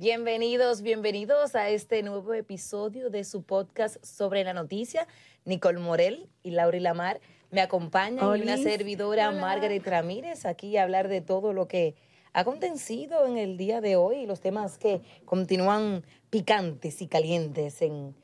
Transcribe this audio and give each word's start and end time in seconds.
Bienvenidos, 0.00 0.82
bienvenidos 0.82 1.56
a 1.56 1.70
este 1.70 2.04
nuevo 2.04 2.32
episodio 2.32 3.10
de 3.10 3.24
su 3.24 3.42
podcast 3.42 3.96
sobre 4.04 4.44
la 4.44 4.54
noticia. 4.54 5.08
Nicole 5.44 5.80
Morel 5.80 6.28
y 6.44 6.52
Laura 6.52 6.78
Lamar 6.78 7.20
me 7.50 7.60
acompañan 7.60 8.38
y 8.38 8.42
una 8.42 8.58
servidora, 8.58 9.32
Margaret 9.32 9.84
Ramírez, 9.84 10.46
aquí 10.46 10.76
a 10.76 10.84
hablar 10.84 11.08
de 11.08 11.20
todo 11.20 11.52
lo 11.52 11.66
que 11.66 11.96
ha 12.32 12.42
acontecido 12.42 13.26
en 13.26 13.38
el 13.38 13.56
día 13.56 13.80
de 13.80 13.96
hoy 13.96 14.18
y 14.18 14.26
los 14.26 14.40
temas 14.40 14.78
que 14.78 15.00
continúan 15.24 16.04
picantes 16.30 17.02
y 17.02 17.08
calientes 17.08 17.82
en, 17.82 18.14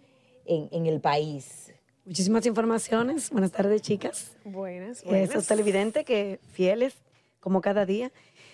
en, 0.45 0.86
el 0.86 1.00
país. 1.00 1.75
Muchísimas 2.04 2.46
informaciones. 2.46 3.30
Buenas 3.30 3.50
tardes, 3.50 3.82
chicas. 3.82 4.36
Buenas, 4.45 5.02
buenas. 5.02 5.30
Esos 5.30 5.48
televidentes 5.48 6.04
que 6.04 6.38
fieles, 6.52 6.95
como 7.41 7.61
cada 7.61 7.84
día. 7.84 8.12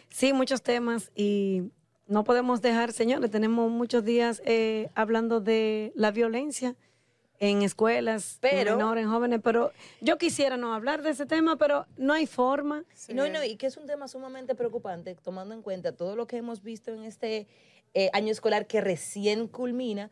Sí, 0.08 0.32
muchos 0.32 0.62
temas 0.62 1.12
y 1.14 1.70
no 2.10 2.24
podemos 2.24 2.60
dejar, 2.60 2.92
señores, 2.92 3.30
tenemos 3.30 3.70
muchos 3.70 4.04
días 4.04 4.42
eh, 4.44 4.90
hablando 4.96 5.40
de 5.40 5.92
la 5.94 6.10
violencia 6.10 6.74
en 7.38 7.62
escuelas, 7.62 8.38
pero, 8.40 8.72
en 8.72 8.78
menores, 8.78 9.04
en 9.04 9.10
jóvenes, 9.10 9.40
pero 9.42 9.72
yo 10.00 10.18
quisiera 10.18 10.56
no 10.56 10.74
hablar 10.74 11.02
de 11.02 11.10
ese 11.10 11.24
tema, 11.24 11.56
pero 11.56 11.86
no 11.96 12.12
hay 12.12 12.26
forma. 12.26 12.84
No, 13.14 13.28
no, 13.28 13.44
y 13.44 13.56
que 13.56 13.66
es 13.66 13.76
un 13.76 13.86
tema 13.86 14.08
sumamente 14.08 14.56
preocupante, 14.56 15.14
tomando 15.14 15.54
en 15.54 15.62
cuenta 15.62 15.92
todo 15.92 16.16
lo 16.16 16.26
que 16.26 16.36
hemos 16.36 16.62
visto 16.62 16.92
en 16.92 17.04
este 17.04 17.46
eh, 17.94 18.10
año 18.12 18.32
escolar 18.32 18.66
que 18.66 18.80
recién 18.80 19.46
culmina 19.46 20.10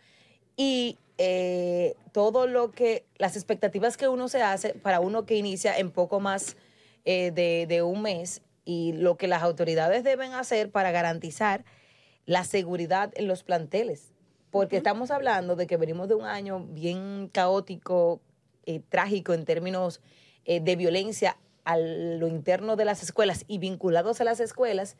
y 0.56 0.96
eh, 1.18 1.96
todo 2.12 2.46
lo 2.46 2.70
que, 2.70 3.06
las 3.16 3.34
expectativas 3.34 3.96
que 3.96 4.06
uno 4.06 4.28
se 4.28 4.40
hace 4.40 4.72
para 4.74 5.00
uno 5.00 5.26
que 5.26 5.34
inicia 5.34 5.76
en 5.76 5.90
poco 5.90 6.20
más 6.20 6.56
de, 7.04 7.64
de 7.66 7.82
un 7.82 8.02
mes 8.02 8.42
y 8.66 8.92
lo 8.92 9.16
que 9.16 9.28
las 9.28 9.42
autoridades 9.42 10.04
deben 10.04 10.34
hacer 10.34 10.70
para 10.70 10.90
garantizar 10.90 11.64
la 12.28 12.44
seguridad 12.44 13.10
en 13.16 13.26
los 13.26 13.42
planteles. 13.42 14.12
Porque 14.50 14.76
estamos 14.76 15.10
hablando 15.10 15.56
de 15.56 15.66
que 15.66 15.78
venimos 15.78 16.08
de 16.08 16.14
un 16.14 16.26
año 16.26 16.60
bien 16.60 17.30
caótico, 17.32 18.20
eh, 18.66 18.82
trágico 18.86 19.32
en 19.32 19.46
términos 19.46 20.02
eh, 20.44 20.60
de 20.60 20.76
violencia 20.76 21.38
a 21.64 21.78
lo 21.78 22.28
interno 22.28 22.76
de 22.76 22.84
las 22.84 23.02
escuelas 23.02 23.46
y 23.48 23.56
vinculados 23.56 24.20
a 24.20 24.24
las 24.24 24.40
escuelas 24.40 24.98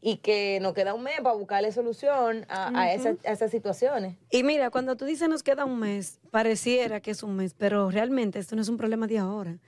y 0.00 0.16
que 0.16 0.58
nos 0.62 0.72
queda 0.72 0.94
un 0.94 1.02
mes 1.02 1.20
para 1.22 1.34
buscarle 1.34 1.70
solución 1.70 2.46
a, 2.48 2.94
esas 2.94 3.50
situaciones. 3.50 4.16
Y 4.30 4.42
mira, 4.42 4.70
cuando 4.70 4.96
tú 4.96 5.04
dices 5.04 5.28
nos 5.28 5.42
queda 5.42 5.66
un 5.66 5.78
mes, 5.78 6.18
pareciera 6.30 7.00
que 7.00 7.10
es 7.10 7.22
un 7.22 7.36
mes, 7.36 7.52
pero 7.52 7.90
realmente 7.90 8.38
esto 8.38 8.56
no 8.56 8.62
es 8.62 8.70
un 8.70 8.78
problema 8.78 9.06
de 9.06 9.18
ahora. 9.18 9.58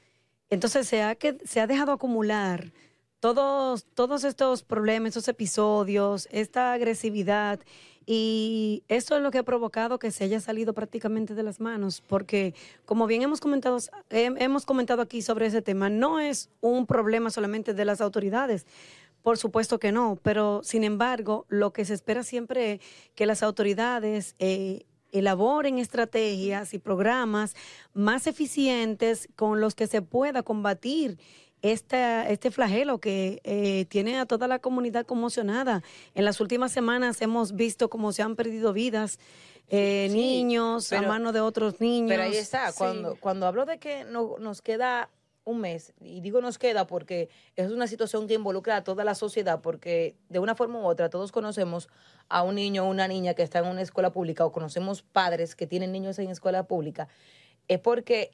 Entonces 0.49 0.89
se 0.89 1.03
ha, 1.03 1.15
que, 1.15 1.37
se 1.45 1.61
ha 1.61 1.67
dejado 1.67 1.93
acumular 1.93 2.73
todos, 3.21 3.85
todos 3.95 4.25
estos 4.25 4.63
problemas, 4.63 5.09
estos 5.09 5.29
episodios, 5.29 6.29
esta 6.31 6.73
agresividad, 6.73 7.61
y 8.09 8.85
eso 8.87 9.17
es 9.17 9.23
lo 9.23 9.33
que 9.33 9.39
ha 9.39 9.43
provocado 9.43 9.99
que 9.99 10.13
se 10.13 10.23
haya 10.23 10.41
salido 10.41 10.73
prácticamente 10.75 11.35
de 11.35 11.43
las 11.43 11.61
manos, 11.61 12.01
porque 12.07 12.55
como 12.85 13.09
bien 13.09 13.23
hemos 13.23 13.41
comentado, 13.41 13.79
hemos 14.11 14.65
comentado 14.65 15.03
aquí 15.03 15.23
sobre 15.23 15.47
ese 15.47 15.61
tema, 15.61 15.91
no 15.91 16.21
es 16.21 16.49
un 16.61 16.87
problema 16.87 17.31
solamente 17.31 17.75
de 17.75 17.85
las 17.85 18.01
autoridades. 18.01 18.65
Por 19.23 19.39
supuesto 19.39 19.81
que 19.81 19.91
no, 19.91 20.21
pero 20.23 20.61
sin 20.63 20.85
embargo, 20.85 21.47
lo 21.49 21.73
que 21.73 21.85
se 21.85 21.95
espera 21.95 22.23
siempre 22.23 22.75
es 22.75 22.81
que 23.17 23.27
las 23.27 23.43
autoridades 23.43 24.37
eh, 24.39 24.87
elaboren 25.11 25.79
estrategias 25.79 26.75
y 26.75 26.79
programas 26.79 27.57
más 27.93 28.29
eficientes 28.29 29.29
con 29.35 29.61
los 29.61 29.75
que 29.75 29.89
se 29.89 30.01
pueda 30.01 30.45
combatir 30.45 31.19
este, 31.73 32.33
este 32.33 32.51
flagelo 32.51 32.99
que 32.99 33.41
eh, 33.45 33.87
tiene 33.87 34.19
a 34.19 34.27
toda 34.27 34.49
la 34.49 34.59
comunidad 34.59 35.07
conmocionada. 35.07 35.83
En 36.15 36.25
las 36.25 36.41
últimas 36.41 36.73
semanas 36.73 37.21
hemos 37.23 37.55
visto 37.55 37.89
cómo 37.91 38.13
se 38.13 38.23
han 38.23 38.37
perdido 38.37 38.73
vidas. 38.73 39.19
Eh, 39.69 40.09
niños 40.13 40.93
a 40.93 41.03
mano 41.03 41.33
de 41.33 41.41
otros 41.41 41.81
niños. 41.81 42.09
Pero 42.09 42.23
ahí 42.23 42.37
está, 42.37 42.73
cuando, 42.73 43.17
cuando 43.17 43.47
hablo 43.47 43.67
de 43.67 43.79
que 43.79 44.05
no, 44.05 44.37
nos 44.39 44.63
queda 44.63 45.11
un 45.45 45.61
mes, 45.61 45.93
y 46.01 46.21
digo 46.21 46.41
nos 46.41 46.59
queda 46.59 46.87
porque 46.87 47.29
es 47.55 47.71
una 47.71 47.87
situación 47.87 48.27
que 48.27 48.35
involucra 48.35 48.77
a 48.77 48.85
toda 48.85 49.05
la 49.05 49.15
sociedad, 49.15 49.61
porque 49.61 50.17
de 50.29 50.41
una 50.41 50.57
forma 50.57 50.81
u 50.81 50.85
otra 50.85 51.09
todos 51.09 51.31
conocemos 51.31 51.89
a 52.29 52.43
un 52.43 52.57
niño 52.57 52.85
o 52.85 52.91
una 52.91 53.07
niña 53.07 53.35
que 53.35 53.43
está 53.43 53.61
en 53.61 53.67
una 53.67 53.83
escuela 53.83 54.11
pública 54.11 54.45
o 54.45 54.51
conocemos 54.51 55.03
padres 55.03 55.55
que 55.55 55.67
tienen 55.69 55.93
niños 55.93 56.19
en 56.19 56.31
escuela 56.31 56.65
pública, 56.65 57.09
es 57.69 57.79
porque 57.79 58.33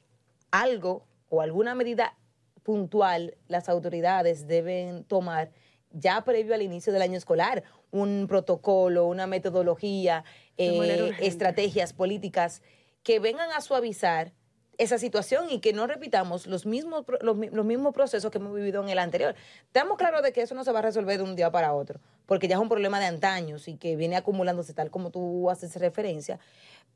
algo 0.49 1.05
o 1.29 1.41
alguna 1.41 1.75
medida 1.75 2.17
puntual 2.63 3.37
las 3.47 3.69
autoridades 3.69 4.47
deben 4.47 5.03
tomar 5.03 5.51
ya 5.91 6.23
previo 6.23 6.55
al 6.55 6.61
inicio 6.61 6.91
del 6.91 7.03
año 7.03 7.17
escolar, 7.17 7.63
un 7.91 8.25
protocolo, 8.27 9.05
una 9.05 9.27
metodología, 9.27 10.23
eh, 10.57 11.11
estrategias 11.19 11.93
políticas 11.93 12.61
que 13.03 13.19
vengan 13.19 13.51
a 13.51 13.61
suavizar 13.61 14.33
esa 14.77 14.97
situación 14.97 15.51
y 15.51 15.59
que 15.59 15.71
no 15.73 15.85
repitamos 15.85 16.47
los 16.47 16.65
mismos, 16.65 17.05
los, 17.21 17.35
mismos 17.37 17.93
procesos 17.93 18.31
que 18.31 18.39
hemos 18.39 18.55
vivido 18.55 18.81
en 18.81 18.89
el 18.89 18.97
anterior. 18.97 19.35
Estamos 19.67 19.97
claros 19.97 20.23
de 20.23 20.33
que 20.33 20.41
eso 20.41 20.55
no 20.55 20.63
se 20.63 20.71
va 20.71 20.79
a 20.79 20.83
resolver 20.83 21.17
de 21.17 21.23
un 21.23 21.35
día 21.35 21.51
para 21.51 21.73
otro, 21.73 21.99
porque 22.25 22.47
ya 22.47 22.55
es 22.55 22.61
un 22.61 22.69
problema 22.69 22.99
de 22.99 23.05
antaños 23.05 23.67
y 23.67 23.77
que 23.77 23.95
viene 23.95 24.15
acumulándose 24.15 24.73
tal 24.73 24.89
como 24.89 25.11
tú 25.11 25.49
haces 25.49 25.75
referencia, 25.75 26.39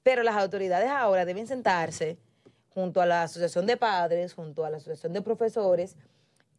pero 0.01 0.23
las 0.23 0.35
autoridades 0.35 0.89
ahora 0.89 1.25
deben 1.25 1.45
sentarse 1.45 2.17
junto 2.77 3.01
a 3.01 3.07
la 3.07 3.23
Asociación 3.23 3.65
de 3.65 3.75
Padres, 3.75 4.35
junto 4.35 4.63
a 4.63 4.69
la 4.69 4.77
Asociación 4.77 5.11
de 5.11 5.23
Profesores, 5.23 5.95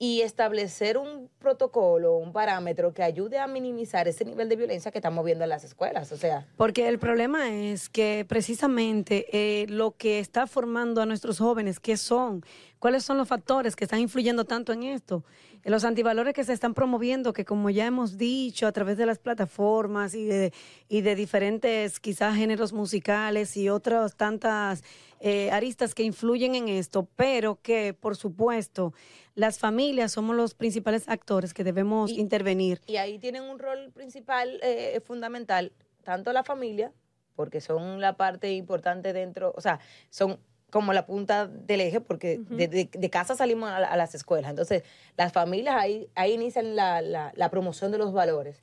y 0.00 0.22
establecer 0.22 0.98
un 0.98 1.30
protocolo, 1.38 2.16
un 2.16 2.32
parámetro 2.32 2.92
que 2.92 3.04
ayude 3.04 3.38
a 3.38 3.46
minimizar 3.46 4.08
ese 4.08 4.24
nivel 4.24 4.48
de 4.48 4.56
violencia 4.56 4.90
que 4.90 4.98
estamos 4.98 5.24
viendo 5.24 5.44
en 5.44 5.50
las 5.50 5.62
escuelas. 5.62 6.10
O 6.10 6.16
sea. 6.16 6.44
Porque 6.56 6.88
el 6.88 6.98
problema 6.98 7.50
es 7.50 7.88
que 7.88 8.26
precisamente 8.28 9.26
eh, 9.32 9.66
lo 9.68 9.92
que 9.92 10.18
está 10.18 10.48
formando 10.48 11.02
a 11.02 11.06
nuestros 11.06 11.38
jóvenes, 11.38 11.78
¿qué 11.78 11.96
son? 11.96 12.44
¿Cuáles 12.80 13.04
son 13.04 13.16
los 13.16 13.28
factores 13.28 13.76
que 13.76 13.84
están 13.84 14.00
influyendo 14.00 14.44
tanto 14.44 14.72
en 14.72 14.82
esto? 14.82 15.24
Los 15.64 15.84
antivalores 15.84 16.34
que 16.34 16.44
se 16.44 16.52
están 16.52 16.74
promoviendo, 16.74 17.32
que 17.32 17.44
como 17.44 17.70
ya 17.70 17.86
hemos 17.86 18.18
dicho, 18.18 18.66
a 18.66 18.72
través 18.72 18.96
de 18.96 19.06
las 19.06 19.18
plataformas 19.18 20.14
y 20.14 20.24
de, 20.24 20.52
y 20.88 21.00
de 21.00 21.14
diferentes 21.14 22.00
quizás 22.00 22.36
géneros 22.36 22.72
musicales 22.72 23.56
y 23.56 23.68
otras 23.68 24.16
tantas 24.16 24.82
eh, 25.20 25.50
aristas 25.50 25.94
que 25.94 26.02
influyen 26.02 26.54
en 26.54 26.68
esto, 26.68 27.08
pero 27.16 27.60
que 27.60 27.94
por 27.94 28.16
supuesto 28.16 28.92
las 29.34 29.58
familias 29.58 30.12
somos 30.12 30.36
los 30.36 30.54
principales 30.54 31.08
actores 31.08 31.54
que 31.54 31.64
debemos 31.64 32.10
intervenir. 32.10 32.80
Y 32.86 32.96
ahí 32.96 33.18
tienen 33.18 33.42
un 33.42 33.58
rol 33.58 33.90
principal, 33.92 34.60
eh, 34.62 35.00
fundamental, 35.04 35.72
tanto 36.02 36.32
la 36.32 36.44
familia, 36.44 36.92
porque 37.34 37.60
son 37.60 38.00
la 38.00 38.16
parte 38.16 38.52
importante 38.52 39.12
dentro, 39.12 39.52
o 39.56 39.60
sea, 39.60 39.80
son 40.10 40.40
como 40.70 40.92
la 40.92 41.06
punta 41.06 41.46
del 41.46 41.80
eje, 41.80 42.00
porque 42.00 42.38
de, 42.38 43.10
casa 43.10 43.34
salimos 43.34 43.70
a, 43.70 43.96
las 43.96 44.14
escuelas. 44.14 44.50
Entonces, 44.50 44.82
las 45.16 45.32
familias 45.32 45.76
ahí, 45.78 46.10
ahí 46.14 46.32
inician 46.32 46.76
la, 46.76 47.00
la, 47.00 47.50
promoción 47.50 47.90
de 47.90 47.98
los 47.98 48.12
valores. 48.12 48.60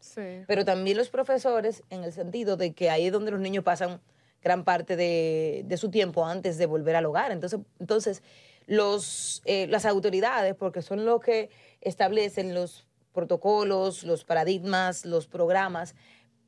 Pero 0.47 0.65
también 0.65 0.97
los 0.97 1.09
profesores, 1.09 1.83
en 1.89 2.03
el 2.03 2.13
sentido 2.13 2.57
de 2.57 2.73
que 2.73 2.89
ahí 2.89 3.07
es 3.07 3.11
donde 3.11 3.31
los 3.31 3.39
niños 3.39 3.63
pasan 3.63 4.01
gran 4.45 4.63
parte 4.63 4.95
de, 4.95 5.63
de 5.65 5.77
su 5.77 5.89
tiempo 5.89 6.23
antes 6.23 6.59
de 6.59 6.67
volver 6.67 6.95
al 6.95 7.07
hogar. 7.07 7.31
Entonces, 7.31 7.59
entonces 7.79 8.21
los, 8.67 9.41
eh, 9.45 9.65
las 9.67 9.85
autoridades, 9.85 10.53
porque 10.53 10.83
son 10.83 11.03
los 11.03 11.19
que 11.19 11.49
establecen 11.81 12.53
los 12.53 12.85
protocolos, 13.11 14.03
los 14.03 14.23
paradigmas, 14.23 15.03
los 15.03 15.25
programas 15.25 15.95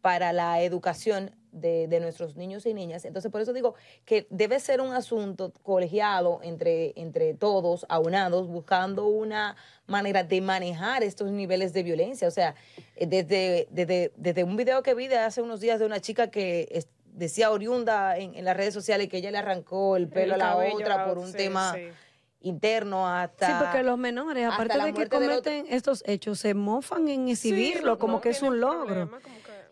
para 0.02 0.32
la 0.32 0.62
educación 0.62 1.32
de, 1.52 2.00
nuestros 2.00 2.36
niños 2.36 2.68
y 2.68 2.74
niñas. 2.76 3.04
Entonces, 3.04 3.32
por 3.32 3.42
eso 3.42 3.52
digo 3.52 3.74
que 4.06 4.28
debe 4.30 4.60
ser 4.60 4.80
un 4.80 4.94
asunto 4.94 5.52
colegiado 5.64 6.40
entre, 6.44 6.94
entre 6.96 7.34
todos, 7.34 7.86
aunados, 7.90 8.48
buscando 8.48 9.08
una 9.08 9.56
manera 9.88 10.24
de 10.24 10.40
manejar 10.40 11.04
estos 11.04 11.32
niveles 11.32 11.74
de 11.74 11.82
violencia. 11.82 12.28
O 12.28 12.32
sea, 12.32 12.54
desde, 12.96 13.68
desde, 13.72 14.12
desde 14.18 14.44
un 14.44 14.56
video 14.56 14.84
que 14.84 14.94
vi 14.94 15.08
de 15.08 15.18
hace 15.18 15.42
unos 15.42 15.60
días 15.60 15.80
de 15.80 15.88
una 15.88 16.00
chica 16.00 16.30
que 16.30 16.68
decía 17.18 17.52
oriunda 17.52 18.18
en, 18.18 18.44
las 18.46 18.56
redes 18.56 18.74
sociales 18.74 19.10
que 19.10 19.18
ella 19.18 19.32
le 19.32 19.40
arrancó 19.40 19.98
el 19.98 20.08
pelo 20.08 20.36
a 20.36 20.38
la 20.38 20.58
otra 20.58 21.06
por 21.06 21.18
un 21.18 21.34
tema... 21.34 21.76
interno 22.40 23.08
hasta... 23.10 23.48
Sí, 23.48 23.54
porque 23.60 23.84
los 23.84 23.98
menores, 23.98 24.48
aparte 24.48 24.80
de 24.80 24.94
que 24.94 25.10
cometen 25.10 25.66
estos 25.70 26.04
hechos, 26.06 26.40
se 26.40 26.54
mofan 26.54 27.10
en 27.10 27.28
exhibirlo 27.28 27.98
como 27.98 28.22
que 28.22 28.30
es 28.30 28.42
un 28.42 28.60
logro. 28.60 29.10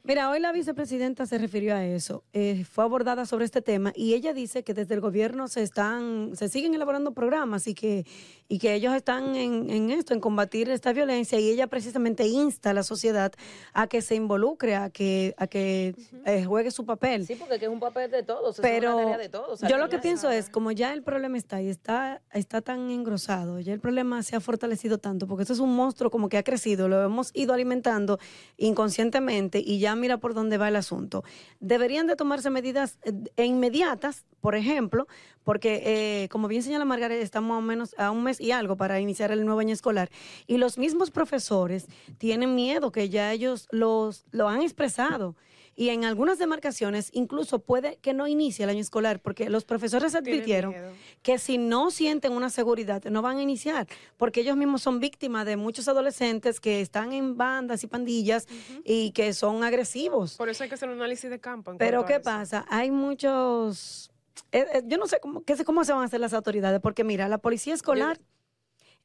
Mira, 0.07 0.29
hoy 0.29 0.39
la 0.39 0.51
vicepresidenta 0.51 1.25
se 1.25 1.39
refirió 1.39 1.73
a 1.73 1.83
eso, 1.83 2.23
eh, 2.31 2.63
fue 2.63 2.83
abordada 2.83 3.25
sobre 3.25 3.43
este 3.43 3.63
tema 3.63 3.91
y 3.95 4.13
ella 4.13 4.33
dice 4.33 4.63
que 4.63 4.75
desde 4.75 4.93
el 4.93 5.01
gobierno 5.01 5.47
se 5.47 5.63
están, 5.63 6.35
se 6.35 6.47
siguen 6.47 6.75
elaborando 6.75 7.15
programas 7.15 7.65
y 7.65 7.73
que, 7.73 8.05
y 8.47 8.59
que 8.59 8.75
ellos 8.75 8.93
están 8.93 9.35
en, 9.35 9.89
esto, 9.89 10.13
en 10.13 10.19
combatir 10.19 10.69
esta 10.69 10.93
violencia 10.93 11.39
y 11.39 11.49
ella 11.49 11.65
precisamente 11.65 12.27
insta 12.27 12.69
a 12.69 12.73
la 12.73 12.83
sociedad 12.83 13.31
a 13.73 13.87
que 13.87 14.03
se 14.03 14.13
involucre, 14.13 14.75
a 14.75 14.91
que, 14.91 15.33
a 15.39 15.47
que 15.47 15.95
eh, 16.27 16.45
juegue 16.45 16.69
su 16.69 16.85
papel. 16.85 17.25
Sí, 17.25 17.33
porque 17.33 17.55
es 17.55 17.67
un 17.67 17.79
papel 17.79 18.11
de 18.11 18.21
todos, 18.21 18.59
Pero 18.61 18.89
es 18.89 18.93
una 18.93 19.03
tarea 19.05 19.17
de 19.17 19.29
todos. 19.29 19.61
Yo 19.61 19.79
lo 19.79 19.89
que 19.89 19.97
pienso 19.97 20.29
es, 20.29 20.51
como 20.51 20.71
ya 20.71 20.93
el 20.93 21.01
problema 21.01 21.35
está 21.35 21.63
y 21.63 21.69
está, 21.69 22.21
está 22.31 22.61
tan 22.61 22.91
engrosado, 22.91 23.59
ya 23.59 23.73
el 23.73 23.79
problema 23.79 24.21
se 24.21 24.35
ha 24.35 24.39
fortalecido 24.39 24.99
tanto, 24.99 25.25
porque 25.25 25.41
esto 25.41 25.53
es 25.53 25.59
un 25.59 25.75
monstruo 25.75 26.11
como 26.11 26.29
que 26.29 26.37
ha 26.37 26.43
crecido, 26.43 26.87
lo 26.87 27.01
hemos 27.03 27.31
ido 27.33 27.55
alimentando 27.55 28.19
inconscientemente 28.57 29.57
y 29.65 29.79
ya 29.79 29.94
mira 29.95 30.17
por 30.17 30.33
dónde 30.33 30.57
va 30.57 30.67
el 30.67 30.75
asunto. 30.75 31.23
Deberían 31.59 32.07
de 32.07 32.15
tomarse 32.15 32.49
medidas 32.49 32.99
eh, 33.03 33.45
inmediatas, 33.45 34.25
por 34.41 34.55
ejemplo, 34.55 35.07
porque 35.43 35.81
eh, 35.85 36.29
como 36.29 36.47
bien 36.47 36.63
señala 36.63 36.85
Margaret, 36.85 37.21
estamos 37.21 37.57
a, 37.57 37.61
menos, 37.61 37.95
a 37.97 38.11
un 38.11 38.23
mes 38.23 38.39
y 38.39 38.51
algo 38.51 38.77
para 38.77 38.99
iniciar 38.99 39.31
el 39.31 39.45
nuevo 39.45 39.59
año 39.59 39.73
escolar 39.73 40.09
y 40.47 40.57
los 40.57 40.77
mismos 40.77 41.11
profesores 41.11 41.87
tienen 42.17 42.55
miedo 42.55 42.91
que 42.91 43.09
ya 43.09 43.31
ellos 43.31 43.67
los, 43.71 44.25
lo 44.31 44.49
han 44.49 44.61
expresado 44.61 45.35
y 45.75 45.89
en 45.89 46.05
algunas 46.05 46.39
demarcaciones 46.39 47.09
incluso 47.13 47.59
puede 47.59 47.97
que 47.97 48.13
no 48.13 48.27
inicie 48.27 48.63
el 48.63 48.69
año 48.69 48.79
escolar 48.79 49.19
porque 49.19 49.49
los 49.49 49.65
profesores 49.65 50.15
advirtieron 50.15 50.73
que 51.21 51.37
si 51.37 51.57
no 51.57 51.91
sienten 51.91 52.31
una 52.31 52.49
seguridad 52.49 53.03
no 53.05 53.21
van 53.21 53.37
a 53.37 53.41
iniciar 53.41 53.87
porque 54.17 54.41
ellos 54.41 54.55
mismos 54.55 54.81
son 54.81 54.99
víctimas 54.99 55.45
de 55.45 55.57
muchos 55.57 55.87
adolescentes 55.87 56.59
que 56.59 56.81
están 56.81 57.11
en 57.13 57.35
bandas 57.35 57.83
y 57.83 57.87
pandillas 57.87 58.47
y 58.83 59.11
que 59.11 59.33
son 59.33 59.63
agresivos. 59.63 60.35
Por 60.35 60.49
eso 60.49 60.63
hay 60.63 60.69
que 60.69 60.75
hacer 60.75 60.89
un 60.89 60.95
análisis 60.95 61.29
de 61.29 61.39
campo. 61.39 61.75
Pero 61.77 62.05
¿qué 62.05 62.19
pasa? 62.19 62.65
Hay 62.69 62.91
muchos... 62.91 64.11
Eh, 64.51 64.65
eh, 64.73 64.81
yo 64.85 64.97
no 64.97 65.07
sé 65.07 65.19
cómo, 65.19 65.43
qué 65.43 65.55
sé 65.55 65.65
cómo 65.65 65.83
se 65.83 65.91
van 65.91 66.01
a 66.01 66.05
hacer 66.05 66.19
las 66.19 66.33
autoridades 66.33 66.79
porque 66.81 67.03
mira, 67.03 67.27
la 67.27 67.37
policía 67.37 67.73
escolar... 67.73 68.19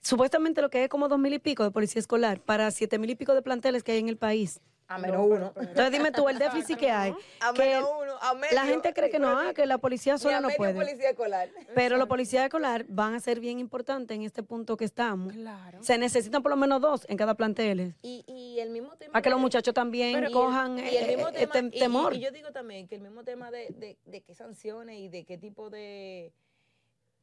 supuestamente 0.00 0.62
lo 0.62 0.70
que 0.70 0.78
hay 0.78 0.88
como 0.88 1.08
dos 1.08 1.18
mil 1.18 1.34
y 1.34 1.38
pico 1.38 1.62
de 1.62 1.70
policía 1.70 2.00
escolar 2.00 2.40
para 2.40 2.70
siete 2.70 2.98
mil 2.98 3.10
y 3.10 3.16
pico 3.16 3.34
de 3.34 3.42
planteles 3.42 3.82
que 3.82 3.92
hay 3.92 3.98
en 3.98 4.08
el 4.08 4.16
país. 4.16 4.60
A 4.90 4.98
menos 4.98 5.24
uno. 5.24 5.52
Entonces 5.54 5.92
dime 5.92 6.10
tú, 6.10 6.28
el 6.28 6.36
déficit 6.36 6.76
que 6.76 6.90
hay. 6.90 7.14
A 7.38 7.52
menos 7.52 7.88
uno, 8.02 8.14
a 8.20 8.34
medio. 8.34 8.56
La 8.56 8.64
gente 8.64 8.92
cree 8.92 9.08
que 9.08 9.20
no, 9.20 9.38
ah, 9.38 9.54
que 9.54 9.64
la 9.64 9.78
policía 9.78 10.18
sola 10.18 10.40
no 10.40 10.48
puede. 10.56 10.74
policía 10.74 11.10
escolar. 11.10 11.48
Pero 11.76 11.96
los 11.96 12.08
policías 12.08 12.42
escolar 12.42 12.84
van 12.88 13.14
a 13.14 13.20
ser 13.20 13.38
bien 13.38 13.60
importantes 13.60 14.16
en 14.16 14.24
este 14.24 14.42
punto 14.42 14.76
que 14.76 14.84
estamos. 14.84 15.32
Claro. 15.32 15.78
Se 15.80 15.96
necesitan 15.96 16.42
por 16.42 16.50
lo 16.50 16.56
menos 16.56 16.80
dos 16.80 17.06
en 17.08 17.16
cada 17.16 17.34
plantel. 17.34 17.94
Y, 18.02 18.24
y 18.26 18.58
el 18.58 18.70
mismo 18.70 18.96
tema. 18.96 19.12
Para 19.12 19.22
que 19.22 19.30
los 19.30 19.38
muchachos 19.38 19.72
también 19.72 20.32
cojan 20.32 20.80
y 20.80 20.96
el 20.96 21.06
mismo 21.06 21.28
eh, 21.28 21.32
tema, 21.34 21.52
este 21.54 21.78
temor. 21.78 22.12
Y, 22.12 22.16
y, 22.16 22.20
yo 22.22 22.32
digo 22.32 22.50
también 22.50 22.88
que 22.88 22.96
el 22.96 23.02
mismo 23.02 23.22
tema 23.22 23.52
de, 23.52 23.68
de, 23.68 23.96
de 24.04 24.20
qué 24.22 24.34
sanciones 24.34 24.98
y 24.98 25.08
de 25.08 25.24
qué 25.24 25.38
tipo 25.38 25.70
de. 25.70 26.32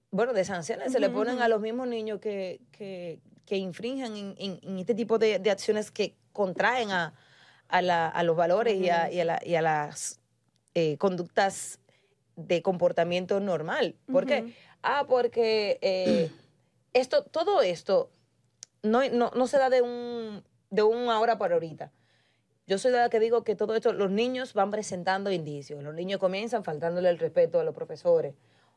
Bueno, 0.10 0.31
de 0.31 0.46
sanciones 0.46 0.94
se 0.94 1.02
le 1.02 1.10
ponen 1.10 1.42
a 1.42 1.50
los 1.50 1.60
mismos 1.60 1.86
niños 1.90 2.22
que, 2.22 2.62
que, 2.72 3.19
que 3.46 3.58
infringen 3.58 4.16
en, 4.16 4.36
en, 4.38 4.60
en 4.64 4.80
este 4.80 4.96
tipo 4.96 5.18
de, 5.18 5.38
de 5.38 5.52
acciones 5.52 5.92
que 5.92 6.16
contraen 6.31 6.92
a 6.92 7.14
a, 7.69 7.81
la, 7.81 8.08
a 8.08 8.24
los 8.24 8.36
valores 8.36 8.75
y, 8.75 8.90
a, 8.90 9.12
y, 9.12 9.19
a 9.19 9.25
la, 9.25 9.40
y, 9.44 9.56
a, 9.56 9.62
las 9.62 10.19
eh, 10.74 10.98
conductas 10.98 11.80
de 12.36 12.62
comportamiento 12.62 13.40
normal. 13.40 13.96
¿Por 14.12 14.24
uh 14.24 14.28
-huh. 14.28 14.30
qué? 14.30 14.54
Ah, 14.84 15.06
porque 15.08 15.80
eh, 15.81 16.31
esto, 16.94 17.24
todo 17.24 17.62
esto 17.62 18.10
no, 18.84 19.08
no, 19.10 19.31
no, 19.36 19.48
se 19.48 19.58
da 19.58 19.69
de 19.69 19.81
un 19.81 20.44
de 20.69 20.84
una 20.84 21.19
hora 21.19 21.38
para 21.38 21.56
ahorita. 21.56 21.92
Yo 22.68 22.78
soy 22.78 22.92
la 22.92 23.10
que 23.10 23.19
digo 23.19 23.44
que 23.44 23.56
todo 23.56 23.75
esto, 23.75 23.94
los 23.94 24.12
niños 24.12 24.54
van 24.54 24.72
presentando 24.72 25.31
indicios. 25.31 25.81
Los 25.81 25.96
niños 25.96 26.19
comienzan 26.19 26.64
faltándole 26.64 27.10
el 27.10 27.18
respeto 27.18 27.60
a 27.60 27.64
los 27.64 27.74
profesores 27.74 28.36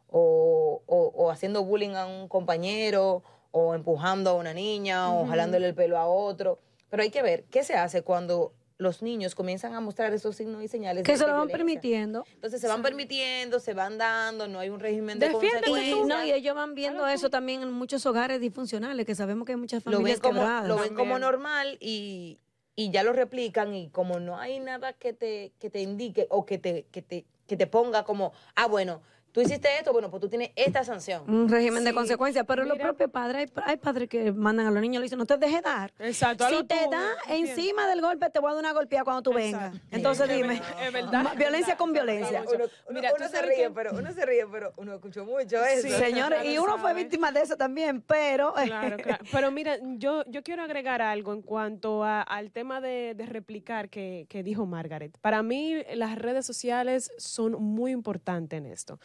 o, 0.09 0.83
o, 0.87 1.13
o 1.15 1.31
haciendo 1.31 1.65
bullying 1.65 1.97
a 1.97 2.07
un 2.07 2.29
compañero 2.29 3.25
o 3.51 3.75
empujando 3.75 4.31
a 4.31 4.35
una 4.35 4.55
niña 4.55 5.11
uh 5.11 5.13
-huh. 5.13 5.25
o 5.25 5.27
jalándole 5.27 5.67
el 5.67 5.75
pelo 5.75 5.99
a 5.99 6.07
otro. 6.07 6.61
Pero 6.89 7.03
hay 7.03 7.11
que 7.11 7.23
ver 7.23 7.45
qué 7.51 7.65
se 7.65 7.75
hace 7.75 8.03
cuando 8.03 8.53
los 8.81 9.03
niños 9.03 9.35
comienzan 9.35 9.75
a 9.75 9.81
mostrar 9.81 10.13
esos 10.15 10.35
signos 10.35 10.63
y 10.63 10.69
señales. 10.69 11.05
Que 11.05 11.13
de, 11.13 11.19
se 11.19 11.27
lo 11.27 11.33
van 11.33 11.47
violencia. 11.47 11.59
permitiendo. 11.59 12.25
Entonces 12.35 12.61
se 12.63 12.67
van 12.67 12.79
sí. 12.79 12.83
permitiendo, 12.83 13.61
se 13.61 13.75
van 13.75 13.99
dando, 13.99 14.49
no 14.49 14.59
hay 14.59 14.71
un 14.71 14.81
régimen 14.81 15.19
de 15.19 15.31
consecuencias. 15.31 15.99
Y, 15.99 16.03
no, 16.05 16.25
y 16.25 16.33
ellos 16.33 16.55
van 16.55 16.75
viendo 16.75 17.07
eso 17.07 17.29
también 17.29 17.63
en 17.63 17.73
muchos 17.73 18.07
hogares 18.07 18.41
disfuncionales, 18.41 19.05
que 19.05 19.15
sabemos 19.15 19.45
que 19.45 19.53
hay 19.53 19.59
muchas 19.59 19.85
familias 19.85 20.03
lo 20.03 20.13
ven 20.13 20.21
como, 20.21 20.41
quebradas. 20.41 20.69
Lo 20.69 20.79
ven 20.79 20.95
como 20.95 21.19
normal 21.19 21.77
y, 21.79 22.39
y 22.75 22.91
ya 22.91 23.03
lo 23.03 23.13
replican 23.13 23.75
y 23.75 23.91
como 23.91 24.19
no 24.19 24.39
hay 24.39 24.61
nada 24.61 24.95
que 24.95 25.13
te, 25.13 25.53
que 25.59 25.69
te 25.69 25.83
indique 25.83 26.27
o 26.31 26.47
que 26.47 26.57
te, 26.57 26.87
que, 26.91 27.03
te, 27.03 27.27
que 27.47 27.57
te 27.59 27.67
ponga 27.67 28.05
como, 28.05 28.33
ah, 28.55 28.67
bueno, 28.67 29.03
tú 29.33 29.41
hiciste 29.41 29.69
esto, 29.79 29.93
bueno, 29.93 30.11
pues 30.11 30.21
tú 30.21 30.29
tienes 30.29 30.51
esta 30.57 30.85
sanción. 30.85 31.29
Un 31.29 31.49
régimen 31.49 31.81
sí. 31.81 31.85
de 31.87 31.95
consecuencias, 31.95 32.45
pero 32.47 32.65
Mira, 32.65 32.75
los 32.75 32.83
propios 32.83 33.11
padres, 33.11 33.51
hay, 33.57 33.63
hay, 33.73 33.77
padres 33.77 34.09
que 34.09 34.33
mandan 34.33 34.67
a 34.67 34.71
los 34.71 34.81
niños 34.81 34.97
y 34.97 34.99
le 34.99 35.05
dicen, 35.05 35.19
no 35.19 35.27
te 35.27 35.37
dejes 35.37 35.63
dar. 35.63 35.93
Exacto. 35.99 36.49
Si 36.49 36.65
te 36.65 36.89
da 36.91 37.07
encima 37.29 37.87
del 37.89 38.01
golpe, 38.01 38.29
te 38.31 38.39
voy 38.41 38.51
a 38.51 38.55
dar 38.55 38.65
una 38.65 38.73
golpeada 38.73 39.05
cuando 39.05 39.23
tú 39.23 39.33
vengas. 39.33 39.75
Entonces 39.91 40.29
es 40.29 40.37
dime, 40.37 40.61
es 40.83 40.93
verdad, 40.93 41.35
violencia 41.37 41.77
con 41.77 41.93
violencia. 41.93 42.43
Uno, 42.43 42.65
uno, 42.65 42.69
Mira, 42.91 43.13
uno 43.17 43.29
se 43.29 43.43
ríe, 43.43 43.57
que... 43.57 43.71
pero 43.71 43.93
uno 43.93 44.13
se 44.13 44.27
ríe, 44.27 44.47
pero 44.51 44.73
uno 44.77 44.95
escuchó 44.95 45.25
mucho 45.25 45.65
eso. 45.65 45.89
Sí, 45.89 45.95
señores, 45.95 46.45
y 46.45 46.59
uno 46.59 46.79
fue 46.79 46.95
víctima 46.95 47.33
de 47.33 47.43
eso 47.43 47.57
también, 47.57 48.03
pero... 48.03 48.55
Claro, 48.55 48.97
claro. 48.97 49.25
Pero 49.33 49.51
mira, 49.51 49.79
yo, 49.97 50.25
yo 50.27 50.43
quiero 50.43 50.63
agregar 50.63 51.03
algo 51.03 51.33
en 51.33 51.43
cuanto 51.43 52.05
a, 52.05 52.23
al 52.23 52.51
tema 52.51 52.81
de, 52.81 53.15
de 53.15 53.27
replicar 53.27 53.89
que, 53.89 54.27
que 54.29 54.43
dijo 54.43 54.67
Margaret. 54.67 55.17
Para 55.21 55.43
mí, 55.43 55.83
las 55.95 56.17
redes 56.17 56.47
sociales 56.47 57.11
son 57.19 57.53
muy 57.53 57.93
importantes 57.93 58.59
en 58.59 58.67
esto 58.67 58.99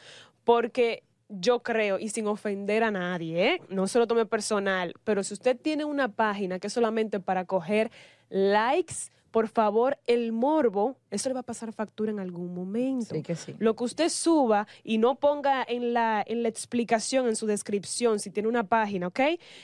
porque 0.43 1.03
yo 1.29 1.63
creo, 1.63 1.99
y 1.99 2.09
sin 2.09 2.27
ofender 2.27 2.83
a 2.83 2.91
nadie, 2.91 3.47
¿eh? 3.47 3.61
no 3.69 3.87
se 3.87 3.99
lo 3.99 4.07
tome 4.07 4.25
personal, 4.25 4.93
pero 5.03 5.23
si 5.23 5.33
usted 5.33 5.57
tiene 5.59 5.85
una 5.85 6.09
página 6.09 6.59
que 6.59 6.67
es 6.67 6.73
solamente 6.73 7.19
para 7.19 7.45
coger 7.45 7.91
likes, 8.29 8.95
por 9.31 9.47
favor, 9.47 9.97
el 10.07 10.31
morbo, 10.31 10.97
eso 11.15 11.29
le 11.29 11.33
va 11.33 11.41
a 11.41 11.43
pasar 11.43 11.71
factura 11.73 12.11
en 12.11 12.19
algún 12.19 12.53
momento. 12.53 13.15
Sí 13.15 13.21
que 13.21 13.35
sí. 13.35 13.55
Lo 13.59 13.75
que 13.75 13.83
usted 13.83 14.09
suba 14.09 14.67
y 14.83 14.97
no 14.97 15.15
ponga 15.15 15.65
en 15.67 15.93
la, 15.93 16.23
en 16.25 16.43
la 16.43 16.49
explicación, 16.49 17.27
en 17.27 17.35
su 17.35 17.45
descripción, 17.45 18.19
si 18.19 18.29
tiene 18.29 18.49
una 18.49 18.67
página, 18.67 19.07
¿ok? 19.07 19.19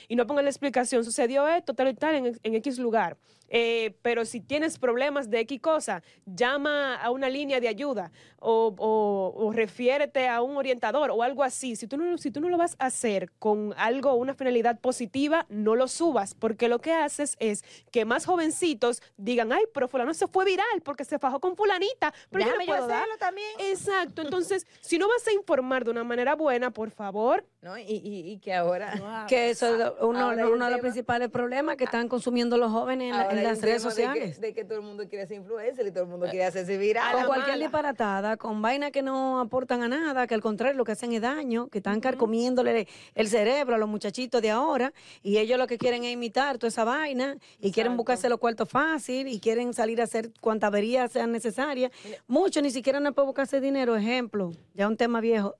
Y 0.07 0.15
no 0.15 0.27
ponga 0.27 0.41
en 0.41 0.45
la 0.45 0.51
explicación, 0.51 1.03
sucedió 1.03 1.47
esto, 1.47 1.73
tal 1.73 1.89
y 1.89 1.93
tal, 1.93 2.15
en, 2.15 2.39
en 2.41 2.55
X 2.55 2.79
lugar. 2.79 3.17
Eh, 3.53 3.97
pero 4.01 4.23
si 4.23 4.39
tienes 4.39 4.79
problemas 4.79 5.29
de 5.29 5.41
X 5.41 5.59
cosa, 5.59 6.01
llama 6.25 6.95
a 6.95 7.11
una 7.11 7.27
línea 7.29 7.59
de 7.59 7.67
ayuda 7.67 8.09
o, 8.39 8.73
o, 8.77 9.33
o, 9.35 9.51
refiérete 9.51 10.29
a 10.29 10.41
un 10.41 10.55
orientador 10.55 11.11
o 11.11 11.21
algo 11.21 11.43
así. 11.43 11.75
Si 11.75 11.85
tú, 11.85 11.97
no, 11.97 12.17
si 12.17 12.31
tú 12.31 12.39
no 12.39 12.47
lo 12.47 12.57
vas 12.57 12.77
a 12.79 12.85
hacer 12.85 13.29
con 13.39 13.73
algo, 13.75 14.13
una 14.13 14.33
finalidad 14.33 14.79
positiva, 14.79 15.45
no 15.49 15.75
lo 15.75 15.89
subas, 15.89 16.33
porque 16.33 16.69
lo 16.69 16.79
que 16.79 16.93
haces 16.93 17.35
es 17.39 17.65
que 17.91 18.05
más 18.05 18.25
jovencitos 18.25 19.03
digan, 19.17 19.51
ay, 19.51 19.63
pero 19.73 19.89
fulano 19.89 20.13
se 20.13 20.27
fue 20.27 20.45
viral 20.45 20.81
porque 20.85 21.03
se 21.03 21.19
fajó 21.19 21.40
con 21.41 21.57
fulanita, 21.57 22.13
pero 22.29 22.45
Déjame 22.45 22.65
yo 22.65 22.71
no 22.71 22.77
puedo 22.77 22.87
yo 22.87 22.95
hacerlo 22.95 23.17
también. 23.17 23.49
Exacto, 23.59 24.21
entonces, 24.21 24.65
si 24.79 24.97
no 24.97 25.09
vas 25.09 25.27
a 25.27 25.33
informar 25.33 25.83
de 25.83 25.91
una 25.91 26.05
manera 26.05 26.35
buena, 26.35 26.71
por 26.71 26.91
favor. 26.91 27.43
No, 27.61 27.77
y, 27.77 27.81
y, 27.81 28.31
y 28.31 28.37
que 28.39 28.53
ahora... 28.53 28.95
Wow. 28.97 29.27
Que 29.27 29.49
eso 29.49 29.75
es 29.75 29.91
uno, 30.01 30.29
uno 30.29 30.65
de 30.65 30.71
los 30.71 30.79
principales 30.79 31.29
problemas 31.29 31.75
que 31.75 31.83
están 31.83 32.07
consumiendo 32.07 32.57
los 32.57 32.71
jóvenes 32.71 33.11
en, 33.11 33.17
la, 33.17 33.29
en 33.29 33.43
las 33.43 33.61
redes 33.61 33.81
sociales. 33.81 34.39
De 34.39 34.41
que, 34.41 34.47
de 34.47 34.53
que, 34.53 34.63
todo 34.63 34.79
el 34.79 34.85
mundo 34.85 35.07
quiere 35.09 35.27
ser 35.27 35.37
influencer 35.37 35.85
y 35.85 35.91
todo 35.91 36.03
el 36.03 36.09
mundo 36.09 36.27
quiere 36.29 36.45
hacerse 36.45 36.77
viral. 36.77 37.13
Con 37.13 37.25
cualquier 37.25 37.55
mala. 37.55 37.65
disparatada, 37.65 38.37
con 38.37 38.61
vainas 38.61 38.91
que 38.91 39.01
no 39.01 39.39
aportan 39.39 39.83
a 39.83 39.87
nada, 39.87 40.27
que 40.27 40.35
al 40.35 40.41
contrario 40.41 40.77
lo 40.77 40.85
que 40.85 40.93
hacen 40.93 41.11
es 41.13 41.21
daño, 41.21 41.67
que 41.67 41.79
están 41.79 41.99
carcomiéndole 41.99 42.87
el 43.15 43.27
cerebro 43.27 43.75
a 43.75 43.77
los 43.77 43.89
muchachitos 43.89 44.41
de 44.41 44.51
ahora 44.51 44.93
y 45.23 45.37
ellos 45.37 45.57
lo 45.57 45.67
que 45.67 45.77
quieren 45.77 46.03
es 46.03 46.13
imitar 46.13 46.57
toda 46.57 46.69
esa 46.69 46.83
vaina 46.83 47.33
y 47.33 47.35
Exacto. 47.35 47.73
quieren 47.73 47.97
buscarse 47.97 48.29
los 48.29 48.39
cuartos 48.39 48.69
fácil 48.69 49.27
y 49.27 49.39
quieren 49.39 49.73
salir 49.73 50.01
a 50.01 50.05
hacer 50.05 50.31
cuantas 50.39 50.67
averías 50.67 51.11
sean 51.11 51.30
necesarias. 51.31 51.91
Muchos 52.27 52.61
ni 52.61 52.71
siquiera 52.71 52.99
no 52.99 53.13
pueden 53.13 53.27
buscarse 53.27 53.59
dinero. 53.59 53.95
Ejemplo, 53.95 54.51
ya 54.73 54.87
un 54.87 54.97
tema 54.97 55.21
viejo, 55.21 55.55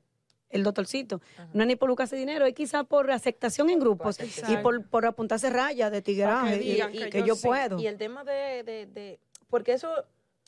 el 0.50 0.63
doctorcito. 0.63 1.22
Ajá. 1.36 1.50
No 1.54 1.63
es 1.63 1.68
ni 1.68 1.75
por 1.75 1.90
buscarse 1.90 2.16
dinero, 2.16 2.46
es 2.46 2.54
quizá 2.54 2.84
por 2.84 3.10
aceptación 3.12 3.70
en 3.70 3.80
grupos 3.80 4.20
Exacto. 4.20 4.54
y 4.54 4.58
por, 4.58 4.86
por, 4.86 5.06
apuntarse 5.06 5.50
rayas 5.50 5.92
de 5.92 6.01
tigraje 6.01 6.60
que, 6.60 6.66
y, 6.66 7.00
que, 7.00 7.10
que, 7.10 7.20
yo, 7.20 7.28
yo 7.28 7.36
sí. 7.36 7.48
puedo. 7.48 7.80
Y 7.80 7.88
el 7.88 7.98
tema 7.98 8.24
de, 8.24 8.63
de, 8.63 8.86
de, 8.86 9.20
porque 9.50 9.74
eso, 9.74 9.90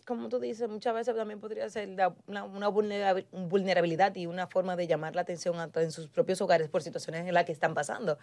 como 0.05 0.29
tú 0.29 0.39
dices, 0.39 0.69
muchas 0.69 0.93
veces 0.93 1.15
también 1.15 1.39
podría 1.39 1.69
ser 1.69 1.89
una, 2.27 2.43
una 2.43 2.67
vulnerabilidad 2.67 4.15
y 4.15 4.25
una 4.27 4.47
forma 4.47 4.75
de 4.75 4.87
llamar 4.87 5.15
la 5.15 5.21
atención 5.21 5.55
en 5.75 5.91
sus 5.91 6.07
propios 6.07 6.41
hogares 6.41 6.69
por 6.69 6.81
situaciones 6.81 7.27
en 7.27 7.33
las 7.33 7.45
que 7.45 7.51
están 7.51 7.73
pasando. 7.73 8.17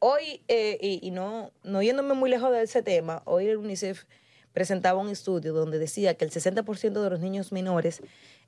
Hoy, 0.00 0.42
eh, 0.48 0.76
y, 0.80 1.06
y 1.06 1.10
no, 1.10 1.52
no 1.62 1.80
yéndome 1.80 2.14
muy 2.14 2.28
lejos 2.28 2.50
de 2.50 2.62
ese 2.62 2.82
tema, 2.82 3.22
hoy 3.24 3.46
el 3.46 3.56
UNICEF 3.56 4.04
presentaba 4.54 4.98
un 4.98 5.10
estudio 5.10 5.52
donde 5.52 5.78
decía 5.78 6.14
que 6.14 6.24
el 6.24 6.30
60% 6.30 7.02
de 7.02 7.10
los 7.10 7.20
niños 7.20 7.52
menores 7.52 8.00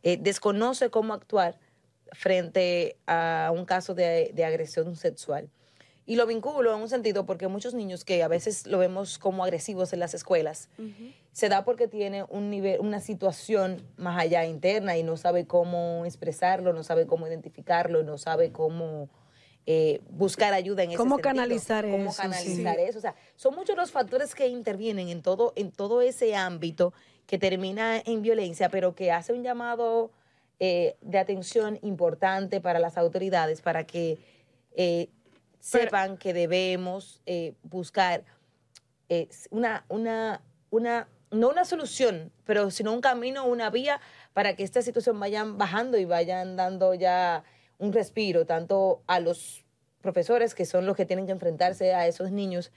eh, 0.02 0.16
desconoce 0.16 0.88
cómo 0.88 1.12
actuar 1.12 1.58
frente 2.12 2.96
a 3.06 3.50
un 3.52 3.66
caso 3.66 3.94
de, 3.94 4.30
de, 4.32 4.44
agresión 4.44 4.94
sexual. 4.96 5.50
Y 6.06 6.14
lo 6.14 6.26
vinculo 6.26 6.72
en 6.72 6.80
un 6.80 6.88
sentido 6.88 7.26
porque 7.26 7.48
muchos 7.48 7.74
niños 7.74 8.04
que 8.04 8.22
a 8.22 8.28
veces 8.28 8.68
lo 8.68 8.78
vemos 8.78 9.18
como 9.18 9.42
agresivos 9.42 9.92
en 9.92 9.98
las 9.98 10.14
escuelas, 10.14 10.68
uh 10.78 10.82
-huh. 10.82 11.14
se 11.32 11.48
da 11.48 11.64
porque 11.64 11.88
tiene 11.88 12.22
un 12.28 12.48
nivel, 12.48 12.78
una 12.78 13.00
situación 13.00 13.82
más 13.96 14.16
allá 14.16 14.44
interna 14.46 14.96
y 14.96 15.02
no 15.02 15.16
sabe 15.16 15.48
cómo 15.48 16.04
expresarlo, 16.06 16.72
no 16.72 16.84
sabe 16.84 17.06
cómo 17.06 17.26
identificarlo, 17.26 18.04
no 18.04 18.16
sabe 18.18 18.52
cómo 18.52 19.08
eh, 19.68 20.00
buscar 20.10 20.54
ayuda 20.54 20.84
en 20.84 20.90
ese 20.90 20.96
¿Cómo 20.96 21.16
sentido. 21.16 21.34
canalizar 21.34 21.84
¿Cómo 21.90 22.10
eso? 22.10 22.22
canalizar 22.22 22.76
sí. 22.76 22.82
eso? 22.82 22.98
O 22.98 23.00
sea, 23.00 23.16
son 23.34 23.54
muchos 23.54 23.76
los 23.76 23.90
factores 23.90 24.34
que 24.34 24.46
intervienen 24.46 25.08
en 25.08 25.22
todo, 25.22 25.52
en 25.56 25.72
todo 25.72 26.02
ese 26.02 26.36
ámbito 26.36 26.94
que 27.26 27.36
termina 27.36 27.98
en 27.98 28.22
violencia, 28.22 28.68
pero 28.68 28.94
que 28.94 29.10
hace 29.10 29.32
un 29.32 29.42
llamado 29.42 30.12
eh, 30.60 30.96
de 31.00 31.18
atención 31.18 31.78
importante 31.82 32.60
para 32.60 32.78
las 32.78 32.96
autoridades 32.96 33.60
para 33.60 33.84
que 33.84 34.18
eh, 34.76 35.08
sepan 35.58 36.10
Pero, 36.10 36.18
que 36.18 36.32
debemos 36.32 37.20
buscar 37.64 38.24
una, 39.50 39.84
una, 39.88 40.42
una 40.70 41.08
no 41.30 41.48
una 41.48 41.64
solución, 41.64 42.32
pero 42.44 42.70
sino 42.70 42.92
un 42.92 43.00
camino, 43.00 43.44
una 43.46 43.70
vía 43.70 44.00
para 44.32 44.54
que 44.54 44.62
esta 44.62 44.82
situación 44.82 45.18
vayan 45.18 45.58
bajando 45.58 45.98
y 45.98 46.04
vayan 46.04 46.56
dando 46.56 46.94
ya 46.94 47.44
un 47.78 47.92
respiro 47.92 48.46
tanto 48.46 49.02
a 49.06 49.20
los 49.20 49.64
profesores 50.00 50.54
que 50.54 50.66
son 50.66 50.86
los 50.86 50.96
que 50.96 51.06
tienen 51.06 51.26
que 51.26 51.32
enfrentarse 51.32 51.94
a 51.94 52.06
esos 52.06 52.30
niños 52.30 52.72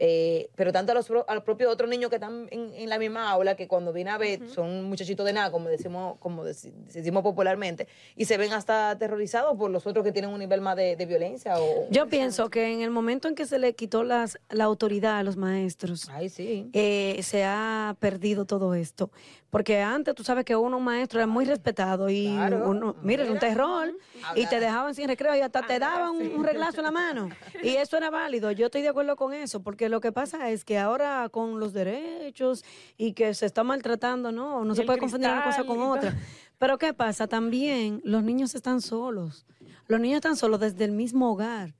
eh, 0.00 0.48
pero 0.54 0.72
tanto 0.72 0.92
a 0.92 0.94
los, 0.94 1.06
pro- 1.08 1.24
a 1.28 1.34
los 1.34 1.42
propios 1.44 1.72
otros 1.72 1.90
niños 1.90 2.08
que 2.10 2.16
están 2.16 2.46
en, 2.50 2.72
en 2.74 2.88
la 2.88 2.98
misma 2.98 3.30
aula, 3.30 3.56
que 3.56 3.66
cuando 3.66 3.92
viene 3.92 4.10
a 4.10 4.18
ver 4.18 4.48
son 4.48 4.84
muchachitos 4.84 5.26
de 5.26 5.32
nada, 5.32 5.50
como 5.50 5.68
decimos, 5.68 6.16
como 6.20 6.44
deci- 6.44 6.72
decimos 6.92 7.22
popularmente, 7.22 7.88
y 8.16 8.24
se 8.26 8.36
ven 8.36 8.52
hasta 8.52 8.90
aterrorizados 8.90 9.56
por 9.56 9.70
los 9.70 9.86
otros 9.86 10.04
que 10.04 10.12
tienen 10.12 10.30
un 10.30 10.38
nivel 10.38 10.60
más 10.60 10.76
de, 10.76 10.94
de 10.96 11.06
violencia. 11.06 11.58
O, 11.58 11.88
Yo 11.90 12.08
pienso 12.08 12.48
que 12.50 12.72
en 12.72 12.82
el 12.82 12.90
momento 12.90 13.28
en 13.28 13.34
que 13.34 13.44
se 13.46 13.58
le 13.58 13.74
quitó 13.74 14.04
las, 14.04 14.38
la 14.50 14.64
autoridad 14.64 15.18
a 15.18 15.22
los 15.22 15.36
maestros, 15.36 16.08
Ay, 16.10 16.28
sí. 16.28 16.70
eh, 16.72 17.20
se 17.22 17.44
ha 17.44 17.96
perdido 17.98 18.44
todo 18.44 18.74
esto. 18.74 19.10
Porque 19.50 19.80
antes 19.80 20.14
tú 20.14 20.22
sabes 20.24 20.44
que 20.44 20.54
uno, 20.54 20.76
un 20.76 20.84
maestro, 20.84 21.20
era 21.20 21.26
muy 21.26 21.46
respetado 21.46 22.10
y 22.10 22.26
Claro. 22.36 22.68
uno, 22.68 22.94
mira, 23.02 23.22
era 23.22 23.32
un 23.32 23.38
terror 23.38 23.94
y 24.34 24.44
te 24.46 24.60
dejaban 24.60 24.94
sin 24.94 25.08
recreo 25.08 25.34
y 25.34 25.40
hasta 25.40 25.66
te 25.66 25.78
daban 25.78 26.10
un, 26.16 26.26
un 26.36 26.44
reglazo 26.44 26.78
en 26.80 26.84
la 26.84 26.90
mano. 26.90 27.30
Y 27.62 27.70
eso 27.76 27.96
era 27.96 28.10
válido. 28.10 28.50
Yo 28.52 28.66
estoy 28.66 28.82
de 28.82 28.88
acuerdo 28.88 29.16
con 29.16 29.32
eso, 29.32 29.62
porque 29.62 29.87
lo 29.88 30.00
que 30.00 30.12
pasa 30.12 30.50
es 30.50 30.64
que 30.64 30.78
ahora 30.78 31.28
con 31.30 31.60
los 31.60 31.72
derechos 31.72 32.64
y 32.96 33.12
que 33.12 33.34
se 33.34 33.46
está 33.46 33.64
maltratando, 33.64 34.32
no, 34.32 34.64
no 34.64 34.74
se 34.74 34.84
puede 34.84 34.98
confundir 34.98 35.30
una 35.30 35.44
cosa 35.44 35.64
con 35.64 35.80
otra. 35.80 36.16
Pero 36.58 36.78
¿qué 36.78 36.92
pasa? 36.92 37.26
También 37.26 38.00
los 38.04 38.22
niños 38.22 38.54
están 38.54 38.80
solos. 38.80 39.46
Los 39.86 40.00
niños 40.00 40.16
están 40.16 40.36
solos 40.36 40.60
desde 40.60 40.84
el 40.84 40.92
mismo 40.92 41.32
hogar. 41.32 41.74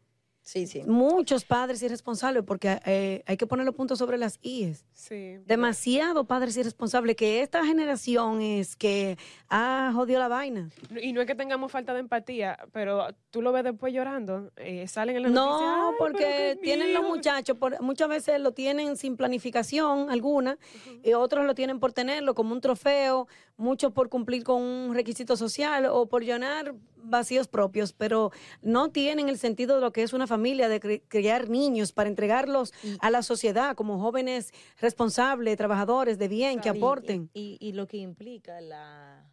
Sí, 0.49 0.67
sí. 0.67 0.83
Muchos 0.87 1.45
padres 1.45 1.83
irresponsables, 1.83 2.43
porque 2.43 2.81
eh, 2.87 3.23
hay 3.27 3.37
que 3.37 3.47
poner 3.47 3.67
los 3.67 3.75
puntos 3.75 3.99
sobre 3.99 4.17
las 4.17 4.39
IES 4.41 4.83
Sí. 4.95 5.37
demasiado 5.45 6.25
padres 6.25 6.57
irresponsables 6.57 7.17
que 7.17 7.43
esta 7.43 7.67
generación 7.67 8.41
es 8.41 8.75
que 8.75 9.19
ha 9.51 9.91
jodido 9.95 10.19
la 10.21 10.29
vaina. 10.29 10.71
Y 11.03 11.13
no 11.13 11.21
es 11.21 11.27
que 11.27 11.35
tengamos 11.35 11.71
falta 11.71 11.93
de 11.93 12.01
empatía, 12.01 12.59
pero 12.73 13.09
tú 13.31 13.43
lo 13.43 13.53
ves 13.53 13.63
después 13.63 13.93
llorando, 13.93 14.51
eh, 14.57 14.89
salen 14.89 15.17
en 15.17 15.23
la. 15.25 15.29
No, 15.29 15.59
"Ay, 15.59 15.67
pero 15.67 15.97
porque 15.99 16.59
tienen 16.63 16.95
los 16.95 17.03
mío". 17.03 17.15
muchachos, 17.15 17.59
por- 17.59 17.79
muchas 17.83 18.09
veces 18.09 18.41
lo 18.41 18.53
tienen 18.53 18.97
sin 18.97 19.19
planificación 19.19 20.09
alguna, 20.09 20.57
y 21.03 21.13
otros 21.13 21.45
lo 21.45 21.55
tienen 21.55 21.79
por 21.79 21.93
tenerlo 21.93 22.35
como 22.35 22.55
un 22.55 22.63
trofeo, 22.63 23.29
muchos 23.59 23.93
por 23.93 24.09
cumplir 24.09 24.45
con 24.45 24.63
un 24.63 24.95
requisito 24.95 25.37
social 25.37 25.85
o 25.93 26.07
por 26.07 26.25
llenar 26.25 26.75
vacíos 27.03 27.49
propios, 27.49 27.93
pero 27.93 28.31
no 28.63 28.91
tienen 28.91 29.29
el 29.29 29.39
sentido 29.39 29.77
de 29.77 29.81
lo 29.81 29.93
que 29.93 30.03
es 30.03 30.13
una 30.13 30.27
familia, 30.27 30.69
de 30.69 30.81
cri- 30.81 31.03
criar 31.09 31.49
niños 31.49 31.93
para 31.93 32.09
entregarlos 32.09 32.73
a 33.01 33.11
la 33.11 33.23
sociedad 33.23 33.75
como 33.77 33.99
jóvenes 34.01 34.53
responsables, 34.81 35.57
trabajadores 35.57 36.19
de 36.19 36.29
bien, 36.29 36.61
que 36.61 36.69
Y- 36.69 36.77
aporten. 36.77 37.31
Y, 37.35 37.57
y 37.61 37.73
lo 37.73 37.87
que 37.87 37.97
implica 37.99 38.61
la 38.61 39.25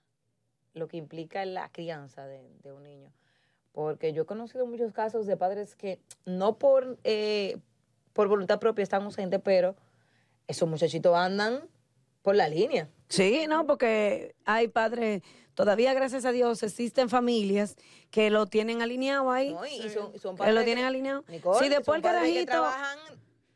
lo 0.73 0.89
que 0.89 0.97
implica 0.97 1.45
la 1.45 1.69
crianza 1.69 2.27
de, 2.27 2.49
de 2.61 2.73
un 2.73 2.83
niño. 2.83 3.09
Porque 3.71 4.11
yo 4.11 4.23
he 4.23 4.25
conocido 4.25 4.65
muchos 4.65 4.91
casos 4.91 5.25
de 5.25 5.37
padres 5.37 5.73
que 5.73 5.99
no 6.25 6.57
por, 6.57 6.97
eh, 7.05 7.57
por 8.11 8.27
voluntad 8.27 8.59
propia 8.59 8.83
están 8.83 9.03
ausentes, 9.03 9.39
pero 9.41 9.75
esos 10.47 10.67
muchachitos 10.67 11.15
andan 11.15 11.61
por 12.23 12.35
la 12.35 12.49
línea. 12.49 12.89
Sí, 13.09 13.45
no, 13.47 13.65
porque 13.65 14.35
hay 14.45 14.67
padres, 14.67 15.21
todavía 15.53 15.93
gracias 15.93 16.25
a 16.25 16.31
Dios 16.31 16.63
existen 16.63 17.07
familias 17.09 17.75
que 18.11 18.29
lo 18.29 18.47
tienen 18.47 18.81
alineado 18.81 19.31
ahí, 19.31 19.53
¿no? 19.53 19.65
Y, 19.65 19.89
son, 19.89 20.17
son 20.19 20.35
que 20.35 20.39
padres 20.39 20.55
lo 20.55 20.63
tienen 20.63 20.85
alineado. 20.85 21.23
Nicole, 21.27 21.59
si 21.63 21.69
después 21.69 21.97
el 21.97 22.01
padres 22.01 22.21
que 22.23 22.45
carajito, 22.45 22.51
trabajan 22.51 22.97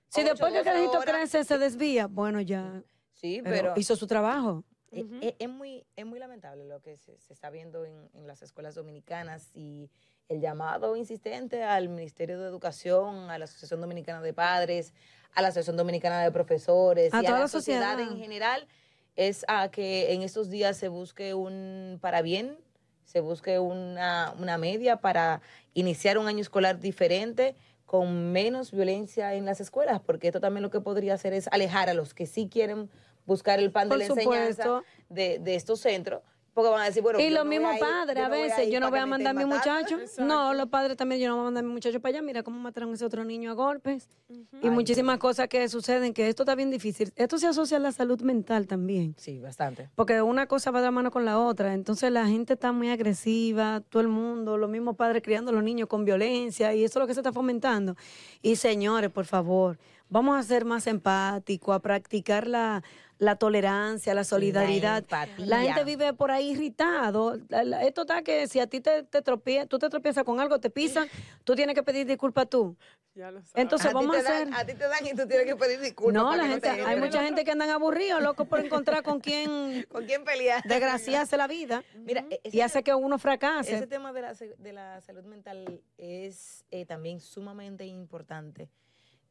si 0.09 0.23
después 0.23 0.51
que 0.53 0.59
el 0.59 0.65
carajito 0.65 0.99
horas. 0.99 1.05
crece 1.05 1.43
se 1.43 1.57
desvía, 1.57 2.07
bueno 2.07 2.41
ya, 2.41 2.83
Sí, 3.13 3.41
pero, 3.43 3.55
pero, 3.55 3.73
hizo 3.75 3.95
su 3.95 4.07
trabajo. 4.07 4.63
E- 4.91 5.03
Ujú. 5.03 5.15
e- 5.21 5.35
es, 5.37 5.49
muy, 5.49 5.85
es 5.95 6.05
muy 6.05 6.19
lamentable 6.19 6.65
lo 6.65 6.79
que 6.81 6.97
se, 6.97 7.17
se 7.19 7.33
está 7.33 7.49
viendo 7.49 7.85
en, 7.85 8.09
en 8.13 8.25
las 8.27 8.41
escuelas 8.41 8.75
dominicanas 8.75 9.51
y 9.53 9.89
el 10.29 10.41
llamado 10.41 10.95
insistente 10.95 11.63
al 11.63 11.89
Ministerio 11.89 12.39
de 12.39 12.47
Educación, 12.47 13.29
a 13.29 13.37
la 13.37 13.45
Asociación 13.45 13.81
Dominicana 13.81 14.21
de 14.21 14.33
Padres, 14.33 14.93
a 15.33 15.41
la 15.41 15.49
Asociación 15.49 15.75
Dominicana 15.77 16.23
de 16.23 16.31
Profesores 16.31 17.13
A 17.13 17.17
y 17.17 17.25
a 17.25 17.27
toda 17.27 17.33
la 17.39 17.43
la 17.45 17.47
sociedad 17.47 17.91
sociedad. 17.97 18.13
en 18.13 18.19
general 18.19 18.67
es 19.15 19.45
a 19.47 19.69
que 19.69 20.13
en 20.13 20.21
estos 20.21 20.49
días 20.49 20.77
se 20.77 20.87
busque 20.87 21.33
un 21.33 21.97
para 22.01 22.21
bien, 22.21 22.57
se 23.05 23.21
busque 23.21 23.59
una, 23.59 24.33
una 24.39 24.57
media 24.57 24.97
para 24.97 25.41
iniciar 25.73 26.17
un 26.17 26.27
año 26.27 26.41
escolar 26.41 26.79
diferente 26.79 27.55
con 27.85 28.31
menos 28.31 28.71
violencia 28.71 29.33
en 29.33 29.45
las 29.45 29.59
escuelas, 29.59 29.99
porque 29.99 30.27
esto 30.27 30.39
también 30.39 30.61
lo 30.61 30.69
que 30.69 30.79
podría 30.79 31.15
hacer 31.15 31.33
es 31.33 31.47
alejar 31.51 31.89
a 31.89 31.95
los 31.95 32.13
que 32.13 32.27
sí 32.27 32.47
quieren 32.47 32.89
buscar 33.25 33.59
el 33.59 33.71
pan 33.71 33.89
Por 33.89 33.97
de 33.97 34.07
la 34.07 34.13
enseñanza 34.13 34.83
de, 35.09 35.39
de 35.39 35.55
estos 35.55 35.79
centros, 35.79 36.21
porque 36.59 36.71
van 36.71 36.81
a 36.81 36.85
decir, 36.85 37.01
bueno, 37.03 37.19
y 37.19 37.29
los 37.29 37.43
no 37.43 37.49
mismos 37.49 37.71
a 37.71 37.75
ir- 37.75 37.79
padres 37.79 38.17
yo 38.17 38.25
a 38.25 38.29
no 38.29 38.35
voy 38.35 38.43
veces, 38.43 38.69
yo 38.71 38.79
no 38.79 38.89
voy 38.89 38.99
a 38.99 39.05
mandar 39.05 39.35
a 39.35 39.39
mi 39.39 39.45
muchacho. 39.45 39.99
Exacto. 39.99 40.25
No, 40.25 40.53
los 40.53 40.67
padres 40.69 40.97
también, 40.97 41.21
yo 41.21 41.27
no 41.29 41.35
voy 41.35 41.41
a 41.41 41.45
mandar 41.45 41.63
a 41.63 41.67
mi 41.67 41.73
muchacho 41.73 41.99
para 41.99 42.09
allá. 42.17 42.21
Mira 42.21 42.43
cómo 42.43 42.59
mataron 42.59 42.91
a 42.91 42.93
ese 42.93 43.05
otro 43.05 43.23
niño 43.25 43.51
a 43.51 43.53
golpes. 43.53 44.07
Y 44.29 44.45
Ay, 44.63 44.69
muchísimas 44.69 45.17
cosas 45.17 45.47
que 45.47 45.67
suceden, 45.69 46.13
que 46.13 46.27
esto 46.29 46.43
está 46.43 46.55
bien 46.55 46.69
difícil. 46.71 47.11
Esto 47.15 47.37
se 47.37 47.47
asocia 47.47 47.77
a 47.77 47.79
la 47.79 47.91
salud 47.91 48.21
mental 48.21 48.67
también. 48.67 49.15
Sí, 49.17 49.39
bastante. 49.39 49.89
Porque 49.95 50.21
una 50.21 50.45
cosa 50.47 50.71
va 50.71 50.79
de 50.79 50.85
la 50.87 50.91
mano 50.91 51.11
con 51.11 51.25
la 51.25 51.39
otra. 51.39 51.73
Entonces 51.73 52.11
la 52.11 52.27
gente 52.27 52.53
está 52.53 52.71
muy 52.71 52.89
agresiva, 52.89 53.81
todo 53.89 54.01
el 54.01 54.07
mundo, 54.07 54.57
los 54.57 54.69
mismos 54.69 54.95
padres 54.95 55.21
criando 55.23 55.51
a 55.51 55.53
los 55.53 55.63
niños 55.63 55.87
con 55.87 56.05
violencia 56.05 56.73
y 56.73 56.83
eso 56.83 56.99
es 56.99 57.01
lo 57.03 57.07
que 57.07 57.13
se 57.13 57.19
está 57.21 57.33
fomentando. 57.33 57.95
Y 58.41 58.55
señores, 58.55 59.09
por 59.09 59.25
favor, 59.25 59.77
vamos 60.09 60.37
a 60.37 60.43
ser 60.43 60.65
más 60.65 60.87
empáticos, 60.87 61.75
a 61.75 61.79
practicar 61.79 62.47
la, 62.47 62.83
la 63.17 63.35
tolerancia, 63.35 64.13
la 64.13 64.23
solidaridad. 64.23 65.05
La 65.37 65.61
gente 65.61 65.83
vive 65.83 66.13
por 66.13 66.31
ahí 66.31 66.51
irritado. 66.51 67.35
Esto 67.81 68.01
está 68.01 68.21
que 68.21 68.47
si 68.47 68.59
a 68.59 68.67
ti 68.67 68.81
te, 68.81 69.03
te 69.03 69.23
tropie- 69.23 69.67
tú 69.67 69.79
te 69.79 69.89
tropiezas 69.89 70.23
con 70.23 70.39
algo, 70.39 70.59
te 70.59 70.69
pisan, 70.69 71.07
tú 71.43 71.55
tienes 71.55 71.75
que 71.75 71.83
pedir 71.83 72.05
disculpas 72.07 72.49
tú. 72.49 72.75
Ya 73.15 73.31
lo 73.31 73.41
sabes. 73.41 73.51
Entonces 73.55 73.87
a, 73.87 73.89
ti 73.89 73.95
vamos 73.95 74.15
a 74.15 74.19
te 74.19 74.23
dan, 74.23 74.53
hacer... 74.53 74.53
a 74.53 74.65
ti 74.65 74.73
te 74.75 74.87
dan 74.87 75.05
y 75.05 75.09
tú 75.09 75.27
tienes 75.27 75.45
que 75.47 75.55
pedir 75.55 75.79
disculpas. 75.81 76.13
No, 76.23 76.35
la 76.35 76.45
gente, 76.45 76.61
te 76.61 76.69
hay 76.69 76.99
mucha 76.99 77.23
gente 77.23 77.43
que 77.43 77.51
andan 77.51 77.69
aburridos, 77.71 78.21
locos 78.21 78.47
por 78.47 78.59
encontrar 78.59 79.03
con 79.03 79.19
quién 79.19 79.85
¿Con 79.91 80.05
quién 80.05 80.23
pelear? 80.23 80.63
desgraciarse 80.63 81.35
la 81.35 81.47
vida 81.47 81.83
Mira, 81.95 82.23
ese, 82.29 82.55
y 82.55 82.61
hace 82.61 82.83
que 82.83 82.93
uno 82.93 83.17
fracase. 83.17 83.75
ese 83.75 83.87
tema 83.87 84.13
de 84.13 84.21
la, 84.21 84.33
de 84.33 84.73
la 84.73 85.01
salud 85.01 85.23
mental 85.25 85.81
es 85.97 86.63
eh, 86.71 86.85
también 86.85 87.19
sumamente 87.19 87.85
importante, 87.85 88.69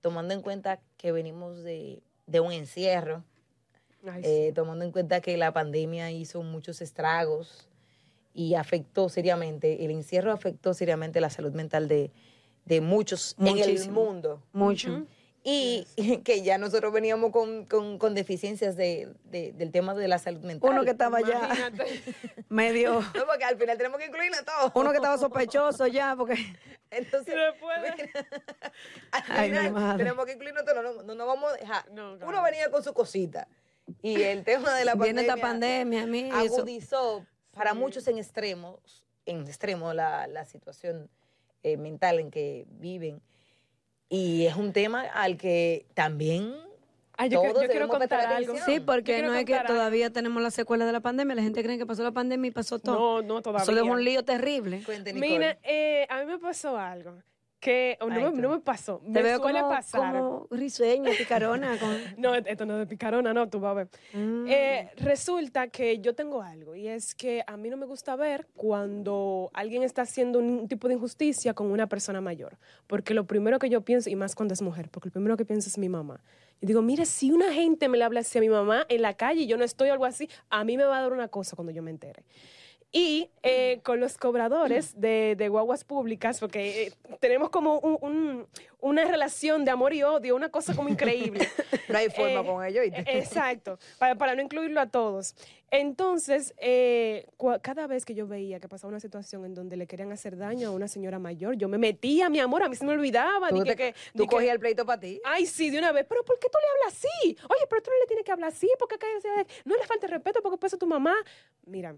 tomando 0.01 0.35
en 0.35 0.43
cuenta 0.43 0.81
que 0.97 1.13
venimos 1.13 1.63
de, 1.63 2.03
de 2.27 2.41
un 2.41 2.53
encierro, 2.53 3.25
Ay, 4.07 4.23
sí. 4.23 4.29
eh, 4.29 4.53
tomando 4.55 4.85
en 4.85 4.93
cuenta 4.93 5.21
que 5.21 5.37
la 5.37 5.53
pandemia 5.53 6.11
hizo 6.11 6.43
muchos 6.43 6.81
estragos 6.81 7.69
y 8.35 8.55
afectó 8.55 9.09
seriamente, 9.09 9.85
el 9.85 9.91
encierro 9.91 10.33
afectó 10.33 10.73
seriamente 10.75 11.21
la 11.21 11.31
salud 11.31 11.53
mental 11.53 11.89
de, 11.89 12.13
de 12.65 12.81
muchos 12.81 13.35
en 13.39 13.59
el 13.59 13.91
mundo. 13.91 14.43
Mucho. 14.53 15.05
Y 15.45 15.87
que 16.25 16.43
ya 16.43 16.59
nosotros 16.59 16.93
veníamos 16.93 17.31
con, 17.31 17.65
con- 17.67 17.99
con 17.99 18.15
deficiencias 18.15 18.77
de, 18.77 19.09
de- 19.25 19.53
del 19.53 19.71
tema 19.71 19.95
de 19.95 20.09
la 20.09 20.19
salud 20.19 20.41
mental. 20.43 20.71
Uno 20.71 20.85
que 20.85 20.91
estaba 20.91 21.21
ya 21.21 21.49
medio, 22.49 23.01
No, 23.15 23.27
porque 23.27 23.45
al 23.45 23.57
final 23.57 23.77
tenemos 23.77 23.99
que 23.99 24.07
incluirlo 24.07 24.37
todo. 24.45 24.73
uno 24.81 24.91
que 24.91 24.97
estaba 24.97 25.17
sospechoso 25.19 25.87
ya, 25.87 26.15
porque 26.17 26.35
Entonces, 26.91 27.35
de- 27.35 28.11
al 29.13 29.23
Ay, 29.29 29.51
mi 29.51 29.57
final 29.57 29.73
madre. 29.73 29.99
tenemos 30.05 30.27
que 30.27 30.33
incluirlo 30.33 30.65
todo. 30.65 30.83
No, 30.83 31.03
no 31.03 31.15
nos 31.15 31.27
vamos 31.27 31.53
a 31.53 31.57
dejar. 31.57 31.91
No, 31.93 32.15
Uno 32.15 32.43
venía 32.43 32.71
con 32.71 32.83
su 32.83 32.93
cosita. 32.93 33.49
Y 34.03 34.21
el 34.23 34.45
tema 34.45 34.75
de 34.75 34.85
la 34.85 34.95
viene 34.95 35.23
pandemia 35.23 35.35
esta 35.35 35.41
pandemia, 35.41 36.03
a 36.03 36.07
mí 36.07 36.29
eso. 36.29 36.57
agudizó 36.59 37.27
para 37.53 37.73
Sí. 37.73 37.79
muchos 37.79 38.07
en 38.09 38.19
extremos, 38.19 39.05
en 39.25 39.41
extremo 39.47 39.95
la, 39.95 40.27
la 40.27 40.45
situación 40.45 41.09
eh, 41.63 41.77
mental 41.77 42.19
en 42.21 42.31
que 42.31 42.67
viven. 42.69 43.23
Y 44.09 44.47
es 44.47 44.57
un 44.57 44.73
tema 44.73 45.03
al 45.03 45.37
que 45.37 45.87
también 45.95 46.55
Ay, 47.21 47.31
yo, 47.31 47.43
que- 47.43 47.49
Todos 47.49 47.63
yo 47.65 47.69
quiero 47.69 47.89
contar 47.89 48.21
algo. 48.21 48.53
atención. 48.53 48.59
Sí, 48.65 48.79
porque 48.81 49.23
no 49.23 49.35
es 49.35 49.45
que 49.45 49.55
algo. 49.57 49.75
todavía 49.75 50.11
tenemos 50.11 50.41
las 50.41 50.55
secuelas 50.55 50.87
de 50.87 50.93
la 50.93 51.01
pandemia. 51.01 51.35
La 51.35 51.43
gente 51.43 51.65
cree 51.65 51.77
que 51.77 51.85
pasó 51.85 52.05
la 52.05 52.13
pandemia 52.13 52.49
y 52.49 52.53
pasó 52.53 52.79
todo. 52.79 53.21
No, 53.21 53.23
no, 53.23 53.43
todavía. 53.43 53.65
Eso 53.65 53.73
es 53.73 53.83
un 53.83 54.05
lío 54.05 54.25
terrible. 54.25 54.83
Cuente. 54.85 55.13
Mira, 55.15 55.59
eh, 55.65 56.07
a 56.11 56.21
mí 56.21 56.27
me 56.27 56.39
pasó 56.39 56.79
algo 56.79 57.15
que 57.61 57.99
o 58.01 58.09
no, 58.09 58.15
Ay, 58.27 58.33
me, 58.33 58.43
no 58.43 58.51
me 58.51 58.61
pasó. 58.61 59.01
Te 59.05 59.11
Me 59.11 59.23
veo 59.23 59.39
suele 59.39 59.61
como, 59.61 59.73
pasar. 59.73 60.13
como 60.13 60.47
risueña, 60.51 61.11
picarona. 61.17 61.79
Con... 61.79 61.89
No, 62.19 62.35
esto 62.35 62.67
no 62.67 62.75
es 62.75 62.81
de 62.81 62.87
picarona, 62.87 63.33
no, 63.35 63.49
tú 63.49 63.61
vas 63.61 63.71
a 63.73 63.75
ver. 63.75 63.89
Mm. 64.13 64.47
Eh, 64.49 64.91
resulta 64.97 65.69
que 65.69 65.99
yo 65.99 66.15
tengo 66.15 66.43
algo 66.43 66.75
y 66.75 66.89
es 66.89 67.15
que 67.15 67.43
a 67.47 67.57
mí 67.57 67.69
no 67.71 67.77
me 67.77 67.87
gusta 67.87 68.17
ver 68.17 68.47
cuando 68.55 69.51
alguien 69.53 69.83
está 69.83 70.03
haciendo 70.03 70.39
un 70.39 70.69
tipo 70.69 70.89
de 70.89 70.95
injusticia 70.95 71.55
con 71.55 71.71
una 71.71 71.89
persona 71.89 72.21
mayor. 72.21 72.59
Porque 72.87 73.15
lo 73.15 73.27
primero 73.27 73.59
que 73.59 73.69
yo 73.69 73.81
pienso, 73.83 74.11
y 74.11 74.17
más 74.17 74.35
cuando 74.35 74.55
es 74.55 74.63
mujer, 74.63 74.89
porque 74.91 75.09
lo 75.09 75.13
primero 75.13 75.37
que 75.37 75.45
pienso 75.45 75.69
es 75.69 75.79
mi 75.79 75.89
mamá. 75.89 76.21
Yo 76.61 76.67
digo, 76.67 76.83
mire, 76.83 77.07
si 77.07 77.31
una 77.31 77.53
gente 77.53 77.89
me 77.89 77.99
le 77.99 78.05
habla 78.05 78.21
así 78.21 78.39
a 78.39 78.41
mi 78.41 78.49
mamá 78.49 78.85
en 78.89 79.03
la 79.03 79.15
calle 79.15 79.43
y 79.43 79.47
yo 79.47 79.57
no 79.57 79.65
estoy 79.65 79.91
o 79.91 79.93
algo 79.93 80.05
así, 80.05 80.29
a 80.51 80.65
mí 80.65 80.77
me 80.77 80.85
va 80.85 80.99
a 80.99 81.03
dar 81.03 81.13
una 81.13 81.29
cosa 81.29 81.55
cuando 81.55 81.73
yo 81.73 81.83
me 81.83 81.91
entere. 81.91 82.25
Y 82.91 83.31
eh, 83.43 83.81
con 83.85 84.01
los 84.01 84.17
cobradores 84.17 84.99
de, 84.99 85.35
de 85.37 85.49
guaguas 85.51 85.85
públicas, 85.85 86.41
porque 86.41 86.87
eh, 86.87 86.93
tenemos 87.21 87.51
como 87.51 87.79
un- 87.81 87.99
un- 88.01 88.47
una 88.81 89.05
relación 89.05 89.65
de 89.67 89.71
amor 89.71 89.93
y 89.93 90.03
odio, 90.05 90.35
una 90.35 90.49
cosa 90.49 90.75
como 90.75 90.89
increíble. 90.89 91.47
No 91.89 91.97
hay 91.97 92.11
forma 92.11 92.41
Eh, 92.41 92.47
con 92.47 92.65
ello. 92.65 92.81
¿oíste? 92.83 93.01
eh, 93.01 93.19
Exacto, 93.19 93.79
para, 93.99 94.15
para 94.17 94.35
no 94.35 94.43
incluirlo 94.43 94.79
a 94.81 94.87
todos. 94.91 95.35
Entonces, 95.71 96.55
eh, 96.59 97.27
cada 97.63 97.87
vez 97.87 98.05
que 98.05 98.15
yo 98.15 98.27
veía 98.27 98.61
que 98.61 98.69
pasaba 98.69 98.91
una 98.91 99.01
situación 99.01 99.45
en 99.47 99.55
donde 99.55 99.77
le 99.77 99.87
querían 99.87 100.13
hacer 100.13 100.37
daño 100.37 100.69
a 100.69 100.71
una 100.73 100.87
señora 100.89 101.19
mayor, 101.19 101.57
yo 101.57 101.67
me 101.69 101.79
metía, 101.79 102.29
mi 102.29 102.41
amor, 102.41 102.63
a 102.63 102.69
mí 102.69 102.77
se 102.77 102.85
me 102.85 102.93
olvidaba. 102.93 103.49
Tú, 103.51 103.65
te- 103.65 103.75
que- 103.77 103.95
tú 104.15 104.25
que- 104.25 104.29
cogías 104.37 104.53
el 104.55 104.61
pleito 104.61 104.85
para 104.85 105.01
ti. 105.01 105.19
Ay, 105.25 105.47
sí, 105.47 105.71
de 105.71 105.79
una 105.79 105.93
vez. 105.93 106.05
Pero 106.09 106.25
¿por 106.25 106.39
qué 106.39 106.49
tú 106.51 106.59
le 106.61 106.69
hablas 106.85 106.99
así? 106.99 107.37
Oye, 107.49 107.67
pero 107.71 107.83
tú 107.83 107.91
no 107.91 107.99
le 108.01 108.07
tienes 108.07 108.25
que 108.25 108.33
hablar 108.33 108.49
así 108.51 108.69
porque 108.79 108.95
acá 108.97 109.07
no 109.65 109.77
le 109.77 109.85
falta 109.87 110.07
respeto 110.07 110.41
porque 110.43 110.59
pasa 110.59 110.77
tu 110.77 110.87
mamá. 110.87 111.15
Mira, 111.67 111.95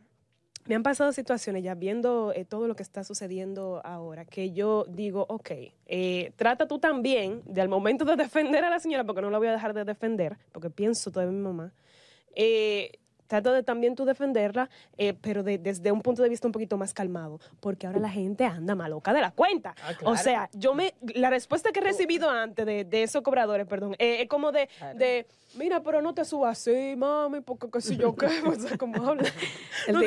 me 0.66 0.74
han 0.74 0.82
pasado 0.82 1.12
situaciones 1.12 1.62
ya 1.62 1.74
viendo 1.74 2.32
eh, 2.34 2.44
todo 2.44 2.68
lo 2.68 2.76
que 2.76 2.82
está 2.82 3.02
sucediendo 3.02 3.80
ahora 3.84 4.24
que 4.24 4.52
yo 4.52 4.84
digo, 4.88 5.26
ok, 5.28 5.50
eh, 5.86 6.32
trata 6.36 6.68
tú 6.68 6.78
también 6.78 7.42
de 7.44 7.60
al 7.60 7.68
momento 7.68 8.04
de 8.04 8.16
defender 8.16 8.64
a 8.64 8.70
la 8.70 8.78
señora, 8.78 9.04
porque 9.04 9.22
no 9.22 9.30
la 9.30 9.38
voy 9.38 9.48
a 9.48 9.52
dejar 9.52 9.74
de 9.74 9.84
defender, 9.84 10.36
porque 10.52 10.70
pienso 10.70 11.10
todavía 11.10 11.32
mi 11.32 11.42
mamá. 11.42 11.72
Eh, 12.34 12.99
Trata 13.30 13.52
de 13.52 13.62
también 13.62 13.94
tú 13.94 14.04
defenderla, 14.04 14.68
eh, 14.98 15.14
pero 15.14 15.44
de- 15.44 15.56
desde 15.56 15.92
un 15.92 16.02
punto 16.02 16.20
de 16.20 16.28
vista 16.28 16.48
un 16.48 16.52
poquito 16.52 16.76
más 16.76 16.92
calmado, 16.92 17.38
porque 17.60 17.86
ahora 17.86 18.00
la 18.00 18.10
gente 18.10 18.44
anda 18.44 18.74
maloca 18.74 19.12
de 19.12 19.20
la 19.20 19.30
cuenta. 19.30 19.72
Ah, 19.84 19.92
O 20.02 20.16
sea, 20.16 20.50
yo 20.52 20.74
me, 20.74 20.94
la 21.14 21.30
respuesta 21.30 21.70
que 21.70 21.78
he 21.78 21.82
recibido 21.84 22.28
antes 22.28 22.66
de, 22.66 22.84
de 22.84 23.04
esos 23.04 23.22
cobradores, 23.22 23.68
perdón, 23.68 23.94
eh, 24.00 24.22
es 24.22 24.28
como 24.28 24.50
de, 24.50 24.66
Claro. 24.78 24.98
de, 24.98 25.28
mira, 25.54 25.80
pero 25.80 26.02
no 26.02 26.12
te 26.12 26.24
subas 26.24 26.58
así, 26.58 26.96
mami, 26.96 27.40
porque 27.40 27.68
qué 27.72 27.80
sé 27.80 27.96
yo 27.96 28.16
qué, 28.16 28.26
o 28.46 28.54
sea, 28.56 28.76
como 28.76 29.06
habla. 29.06 29.22
El 29.86 29.94
No 29.94 30.00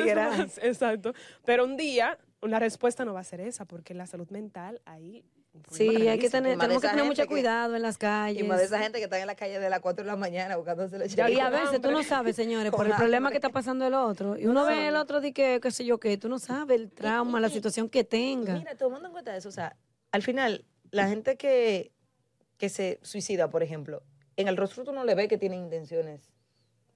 Exacto. 0.60 1.14
Pero 1.46 1.64
un 1.64 1.78
día, 1.78 2.18
la 2.42 2.58
respuesta 2.58 3.06
no 3.06 3.14
va 3.14 3.20
a 3.20 3.24
ser 3.24 3.40
esa, 3.40 3.64
porque 3.64 3.94
la 3.94 4.06
salud 4.06 4.28
mental 4.28 4.82
ahí... 4.84 5.24
Sí, 5.70 5.88
hay 6.08 6.18
que 6.18 6.28
tener, 6.30 6.58
tenemos 6.58 6.82
que 6.82 6.88
tener 6.88 7.04
mucho 7.04 7.22
que- 7.22 7.28
cuidado 7.28 7.76
en 7.76 7.82
las 7.82 7.96
calles. 7.96 8.42
Y 8.42 8.46
más 8.46 8.58
de 8.58 8.64
esa 8.64 8.78
gente 8.80 8.98
que 8.98 9.04
está 9.04 9.18
en 9.20 9.26
la 9.26 9.34
calle 9.34 9.58
de 9.60 9.70
las 9.70 9.80
4 9.80 10.04
de 10.04 10.10
la 10.10 10.16
mañana 10.16 10.56
buscándose 10.56 10.98
leche. 10.98 11.16
Ya, 11.16 11.30
Y 11.30 11.38
a 11.38 11.48
veces 11.50 11.80
tú 11.80 11.90
no 11.90 12.02
sabes, 12.02 12.36
señores, 12.36 12.72
por 12.72 12.86
el 12.86 12.94
problema 12.94 13.30
que 13.30 13.36
está 13.36 13.50
pasando 13.50 13.86
el 13.86 13.94
otro. 13.94 14.36
Y 14.36 14.46
uno 14.46 14.64
ve 14.66 14.88
el 14.88 14.96
otro 14.96 15.20
de 15.20 15.32
que, 15.32 15.60
qué 15.62 15.70
sé 15.70 15.84
yo, 15.84 15.98
qué, 15.98 16.16
tú 16.18 16.28
no 16.28 16.38
sabes 16.38 16.78
el 16.80 16.90
trauma, 16.90 17.40
la 17.40 17.48
situación 17.48 17.88
que 17.88 18.04
tenga. 18.04 18.54
Mira, 18.54 18.74
tomando 18.76 19.06
en 19.06 19.12
cuenta 19.12 19.36
eso, 19.36 19.48
o 19.48 19.52
sea, 19.52 19.76
al 20.12 20.22
final, 20.22 20.64
la 20.90 21.08
gente 21.08 21.36
que, 21.36 21.92
que 22.58 22.68
se 22.68 22.98
suicida, 23.02 23.48
por 23.50 23.62
ejemplo, 23.62 24.02
en 24.36 24.48
el 24.48 24.56
rostro 24.56 24.84
tú 24.84 24.92
no 24.92 25.04
le 25.04 25.14
ves 25.14 25.28
que 25.28 25.38
tiene 25.38 25.56
intenciones 25.56 26.32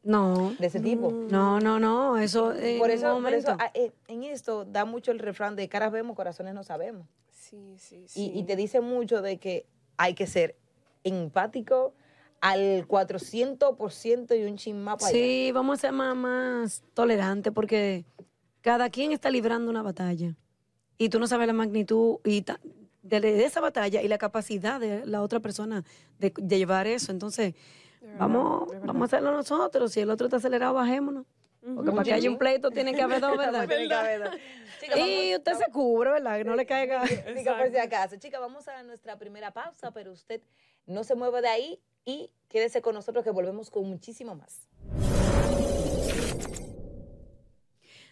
No, 0.03 0.55
de 0.59 0.67
ese 0.67 0.81
tipo. 0.81 1.11
no, 1.13 1.61
no, 1.61 1.79
no, 1.81 2.19
eso 2.19 2.47
Por 2.79 2.91
eso, 2.91 3.21
por 3.21 3.33
eso 3.33 3.57
ah, 3.59 3.71
eh, 3.75 3.93
en 4.09 4.25
esto 4.25 4.65
da 4.65 4.85
mucho 4.85 5.11
el 5.13 5.19
refrán 5.21 5.55
de 5.57 5.69
caras 5.69 5.93
vemos, 5.93 6.17
corazones 6.17 6.55
no 6.55 6.63
sabemos. 6.65 7.07
Sí, 7.49 7.77
sí, 7.79 8.05
Y, 8.15 8.39
y 8.39 8.45
te 8.45 8.57
dice 8.57 8.81
mucho 8.81 9.23
de 9.23 9.39
que 9.39 9.67
hay 9.97 10.15
que 10.15 10.27
ser 10.27 10.57
empático 11.03 11.95
al 12.41 12.87
400% 12.87 14.39
y 14.39 14.45
un 14.45 14.57
chin 14.57 14.83
más 14.83 14.97
para 14.97 15.09
allá. 15.09 15.19
Sí, 15.19 15.51
vamos 15.53 15.79
a 15.79 15.81
ser 15.81 15.93
más, 15.93 16.17
más 16.17 16.83
tolerantes 16.95 17.53
porque 17.53 18.05
cada 18.61 18.91
quien 18.91 19.13
está 19.13 19.31
librando 19.31 19.71
una 19.71 19.83
batalla 19.83 20.37
y 20.99 21.09
tú 21.09 21.19
no 21.19 21.27
sabes 21.27 21.47
la 21.47 21.53
magnitud 21.53 22.19
y 22.25 22.45
de, 23.03 23.45
esa 23.45 23.61
batalla 23.61 24.03
y 24.03 24.09
la 24.09 24.19
capacidad 24.19 24.79
de 24.79 25.07
la 25.07 25.23
otra 25.23 25.41
persona 25.41 25.85
de, 26.19 26.33
de 26.37 26.59
llevar 26.59 26.87
eso. 26.87 27.13
Entonces, 27.13 27.55
vamos, 28.19 28.69
vamos 28.85 29.03
a 29.03 29.05
hacerlo 29.07 29.33
nosotros. 29.33 29.93
Si 29.93 30.01
el 30.01 30.11
otro 30.11 30.27
está 30.27 30.37
acelerado, 30.37 30.75
bajémonos. 30.75 31.25
Porque 31.75 31.91
para 31.93 32.03
que 32.05 32.13
haya 32.15 32.31
un 32.31 32.39
pleito 32.39 32.71
tiene 32.71 32.95
que 32.95 33.03
haber 33.03 33.21
dos, 33.21 33.37
¿verdad? 33.39 33.67
Tiene 33.69 33.89
que 33.89 33.95
haber 33.95 34.25
dos. 34.25 34.35
Chica, 34.81 34.99
Y 34.99 35.33
vamos- 35.33 35.39
usted 35.49 35.65
se 35.67 35.73
cubre, 35.73 36.11
¿verdad? 36.13 36.39
Que 36.39 36.45
no 36.45 36.57
le 36.57 36.67
caiga. 36.67 37.05
Diga 37.35 37.59
por 37.59 37.71
si 37.71 37.77
acaso. 37.79 38.17
Chica, 38.17 38.39
vamos 38.39 38.69
a 38.69 38.83
nuestra 38.83 39.19
primera 39.19 39.53
pausa, 39.53 39.91
pero 39.93 40.13
usted 40.13 40.41
no 40.87 41.05
se 41.05 41.15
mueva 41.15 41.41
de 41.41 41.49
ahí 41.49 41.81
y 42.05 42.31
quédese 42.49 42.81
con 42.81 42.95
nosotros 42.95 43.25
que 43.25 43.31
volvemos 43.31 43.71
con 43.71 43.85
muchísimo 43.89 44.35
más. 44.35 44.69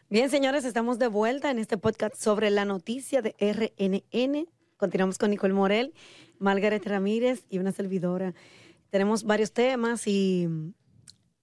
Bien, 0.08 0.31
señores, 0.31 0.64
estamos 0.64 0.98
de 0.98 1.09
vuelta 1.09 1.50
en 1.50 1.59
este 1.59 1.76
podcast 1.78 2.14
sobre 2.16 2.50
la 2.50 2.64
noticia 2.64 3.22
de 3.22 3.35
RNN. 3.40 4.46
Continuamos 4.76 5.18
con 5.18 5.31
Nicole 5.31 5.52
Morel, 5.54 5.94
Margaret 6.38 6.87
Ramírez 6.87 7.44
y 7.50 7.59
una 7.59 7.72
servidora. 7.72 8.35
Tenemos 8.90 9.24
varios 9.24 9.52
temas 9.52 10.07
y 10.07 10.46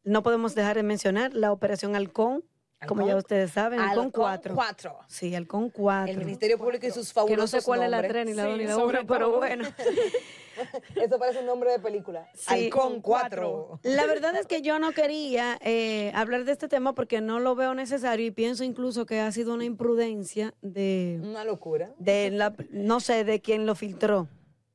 no 0.03 0.23
podemos 0.23 0.55
dejar 0.55 0.75
de 0.75 0.83
mencionar 0.83 1.33
la 1.33 1.51
operación 1.51 1.95
Halcón, 1.95 2.43
como 2.87 3.07
ya 3.07 3.15
ustedes 3.15 3.51
saben, 3.51 3.79
Halcón 3.79 4.11
4. 4.11 4.55
4. 4.55 4.99
Sí, 5.07 5.33
Halcón 5.33 5.69
4. 5.69 6.11
El 6.11 6.17
Ministerio 6.17 6.57
Público 6.57 6.85
y 6.85 6.91
sus 6.91 7.07
que 7.07 7.13
fabulosos 7.13 7.53
no 7.53 7.59
sé 7.61 7.65
cuál 7.65 7.83
es 7.83 7.89
la 7.89 7.97
nombres. 8.01 8.11
3 8.11 8.25
ni 8.25 8.33
la 8.33 8.43
Sí, 8.43 8.49
2 8.49 8.57
ni 8.57 8.65
la 8.65 8.73
sobre 8.73 8.97
1, 8.99 9.07
pero 9.07 9.37
bueno. 9.37 9.65
Eso 10.95 11.17
parece 11.17 11.39
un 11.39 11.45
nombre 11.47 11.71
de 11.71 11.79
película. 11.79 12.27
Sí. 12.35 12.65
Halcón 12.65 13.01
4. 13.01 13.79
La 13.83 14.05
verdad 14.05 14.35
es 14.35 14.45
que 14.47 14.61
yo 14.61 14.77
no 14.79 14.91
quería 14.91 15.57
eh, 15.61 16.11
hablar 16.13 16.43
de 16.45 16.51
este 16.51 16.67
tema 16.67 16.93
porque 16.93 17.21
no 17.21 17.39
lo 17.39 17.55
veo 17.55 17.73
necesario 17.73 18.25
y 18.25 18.31
pienso 18.31 18.63
incluso 18.63 19.05
que 19.05 19.19
ha 19.21 19.31
sido 19.31 19.53
una 19.53 19.65
imprudencia 19.65 20.53
de, 20.61 21.19
Una 21.23 21.43
locura. 21.43 21.93
de 21.97 22.29
la, 22.31 22.53
no 22.69 22.99
sé, 22.99 23.23
de 23.23 23.39
quién 23.41 23.65
lo 23.65 23.75
filtró. 23.75 24.27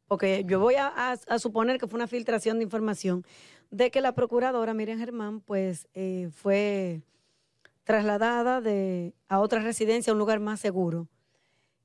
Porque 0.09 0.45
yo 0.47 0.59
voy 0.59 0.77
a, 0.77 0.87
a- 0.89 1.19
a 1.29 1.39
suponer 1.39 1.79
que 1.79 1.87
fue 1.87 1.99
una 1.99 2.09
filtración 2.09 2.57
de 2.59 2.65
información 2.65 3.25
de 3.71 3.91
que 3.91 4.01
la 4.01 4.13
procuradora 4.13 4.75
Miriam 4.75 4.99
Germán, 4.99 5.41
pues, 5.41 5.89
eh, 5.95 6.31
fue 6.35 7.03
trasladada 7.85 8.61
de, 8.61 9.15
a 9.29 9.41
otra 9.41 9.61
residencia, 9.61 10.11
a 10.11 10.15
un 10.15 10.19
lugar 10.19 10.41
más 10.41 10.61
seguro. 10.61 11.09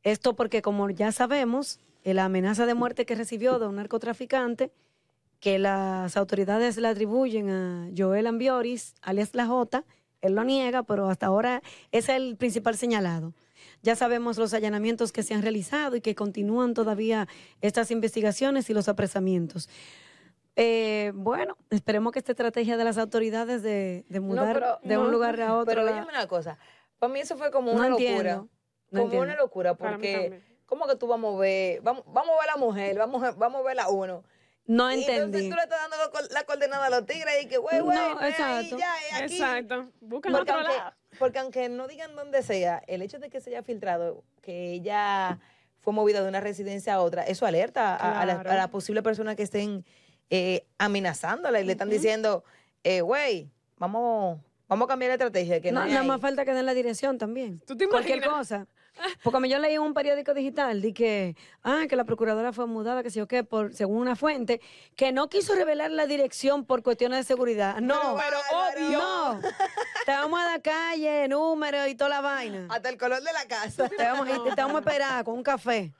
Esto 0.03 0.35
porque, 0.35 0.61
como 0.61 0.89
ya 0.89 1.11
sabemos, 1.11 1.79
eh, 2.03 2.13
la 2.13 2.25
amenaza 2.25 2.65
de 2.65 2.73
muerte 2.73 3.05
que 3.05 3.15
recibió 3.15 3.59
de 3.59 3.67
un 3.67 3.75
narcotraficante, 3.75 4.71
que 5.39 5.59
las 5.59 6.15
autoridades 6.15 6.77
le 6.77 6.87
atribuyen 6.87 7.49
a 7.49 7.89
Joel 7.95 8.27
Ambioris, 8.27 8.95
alias 9.01 9.33
La 9.33 9.45
Jota, 9.45 9.83
él 10.21 10.35
lo 10.35 10.43
niega, 10.45 10.83
pero 10.83 11.09
hasta 11.09 11.25
ahora 11.25 11.61
es 11.91 12.07
el 12.07 12.37
principal 12.37 12.77
señalado. 12.77 13.33
Ya 13.81 13.97
sabemos 13.97 14.37
los 14.37 14.53
allanamientos 14.53 15.11
que 15.11 15.23
se 15.23 15.33
han 15.33 15.41
realizado 15.41 15.97
y 15.97 16.01
que 16.01 16.15
continúan 16.15 16.73
todavía 16.73 17.27
estas 17.61 17.91
investigaciones 17.91 18.69
y 18.69 18.73
los 18.73 18.87
apresamientos. 18.87 19.69
Eh, 20.55 21.11
bueno, 21.15 21.57
esperemos 21.71 22.11
que 22.13 22.19
esta 22.19 22.31
estrategia 22.33 22.77
de 22.77 22.83
las 22.83 22.97
autoridades 22.97 23.63
de, 23.63 24.05
de 24.07 24.19
mudar 24.19 24.53
pero- 24.53 24.79
de 24.83 24.95
no, 24.95 25.01
un 25.01 25.11
lugar 25.11 25.39
a 25.41 25.55
otro. 25.55 25.65
Pero 25.65 25.83
la- 25.83 26.03
una 26.07 26.27
cosa. 26.27 26.57
Para 26.99 27.11
mí 27.11 27.19
eso 27.19 27.35
fue 27.37 27.49
como 27.51 27.71
No 27.71 27.77
una 27.79 27.87
entiendo, 27.87 28.17
locura. 28.23 28.35
no 28.35 28.47
como 28.91 29.03
entiendo. 29.03 29.23
una 29.25 29.35
locura, 29.35 29.73
porque. 29.73 30.41
¿cómo 30.65 30.87
que 30.87 30.95
tú 30.95 31.07
vas 31.07 31.17
a 31.17 31.21
mover? 31.21 31.81
Vamos, 31.81 32.03
vamos 32.07 32.35
a 32.37 32.39
ver 32.41 32.49
a 32.49 32.53
la 32.53 32.57
mujer, 32.57 32.97
vamos 32.97 33.23
a, 33.23 33.31
vamos 33.31 33.61
a 33.61 33.63
ver 33.67 33.79
a 33.79 33.89
uno. 33.89 34.23
no 34.65 34.89
Y 34.91 34.95
entonces 35.03 35.23
entendí. 35.23 35.49
tú 35.49 35.55
le 35.55 35.63
estás 35.63 35.79
dando 35.81 35.97
la 35.97 36.27
la 36.33 36.43
coordenada 36.45 36.85
a 36.85 36.89
los 36.89 37.05
tigres 37.05 37.43
y 37.43 37.47
que, 37.47 37.57
güey, 37.57 37.79
No, 37.79 37.85
güey, 37.85 37.97
ahí, 37.97 38.29
exacto. 38.31 38.77
ya, 38.77 38.91
aquí. 39.17 39.33
Exacto. 39.35 39.89
Buscan 40.01 40.31
Porque 40.31 40.51
otro 40.51 40.61
aunque, 40.63 40.77
lado. 40.77 40.93
porque 41.19 41.39
aunque 41.39 41.69
no 41.69 41.87
digan 41.87 42.15
dónde 42.15 42.41
sea, 42.43 42.81
el 42.87 43.01
hecho 43.01 43.19
de 43.19 43.29
que 43.29 43.41
se 43.41 43.49
haya 43.49 43.61
filtrado 43.63 44.23
que 44.41 44.71
ella 44.71 45.39
fue 45.79 45.93
movida 45.93 46.21
de 46.23 46.29
una 46.29 46.39
residencia 46.39 46.93
a 46.95 47.01
otra, 47.01 47.23
eso 47.23 47.45
alerta 47.45 47.95
a, 47.95 48.21
a 48.21 48.25
la, 48.25 48.33
a 48.39 48.55
la 48.55 48.67
posible 48.69 49.03
persona 49.03 49.35
que 49.35 49.43
estén 49.43 49.83
eh, 50.29 50.65
amenazándola 50.77 51.59
y 51.61 51.65
le 51.65 51.73
están 51.73 51.89
diciendo, 51.89 52.43
eh, 52.83 53.01
güey, 53.01 53.49
vamos, 53.77 54.39
vamos 54.67 54.85
a 54.85 54.89
cambiar 54.89 55.09
la 55.09 55.13
estrategia. 55.15 55.61
Que 55.61 55.71
no, 55.71 55.81
No, 55.81 55.87
nada 55.87 56.01
ahí". 56.01 56.07
más 56.07 56.21
falta 56.21 56.45
que 56.45 56.53
den 56.53 56.65
la 56.65 56.73
dirección 56.73 57.17
también. 57.17 57.59
¿Tú 57.65 57.75
te 57.77 57.87
Cualquier 57.87 58.23
cosa. 58.23 58.67
Porque 59.23 59.33
como 59.37 59.47
yo 59.47 59.57
leí 59.57 59.73
en 59.73 59.81
un 59.81 59.95
periódico 59.95 60.35
digital, 60.35 60.79
di 60.79 60.93
que, 60.93 61.35
ah, 61.63 61.85
que 61.89 61.95
la 61.95 62.03
procuradora 62.03 62.53
fue 62.53 62.67
mudada, 62.67 63.01
que 63.01 63.09
sé 63.09 63.17
yo 63.17 63.27
qué, 63.27 63.43
por, 63.43 63.73
según 63.73 63.97
una 63.97 64.15
fuente, 64.15 64.61
que 64.95 65.11
no 65.11 65.29
quiso 65.29 65.55
revelar 65.55 65.89
la 65.89 66.05
dirección 66.05 66.63
por 66.63 66.83
cuestiones 66.83 67.17
de 67.17 67.23
seguridad. 67.23 67.77
No, 67.81 67.95
Pero 67.99 68.13
Bárbaro. 68.13 68.85
obvio. 68.85 68.99
no. 68.99 69.39
Te 70.05 70.11
vamos 70.11 70.39
a 70.39 70.43
dar 70.43 70.61
calle, 70.61 71.27
número 71.27 71.87
y 71.87 71.95
toda 71.95 72.09
la 72.11 72.21
vaina. 72.21 72.67
Hasta 72.69 72.89
el 72.89 72.97
color 72.99 73.23
de 73.23 73.33
la 73.33 73.47
casa. 73.47 73.89
Te 73.89 74.03
vamos, 74.03 74.27
y 74.29 74.49
te 74.55 74.61
vamos 74.61 74.75
a 74.75 74.79
esperar 74.79 75.23
con 75.23 75.35
un 75.37 75.43
café. 75.43 75.91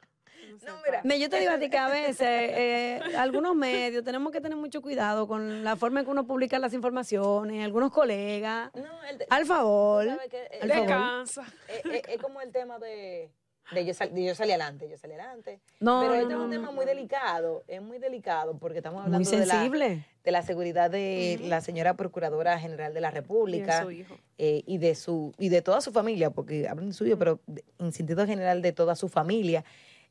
No, 0.66 0.74
mira. 0.86 1.02
Me, 1.04 1.20
yo 1.20 1.30
te 1.30 1.40
digo 1.40 1.52
a 1.52 1.60
ti 1.60 1.70
que 1.70 1.78
a 1.78 1.88
veces 1.90 2.20
eh, 2.22 3.00
algunos 3.18 3.56
medios 3.56 4.04
tenemos 4.04 4.32
que 4.32 4.42
tener 4.42 4.58
mucho 4.58 4.82
cuidado 4.82 5.28
con 5.28 5.64
la 5.64 5.76
forma 5.76 6.00
en 6.02 6.06
que 6.06 6.12
uno 6.12 6.26
publica 6.28 6.60
las 6.60 6.74
informaciones, 6.74 7.64
algunos 7.64 7.92
colegas. 7.92 8.72
No, 8.76 9.04
el- 9.10 9.26
Al 9.30 9.46
favor. 9.46 10.06
que, 10.30 10.38
eh, 10.44 10.60
Al 10.62 10.68
De 10.68 10.74
favor. 10.74 10.88
casa. 10.90 11.44
eh, 11.68 11.82
eh, 11.92 12.02
es 12.10 12.22
como 12.22 12.42
el 12.42 12.52
tema 12.52 12.80
de, 12.80 13.32
de, 13.72 13.86
yo, 13.86 13.94
sal- 13.94 14.14
de 14.14 14.24
yo 14.26 14.36
salí 14.36 14.52
adelante, 14.52 14.90
yo 14.90 14.98
salí 14.98 15.14
adelante. 15.14 15.60
No, 15.80 16.02
Pero 16.02 16.14
no, 16.16 16.20
este 16.22 16.34
es 16.34 16.40
un 16.40 16.46
no, 16.46 16.50
tema 16.52 16.66
no. 16.68 16.74
muy 16.74 16.86
delicado, 16.86 17.64
es 17.68 17.82
muy 17.82 17.98
delicado 18.00 18.58
porque 18.58 18.78
estamos 18.80 19.00
Muy 19.08 19.16
hablando 19.16 19.30
de 19.32 19.46
la, 19.46 20.04
de 20.24 20.32
la 20.32 20.42
seguridad 20.42 20.90
de 20.92 21.40
la 21.44 21.62
señora 21.62 21.96
Procuradora 21.96 22.58
General 22.60 22.94
de 22.94 23.02
la 23.02 23.10
Y 23.10 23.12
de 23.14 23.20
República 23.22 23.82
su 23.84 23.92
hijo. 23.92 24.16
eh, 24.38 24.64
y 24.66 24.78
de 24.78 24.96
su 24.96 25.34
y 25.38 25.50
de 25.50 25.62
toda 25.62 25.82
su 25.82 25.92
familia, 25.92 26.30
porque 26.30 26.68
hablan 26.68 26.88
de 26.90 26.94
suyo, 26.94 27.18
pero 27.18 27.40
de- 27.48 27.64
en 27.80 27.92
sentido 27.94 28.26
general 28.26 28.62
de 28.62 28.72
toda 28.74 28.96
su 28.96 29.08
familia. 29.10 29.64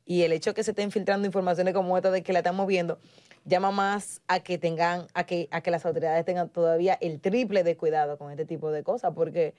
Y 0.05 0.23
el 0.23 0.31
hecho 0.33 0.53
que 0.53 0.63
se 0.63 0.71
estén 0.71 0.91
filtrando 0.91 1.25
informaciones 1.25 1.73
como 1.73 1.95
esta 1.97 2.11
de 2.11 2.23
que 2.23 2.33
la 2.33 2.39
estamos 2.39 2.67
viendo 2.67 2.99
llama 3.45 3.71
más 3.71 4.21
a 4.27 4.39
que 4.41 4.57
tengan, 4.57 5.07
a 5.13 5.25
que, 5.25 5.47
a 5.51 5.61
que 5.61 5.71
las 5.71 5.85
autoridades 5.85 6.23
tengan 6.25 6.49
todavía 6.49 6.97
el 7.01 7.19
triple 7.19 7.63
de 7.63 7.75
cuidado 7.77 8.17
con 8.17 8.31
este 8.31 8.45
tipo 8.45 8.71
de 8.71 8.83
cosas, 8.83 9.13
porque 9.15 9.53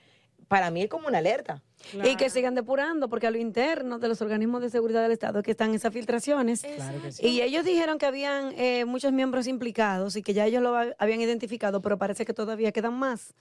para 0.47 0.69
mí 0.69 0.83
es 0.83 0.89
como 0.89 1.07
una 1.07 1.17
alerta. 1.19 1.63
Y 2.03 2.15
que 2.17 2.29
sigan 2.29 2.53
depurando, 2.53 3.09
porque 3.09 3.25
a 3.25 3.31
lo 3.31 3.37
interno 3.39 3.97
de 3.97 4.07
los 4.07 4.21
organismos 4.21 4.61
de 4.61 4.69
seguridad 4.69 5.01
del 5.01 5.11
Estado 5.11 5.41
que 5.41 5.51
están 5.51 5.73
esas 5.73 5.91
filtraciones. 5.93 6.61
Claro 6.61 7.01
que 7.01 7.11
sí. 7.11 7.25
Y 7.27 7.41
ellos 7.41 7.63
dijeron 7.65 7.97
que 7.97 8.05
habían 8.05 8.53
eh, 8.57 8.85
muchos 8.85 9.11
miembros 9.11 9.47
implicados 9.47 10.15
y 10.15 10.21
que 10.21 10.33
ya 10.33 10.45
ellos 10.45 10.61
lo 10.61 10.75
ha- 10.75 10.93
habían 10.99 11.21
identificado, 11.21 11.81
pero 11.81 11.97
parece 11.97 12.25
que 12.25 12.33
todavía 12.33 12.71
quedan 12.71 12.93
más 12.93 13.33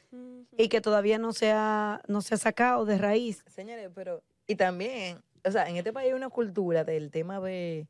y 0.57 0.69
que 0.69 0.81
todavía 0.81 1.19
no 1.19 1.33
se 1.35 1.53
ha, 1.53 2.01
no 2.07 2.23
se 2.23 2.35
ha 2.35 2.39
sacado 2.39 2.85
de 2.87 2.97
raíz. 2.97 3.45
Señores, 3.55 3.91
pero. 3.95 4.23
Y 4.47 4.55
también, 4.57 5.19
o 5.45 5.51
sea, 5.51 5.69
en 5.69 5.77
este 5.77 5.93
país 5.93 6.09
hay 6.09 6.15
una 6.15 6.29
cultura 6.31 6.85
del 6.85 7.11
tema 7.11 7.41
de. 7.41 7.87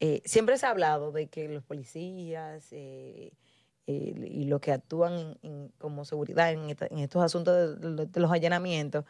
eh, 0.00 0.22
siempre 0.24 0.56
se 0.58 0.66
ha 0.66 0.70
hablado 0.70 1.12
de 1.12 1.28
que 1.28 1.48
los 1.48 1.62
policías 1.64 2.66
eh, 2.72 3.32
eh, 3.86 4.14
y 4.30 4.44
los 4.46 4.60
que 4.60 4.72
actúan 4.72 5.12
en- 5.12 5.38
en- 5.42 5.68
como 5.78 6.04
seguridad 6.04 6.52
en, 6.52 6.70
esta- 6.70 6.86
en 6.86 6.98
estos 7.00 7.22
asuntos 7.22 7.80
de, 7.80 8.20
los 8.20 8.30
allanamientos 8.32 9.04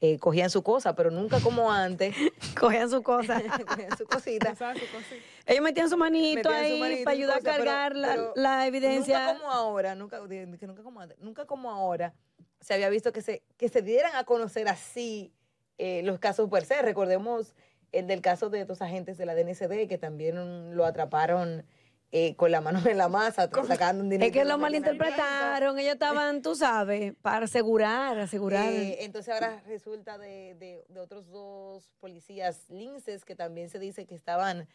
eh, 0.00 0.18
cogían 0.18 0.50
su 0.50 0.62
cosa, 0.62 0.94
pero 0.94 1.10
nunca 1.10 1.40
como 1.40 1.72
antes. 1.72 2.14
Cogían 2.60 2.90
su 2.90 3.02
cosa. 3.02 3.40
cogían 3.66 3.96
su 3.96 4.04
cosita. 4.04 4.54
¿Sabes 4.54 4.82
su 4.82 4.92
cosita? 4.94 5.22
ellos 5.46 5.62
metían 5.62 5.88
su 5.88 5.96
manito 5.96 6.50
metían 6.50 6.66
su 6.66 6.72
ahí 6.74 6.80
manito 6.80 7.04
para 7.04 7.16
ayudar 7.16 7.38
a 7.38 7.40
pero- 7.40 7.56
cargar 7.56 7.96
la, 7.96 8.08
pero 8.08 8.32
la 8.36 8.66
evidencia. 8.66 9.18
Nunca 9.32 9.38
como 9.40 9.52
ahora, 9.52 9.94
nunca, 9.94 10.20
nunca 10.66 10.82
como 10.82 11.00
antes, 11.00 11.18
nunca 11.18 11.46
como 11.46 11.70
ahora 11.70 12.12
se 12.60 12.74
había 12.74 12.90
visto 12.90 13.10
que 13.12 13.22
se, 13.22 13.42
que 13.56 13.68
se 13.70 13.80
dieran 13.80 14.14
a 14.16 14.24
conocer 14.24 14.68
así 14.68 15.32
eh, 15.78 16.02
los 16.02 16.18
casos 16.18 16.48
per 16.50 16.64
se. 16.64 16.80
Recordemos 16.82 17.54
el 17.92 18.06
del 18.06 18.20
caso 18.20 18.50
de 18.50 18.64
dos 18.64 18.82
agentes 18.82 19.16
de 19.18 19.26
la 19.26 19.34
DNCD 19.34 19.88
que 19.88 19.98
también 19.98 20.74
lo 20.76 20.84
atraparon 20.84 21.64
eh, 22.12 22.36
con 22.36 22.50
la 22.52 22.60
mano 22.60 22.80
en 22.88 22.98
la 22.98 23.08
masa, 23.08 23.48
sacando 23.66 24.02
un 24.04 24.10
dinero. 24.10 24.26
Es 24.26 24.32
que 24.32 24.44
lo 24.44 24.58
malinterpretaron, 24.58 25.78
ellos 25.78 25.94
estaban, 25.94 26.40
tú 26.42 26.54
sabes, 26.54 27.14
para 27.20 27.44
asegurar, 27.46 28.18
asegurar. 28.18 28.72
Eh, 28.72 29.04
entonces 29.04 29.34
ahora 29.34 29.62
resulta 29.66 30.16
de, 30.18 30.54
de- 30.54 30.84
de 30.88 31.00
otros 31.00 31.28
dos 31.30 31.90
policías 32.00 32.68
linces 32.70 33.24
que 33.24 33.34
también 33.34 33.68
se 33.70 33.78
dice 33.78 34.06
que 34.06 34.14
estaban 34.14 34.68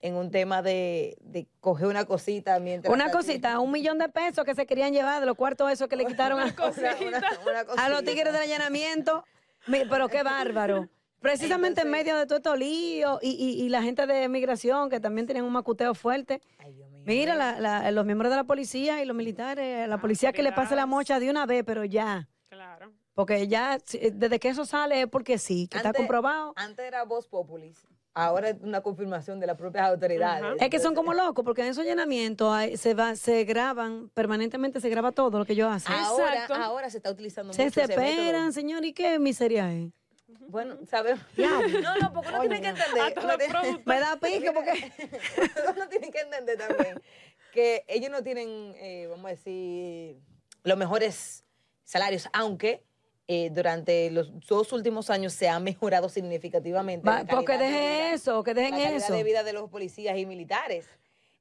en 0.00 0.16
un 0.16 0.32
tema 0.32 0.62
de, 0.62 1.16
de 1.20 1.46
coger 1.60 1.86
una 1.86 2.04
cosita 2.04 2.58
mientras... 2.58 2.92
Una 2.92 3.12
cosita, 3.12 3.60
un 3.60 3.70
millón 3.70 3.98
de 3.98 4.08
pesos 4.08 4.44
que 4.44 4.54
se 4.56 4.66
querían 4.66 4.92
llevar 4.92 5.20
de 5.20 5.26
los 5.26 5.36
cuartos 5.36 5.70
esos 5.70 5.86
que 5.88 5.94
le 5.94 6.04
quitaron 6.06 6.40
a, 6.40 6.46
Una- 6.46 6.54
una- 6.56 6.96
una 7.46 7.60
a 7.60 7.88
los 7.88 8.00
cosita. 8.00 8.02
tigres 8.02 8.32
del 8.32 8.42
allanamiento. 8.42 9.24
Pero 9.66 10.08
qué 10.08 10.22
bárbaro. 10.22 10.88
Precisamente 11.20 11.82
en 11.82 11.90
medio 11.90 12.16
de 12.16 12.26
todo 12.26 12.38
estos 12.38 12.58
líos 12.58 13.20
y, 13.22 13.30
y- 13.30 13.62
y 13.64 13.68
la 13.68 13.80
gente 13.80 14.06
de 14.08 14.28
migración 14.28 14.90
que 14.90 14.98
también 14.98 15.26
tenían 15.28 15.44
un 15.44 15.52
macuteo 15.52 15.94
fuerte. 15.94 16.40
Ay, 16.58 16.72
Dios 16.72 16.90
mío. 16.90 17.02
Mira, 17.06 17.36
la- 17.36 17.60
la- 17.60 17.90
los 17.92 18.04
miembros 18.04 18.30
de 18.30 18.36
la 18.36 18.44
policía 18.44 19.00
y 19.00 19.06
los 19.06 19.14
militares, 19.16 19.86
la 19.88 20.00
policía 20.00 20.32
que 20.32 20.42
le 20.42 20.50
pase 20.52 20.74
la 20.74 20.86
mocha 20.86 21.20
de 21.20 21.30
una 21.30 21.46
vez, 21.46 21.62
pero 21.64 21.84
ya. 21.84 22.28
Claro. 22.48 22.92
Porque 23.14 23.46
ya, 23.46 23.78
desde 23.78 24.40
que 24.40 24.48
eso 24.48 24.64
sale 24.64 25.02
es 25.02 25.06
porque 25.06 25.38
sí, 25.38 25.68
que 25.68 25.76
está 25.76 25.92
comprobado. 25.92 26.54
Antes 26.56 26.84
era 26.86 27.04
voz 27.04 27.28
populis, 27.28 27.86
ahora 28.14 28.50
es 28.50 28.56
una 28.60 28.80
confirmación 28.82 29.40
de 29.40 29.46
las 29.46 29.56
propias 29.56 29.86
autoridades. 29.88 30.60
Es 30.60 30.68
que 30.70 30.78
son 30.78 30.94
como 30.94 31.14
locos, 31.14 31.44
porque 31.44 31.62
en 31.62 31.68
esos 31.68 31.84
llenamientos 31.84 32.52
hay- 32.52 32.76
se 32.76 32.94
va, 32.94 33.16
se 33.16 33.44
graban, 33.44 34.10
permanentemente 34.10 34.80
se 34.80 34.88
graba 34.88 35.12
todo 35.12 35.38
lo 35.38 35.44
que 35.44 35.54
ellos 35.54 35.70
hacen. 35.72 35.94
Ahora, 35.94 36.32
Exacto. 36.34 36.54
ahora 36.54 36.90
se 36.90 36.98
está 36.98 37.10
utilizando 37.10 37.52
se 37.52 37.64
mucho 37.64 37.80
desesperan, 37.80 38.32
método. 38.32 38.52
señor, 38.52 38.84
¿y 38.84 38.92
qué 38.92 39.18
miseria 39.18 39.72
es? 39.72 39.90
Bueno, 40.48 40.76
sabemos. 40.88 41.22
No, 41.82 41.96
no, 41.98 42.12
porque 42.12 42.28
uno 42.30 42.40
tiene 42.40 42.60
que 42.60 42.68
entender. 42.68 43.14
Tiene-. 43.14 43.82
Me 43.84 44.00
da 44.00 44.16
pique 44.16 44.52
porque... 44.52 44.72
uno 45.76 45.88
tiene 45.88 46.10
que 46.10 46.20
entender 46.20 46.58
también 46.58 47.00
que 47.52 47.84
ellos 47.86 48.10
no 48.10 48.22
tienen, 48.22 48.74
eh, 48.76 49.06
vamos 49.10 49.26
a 49.26 49.28
decir, 49.28 50.16
los 50.62 50.78
mejores 50.78 51.44
salarios, 51.84 52.26
aunque 52.32 52.82
eh, 53.28 53.50
durante 53.50 54.10
los 54.10 54.32
dos 54.46 54.72
últimos 54.72 55.10
años 55.10 55.32
se 55.32 55.48
ha 55.48 55.58
mejorado 55.60 56.08
significativamente. 56.08 57.08
Va, 57.08 57.22
la 57.22 57.26
porque 57.26 57.46
calidad 57.46 57.66
de 57.66 57.72
deje 57.72 57.88
vida. 57.88 58.12
eso, 58.12 58.42
que 58.42 58.54
dejen 58.54 58.72
la 58.72 58.76
calidad 58.78 58.96
eso. 58.96 59.12
de 59.12 59.24
vida 59.24 59.42
de 59.42 59.52
los 59.52 59.70
policías 59.70 60.18
y 60.18 60.26
militares. 60.26 60.86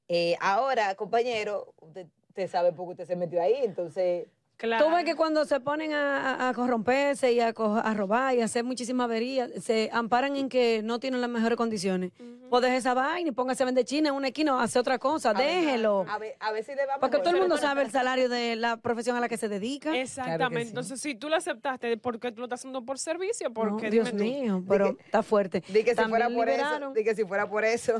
Eh, 0.08 0.36
ahora, 0.39 0.94
compañero, 0.96 1.74
usted, 1.80 2.08
usted 2.28 2.50
sabe 2.50 2.72
porque 2.72 2.91
usted 2.91 3.06
se 3.06 3.15
metió 3.15 3.41
ahí, 3.41 3.62
entonces... 3.63 4.28
Claro. 4.62 4.86
Tú 4.86 4.91
ves 4.93 5.06
que 5.06 5.15
cuando 5.15 5.43
se 5.45 5.60
ponen 5.60 5.91
a, 5.91 6.52
corromperse 6.56 7.32
y 7.32 7.39
a, 7.39 7.52
robar 7.52 8.36
y 8.36 8.41
a 8.41 8.45
hacer 8.45 8.63
muchísimas 8.63 9.06
averías, 9.06 9.50
se 9.60 9.89
amparan 9.91 10.36
en 10.36 10.50
que 10.50 10.82
no 10.84 11.00
tienen 11.00 11.19
las 11.19 11.32
mejores 11.32 11.58
condiciones. 11.58 12.12
Pues 12.47 12.62
deje 12.62 12.76
esa 12.78 12.93
vaina 12.93 13.30
y 13.30 13.32
póngase 13.32 13.63
a 13.63 13.65
vender 13.65 13.86
china 13.86 14.10
en 14.10 14.15
una 14.15 14.28
esquina 14.28 14.56
o 14.56 14.60
hace 14.60 14.78
otra 14.78 15.00
cosa, 15.00 15.32
a 15.32 15.34
ver- 15.34 15.47
déjelo. 15.47 16.06
A 16.08 16.19
ver, 16.19 16.36
a 16.39 16.52
ver 16.52 16.63
si 16.63 16.76
le 16.76 16.86
va 16.86 17.00
Porque 17.00 17.17
mejor. 17.17 17.24
todo 17.24 17.34
el 17.36 17.39
mundo 17.41 17.58
sabe 17.58 17.82
el 17.82 17.89
salario 17.89 18.30
de 18.30 18.56
la 18.56 18.78
profesión 18.78 19.17
a 19.17 19.19
la 19.19 19.30
que 19.30 19.38
se 19.38 19.50
dedica. 19.50 19.97
Exactamente. 19.97 20.65
sí. 20.65 20.69
Entonces, 20.69 21.02
si 21.02 21.15
tú 21.15 21.30
lo 21.30 21.38
aceptaste, 21.38 21.97
¿por 21.97 22.19
qué 22.19 22.32
tú 22.32 22.41
lo 22.41 22.45
estás 22.45 22.60
haciendo 22.60 22.84
por 22.86 23.00
servicio? 23.00 23.47
No, 23.47 23.54
Porque 23.56 23.89
Dios 23.89 24.12
dime 24.12 24.17
tú. 24.17 24.24
mío, 24.24 24.63
pero 24.69 24.97
está 25.00 25.24
fuerte. 25.24 25.63
Di 25.69 25.84
que 25.84 25.95
si 25.95 26.04
fuera 26.04 26.30
por 26.30 26.50
eso, 26.50 26.91
di 26.93 27.04
que 27.04 27.15
si 27.15 27.26
fuera 27.26 27.50
por 27.50 27.65
eso. 27.65 27.93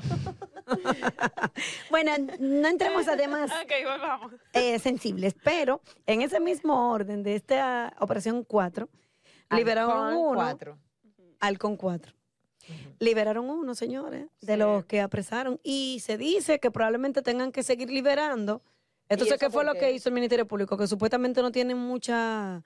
Bueno, 1.89 2.12
no 2.39 2.67
entremos 2.67 3.08
a 3.08 3.17
temas 3.17 3.50
eh, 4.54 4.80
sensibles, 4.80 5.34
pero 5.43 5.82
en 6.06 6.21
ese 6.21 6.39
mismo 6.39 6.51
orden 6.66 7.24
de 7.24 7.36
esta 7.36 7.94
operación 8.00 8.44
4, 8.44 8.90
liberaron 9.52 10.16
uno. 10.16 10.36
cuatro. 10.36 10.78
Halcón 11.40 11.76
4. 11.78 12.14
Liberaron 13.00 13.50
uno, 13.50 13.74
señores, 13.74 14.28
de 14.42 14.58
los 14.58 14.86
que 14.86 15.02
apresaron. 15.02 15.60
Y 15.64 16.00
se 16.02 16.18
dice 16.18 16.60
que 16.60 16.70
probablemente 16.70 17.22
tengan 17.22 17.52
que 17.52 17.64
seguir 17.64 17.90
liberando. 17.90 18.62
Entonces, 19.10 19.38
¿qué 19.40 19.50
fue 19.50 19.66
lo 19.66 19.74
que 19.74 19.92
hizo 19.92 20.10
el 20.10 20.16
Ministerio 20.16 20.48
Público? 20.48 20.78
Que 20.78 20.88
supuestamente 20.88 21.42
no 21.42 21.52
tienen 21.52 21.78
mucha... 21.78 22.64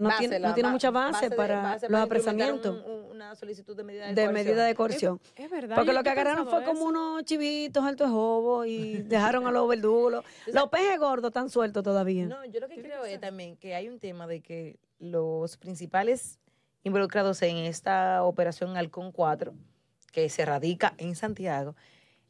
No 0.00 0.08
Base, 0.08 0.18
tiene, 0.20 0.38
la 0.40 0.48
no 0.48 0.54
tiene 0.54 0.68
ba- 0.68 0.72
mucha 0.72 0.90
base, 0.90 1.30
para 1.30 1.62
base 1.62 1.86
los 1.86 1.92
para 1.92 2.02
apresamientos 2.04 2.84
un- 2.86 2.90
un- 2.90 3.10
una 3.12 3.34
solicitud 3.34 3.76
de 3.76 3.84
medida 3.84 4.06
de, 4.06 4.14
de 4.14 4.14
coerción. 4.24 4.32
medida 4.34 4.64
de 4.64 4.74
coerción. 4.74 5.20
Es 5.36 5.50
verdad. 5.50 5.76
Porque 5.76 5.92
lo 5.92 6.02
que 6.02 6.10
agarraron 6.10 6.48
fue 6.48 6.64
como 6.64 6.84
unos 6.86 7.22
chivitos 7.24 7.84
altos 7.84 8.08
de 8.08 8.12
jobo 8.14 8.64
y 8.64 8.94
dejaron 9.06 9.46
a 9.46 9.50
los 9.50 9.68
verdugos. 9.68 10.24
Los 10.46 10.68
pejes 10.70 10.98
gordos 10.98 11.28
están 11.28 11.50
sueltos 11.50 11.82
todavía. 11.84 12.26
No, 12.26 12.44
yo 12.46 12.60
lo 12.60 12.68
que 12.68 12.80
creo 12.82 13.02
que 13.02 13.14
es 13.14 13.20
también 13.20 13.56
que 13.56 13.74
hay 13.74 13.88
un 13.88 13.98
tema 13.98 14.26
de 14.26 14.40
que 14.40 14.78
los 14.98 15.56
principales 15.58 16.38
involucrados 16.82 17.42
en 17.42 17.58
esta 17.58 18.22
operación 18.24 18.76
Halcón 18.78 19.12
4, 19.12 19.52
que 20.12 20.28
se 20.30 20.44
radica 20.46 20.94
en 20.96 21.14
Santiago, 21.14 21.76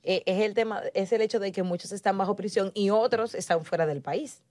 eh, 0.02 0.22
es 0.26 0.40
el 0.42 0.54
tema, 0.54 0.82
es 0.94 1.12
el 1.12 1.20
hecho 1.20 1.38
de 1.38 1.52
que 1.52 1.62
muchos 1.62 1.92
están 1.92 2.18
bajo 2.18 2.34
prisión 2.34 2.72
y 2.74 2.90
otros 2.90 3.34
están 3.34 3.64
fuera 3.64 3.86
del 3.86 4.02
país. 4.02 4.42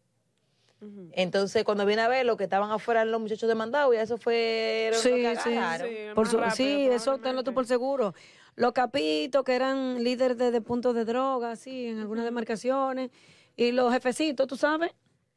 Entonces, 1.11 1.63
cuando 1.63 1.85
viene 1.85 2.01
a 2.01 2.07
ver 2.07 2.25
lo 2.25 2.37
que 2.37 2.45
estaban 2.45 2.71
afuera 2.71 3.03
los 3.05 3.19
muchachos 3.19 3.49
demandados, 3.49 3.93
y 3.93 3.97
eso 3.97 4.17
fue 4.17 4.91
Sí, 4.93 5.09
lo 5.09 5.15
que 5.15 5.35
sí. 5.41 5.49
agarraron. 5.49 5.87
Sí, 5.87 5.95
Por 6.15 6.25
más 6.25 6.31
su- 6.31 6.37
rápido, 6.37 6.55
sí, 6.55 6.87
eso 6.91 7.17
tenlo 7.19 7.43
tú 7.43 7.53
por 7.53 7.65
seguro. 7.65 8.13
Los 8.55 8.71
capitos 8.73 9.43
que 9.43 9.55
eran 9.55 10.03
líderes 10.03 10.37
de, 10.37 10.51
de 10.51 10.61
puntos 10.61 10.95
de 10.95 11.05
droga, 11.05 11.55
sí, 11.55 11.87
en 11.87 11.99
algunas 11.99 12.25
demarcaciones. 12.25 13.11
Y 13.55 13.71
los 13.71 13.91
jefecitos, 13.93 14.47
tú 14.47 14.55
sabes, 14.55 14.91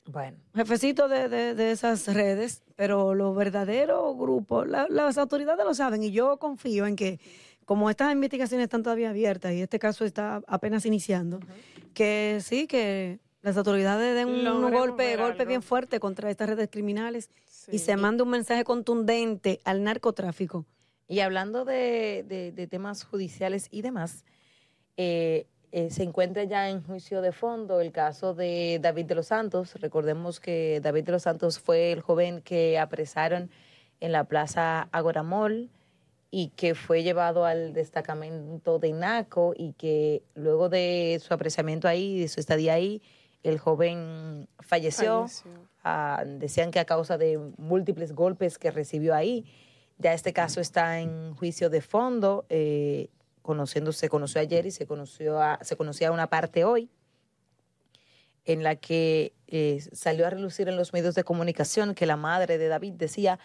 Bueno, 0.06 0.36
jefecitos 0.54 1.08
de, 1.10 1.28
de- 1.28 1.54
de 1.54 1.70
esas 1.72 2.12
redes. 2.12 2.62
Pero 2.76 3.14
los 3.14 3.34
verdaderos 3.36 4.16
grupos, 4.16 4.66
la- 4.68 4.86
las 4.90 5.16
autoridades 5.18 5.64
lo 5.64 5.74
saben. 5.74 6.02
Y 6.02 6.10
yo 6.10 6.38
confío 6.38 6.86
en 6.86 6.96
que, 6.96 7.20
como 7.64 7.88
estas 7.90 8.12
investigaciones 8.12 8.64
están 8.64 8.82
todavía 8.82 9.10
abiertas 9.10 9.52
y 9.52 9.62
este 9.62 9.78
caso 9.78 10.04
está 10.04 10.42
apenas 10.48 10.84
iniciando, 10.86 11.38
que 11.94 12.38
sí, 12.42 12.66
que 12.66 13.20
las 13.42 13.56
autoridades 13.56 14.14
den 14.14 14.28
un, 14.28 14.70
golpe, 14.70 15.16
golpe 15.16 15.44
bien 15.44 15.62
fuerte 15.62 15.98
contra 16.00 16.30
estas 16.30 16.48
redes 16.48 16.68
criminales 16.70 17.28
y 17.70 17.78
se 17.78 17.96
mande 17.96 18.22
un 18.22 18.30
mensaje 18.30 18.64
contundente 18.64 19.60
al 19.64 19.82
narcotráfico. 19.82 20.64
Y 21.08 21.20
hablando 21.20 21.64
de, 21.64 22.24
de- 22.26 22.52
de 22.52 22.66
temas 22.66 23.04
judiciales 23.04 23.68
y 23.70 23.82
demás, 23.82 24.24
eh, 24.96 25.46
eh, 25.72 25.90
se 25.90 26.02
encuentra 26.02 26.44
ya 26.44 26.68
en 26.70 26.82
juicio 26.82 27.20
de 27.22 27.32
fondo 27.32 27.80
el 27.80 27.92
caso 27.92 28.34
de 28.34 28.78
David 28.80 29.06
de 29.06 29.14
los 29.16 29.26
Santos. 29.26 29.74
Recordemos 29.80 30.38
que 30.38 30.80
David 30.82 31.04
de 31.04 31.12
los 31.12 31.22
Santos 31.22 31.58
fue 31.58 31.92
el 31.92 32.00
joven 32.00 32.42
que 32.42 32.78
apresaron 32.78 33.50
en 34.00 34.12
la 34.12 34.24
plaza 34.24 34.88
Agoramol 34.92 35.70
y 36.30 36.48
que 36.56 36.74
fue 36.74 37.02
llevado 37.02 37.44
al 37.44 37.72
destacamento 37.72 38.78
de 38.78 38.88
INACO 38.88 39.54
y 39.56 39.72
que 39.74 40.22
luego 40.34 40.68
de 40.68 41.20
su 41.22 41.32
apresamiento 41.34 41.88
ahí, 41.88 42.20
de 42.20 42.28
su 42.28 42.40
estadía 42.40 42.74
ahí, 42.74 43.02
el 43.42 43.58
joven 43.58 44.48
falleció. 44.60 45.22
Falleció. 45.22 45.50
Ah, 45.84 46.22
decían 46.26 46.70
que 46.70 46.78
a 46.78 46.84
causa 46.84 47.18
de 47.18 47.38
múltiples 47.58 48.12
golpes 48.12 48.58
que 48.58 48.70
recibió 48.70 49.14
ahí. 49.14 49.44
Ya 49.98 50.12
este 50.14 50.32
caso 50.32 50.60
está 50.60 51.00
en 51.00 51.34
juicio 51.34 51.70
de 51.70 51.80
fondo. 51.80 52.44
eh, 52.48 53.08
conociendo, 53.42 53.90
se 53.90 54.08
conoció 54.08 54.40
ayer 54.40 54.66
y 54.66 54.70
se 54.70 54.86
conoció 54.86 55.40
a- 55.42 55.58
se 55.62 55.74
conocía 55.76 56.12
una 56.12 56.28
parte 56.28 56.64
hoy 56.64 56.88
en 58.44 58.62
la 58.62 58.76
que 58.76 59.34
eh, 59.48 59.80
salió 59.92 60.26
a 60.26 60.30
relucir 60.30 60.68
en 60.68 60.76
los 60.76 60.92
medios 60.92 61.14
de 61.14 61.24
comunicación 61.24 61.94
que 61.94 62.06
la 62.06 62.16
madre 62.16 62.58
de 62.58 62.68
David 62.68 62.92
decía 62.94 63.38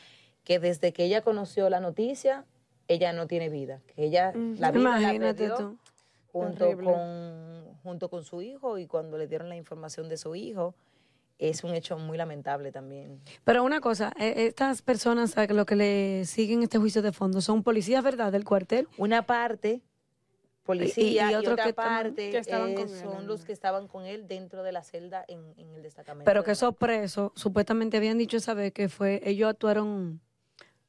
que 0.44 0.60
desde 0.60 0.94
que 0.94 1.04
ella 1.04 1.22
conoció 1.22 1.70
la 1.70 1.80
noticia, 1.80 2.46
ella 2.88 3.12
no 3.12 3.28
tiene 3.28 3.50
vida, 3.50 3.82
que 3.88 4.06
ella 4.06 4.32
la 4.58 4.72
vida 4.72 4.84
la 4.92 5.00
Imagínate 5.02 5.34
perdió 5.48 5.56
tú. 5.56 5.78
Junto 6.46 6.78
con, 6.78 7.78
junto 7.84 8.10
con 8.10 8.24
su 8.24 8.42
hijo 8.42 8.78
y 8.78 8.88
cuando 8.88 9.18
le 9.18 9.28
dieron 9.28 9.50
la 9.50 9.56
información 9.56 10.10
de 10.10 10.18
su 10.18 10.36
hijo, 10.36 10.76
es 11.40 11.64
un 11.64 11.74
hecho 11.76 11.98
muy 11.98 12.18
lamentable 12.18 12.72
también. 12.72 13.22
Pero 13.44 13.64
una 13.64 13.80
cosa, 13.80 14.12
eh, 14.20 14.48
estas 14.48 14.82
personas 14.82 15.38
a 15.38 15.46
lo 15.48 15.66
que 15.66 15.76
le 15.76 16.26
siguen 16.26 16.64
este 16.64 16.80
juicio 16.80 17.02
de 17.02 17.12
fondo 17.12 17.42
son 17.42 17.62
policías, 17.64 18.04
¿verdad?, 18.04 18.32
del 18.32 18.44
cuartel. 18.44 18.88
Una 18.98 19.22
parte 19.26 19.82
policía 20.64 21.30
y, 21.30 21.34
y 21.34 21.36
otro 21.36 21.54
otra 21.54 21.66
que 21.66 21.74
parte 21.74 22.32
que 22.32 22.40
estaban 22.40 22.72
eh, 22.72 22.88
son 22.88 23.26
los 23.28 23.46
que 23.46 23.54
estaban 23.54 23.88
con 23.88 24.06
él 24.06 24.28
dentro 24.28 24.64
de 24.64 24.72
la 24.72 24.84
celda 24.84 25.24
en, 25.28 25.54
en 25.58 25.74
el 25.76 25.82
destacamento. 25.82 26.26
Pero 26.26 26.44
que 26.44 26.48
de 26.48 26.54
esos 26.54 26.76
presos 26.76 27.32
supuestamente 27.36 27.98
habían 27.98 28.18
dicho 28.18 28.38
esa 28.38 28.54
vez 28.54 28.74
que 28.74 28.90
fue, 28.90 29.22
ellos 29.24 29.50
actuaron 29.50 30.20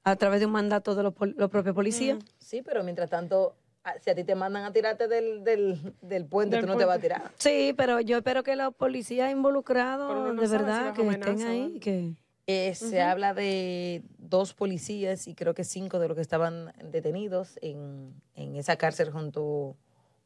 a 0.02 0.16
través 0.16 0.40
de 0.40 0.46
un 0.46 0.52
mandato 0.52 0.94
de 0.94 1.02
los, 1.02 1.14
los 1.36 1.50
propios 1.50 1.74
policías. 1.74 2.18
Sí, 2.38 2.62
pero 2.62 2.82
mientras 2.82 3.10
tanto, 3.10 3.54
si 4.00 4.10
a 4.10 4.14
ti 4.14 4.24
te 4.24 4.34
mandan 4.34 4.64
a 4.64 4.72
tirarte 4.72 5.08
del, 5.08 5.44
del, 5.44 5.94
del 6.00 6.24
puente, 6.26 6.56
Del 6.56 6.64
tú 6.64 6.72
no 6.72 6.78
te 6.78 6.84
vas 6.84 6.98
a 6.98 7.00
tirar. 7.00 7.32
Sí, 7.36 7.74
pero 7.76 8.00
yo 8.00 8.18
espero 8.18 8.42
que 8.42 8.56
los 8.56 8.74
policías 8.74 9.30
involucrados, 9.30 10.34
no 10.34 10.40
de 10.40 10.46
si 10.46 10.52
verdad, 10.52 10.94
que 10.94 11.08
estén 11.08 11.42
ahí, 11.42 11.78
que... 11.80 12.14
Eh, 12.50 12.74
Se 12.74 13.02
habla 13.02 13.34
de 13.34 14.02
dos 14.16 14.54
policías 14.54 15.28
y 15.28 15.34
creo 15.34 15.52
que 15.52 15.64
cinco 15.64 15.98
de 15.98 16.08
los 16.08 16.14
que 16.14 16.22
estaban 16.22 16.72
detenidos 16.82 17.58
en, 17.60 18.14
en 18.34 18.56
esa 18.56 18.76
cárcel 18.76 19.10
junto, 19.10 19.76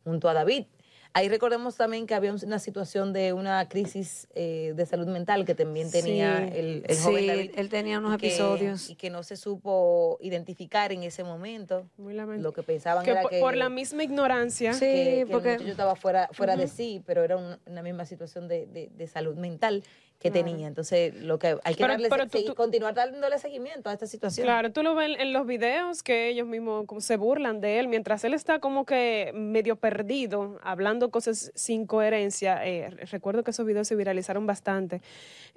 junto 0.04 0.28
a 0.28 0.32
David. 0.32 0.66
Ahí 1.14 1.28
recordemos 1.28 1.76
también 1.76 2.06
que 2.06 2.14
había 2.14 2.32
una 2.32 2.58
situación 2.58 3.12
de 3.12 3.34
una 3.34 3.68
crisis 3.68 4.28
eh, 4.34 4.72
de 4.74 4.86
salud 4.86 5.06
mental 5.06 5.44
que 5.44 5.54
también 5.54 5.90
tenía 5.90 6.38
Sí. 6.50 6.58
el, 6.58 6.84
el 6.88 6.96
joven 6.98 7.20
sí, 7.22 7.26
David. 7.26 7.50
él 7.56 7.68
tenía 7.68 7.98
unos 7.98 8.14
y 8.14 8.16
que- 8.16 8.26
episodios. 8.28 8.88
Y 8.88 8.94
que 8.94 9.10
no 9.10 9.22
se 9.22 9.36
supo 9.36 10.16
identificar 10.22 10.90
en 10.90 11.02
ese 11.02 11.22
momento. 11.22 11.86
Muy 11.98 12.14
lamentable. 12.14 12.42
Lo 12.42 12.52
que 12.54 12.62
pensaban 12.62 13.04
Que 13.04 13.10
era 13.10 13.20
por, 13.22 13.30
que, 13.30 13.40
por 13.40 13.54
la 13.56 13.68
misma 13.68 14.04
ignorancia. 14.04 14.72
Sí, 14.72 14.80
que- 14.80 15.26
porque- 15.30 15.52
muchacho 15.52 15.70
estaba 15.70 15.96
fuera, 15.96 16.30
fuera 16.32 16.56
de 16.56 16.66
sí, 16.66 17.02
pero 17.04 17.22
era 17.24 17.36
un- 17.36 17.58
una 17.66 17.82
misma 17.82 18.06
situación 18.06 18.48
de, 18.48 18.66
de- 18.66 18.90
de 18.96 19.06
salud 19.06 19.36
mental 19.36 19.84
que 20.22 20.30
Claro. 20.30 20.46
tenía. 20.46 20.66
Entonces, 20.68 21.14
lo 21.22 21.38
que 21.38 21.56
hay 21.64 21.74
que 21.74 21.80
Pero- 21.82 21.92
darle, 21.94 22.08
pero 22.08 22.24
tú- 22.26 22.38
seguir- 22.38 22.46
tú- 22.50 22.54
continuar 22.54 22.94
dándole 22.94 23.38
seguimiento 23.38 23.90
a 23.90 23.92
esta 23.92 24.06
situación. 24.06 24.44
Claro, 24.44 24.72
tú 24.72 24.82
lo 24.82 24.94
ves 24.94 25.16
en 25.18 25.32
los 25.32 25.46
videos 25.46 26.02
que 26.02 26.28
ellos 26.28 26.46
mismos 26.46 26.86
como 26.86 27.00
se 27.00 27.16
burlan 27.16 27.60
de 27.60 27.78
él, 27.80 27.88
mientras 27.88 28.22
él 28.24 28.34
está 28.34 28.60
como 28.60 28.84
que 28.86 29.32
medio 29.34 29.76
perdido, 29.76 30.58
hablando 30.62 31.10
cosas 31.10 31.50
sin 31.54 31.86
coherencia. 31.86 32.60
eh, 32.64 32.88
recuerdo 33.10 33.42
que 33.42 33.50
esos 33.50 33.66
videos 33.66 33.88
se 33.88 33.96
viralizaron 33.96 34.46
bastante. 34.46 35.00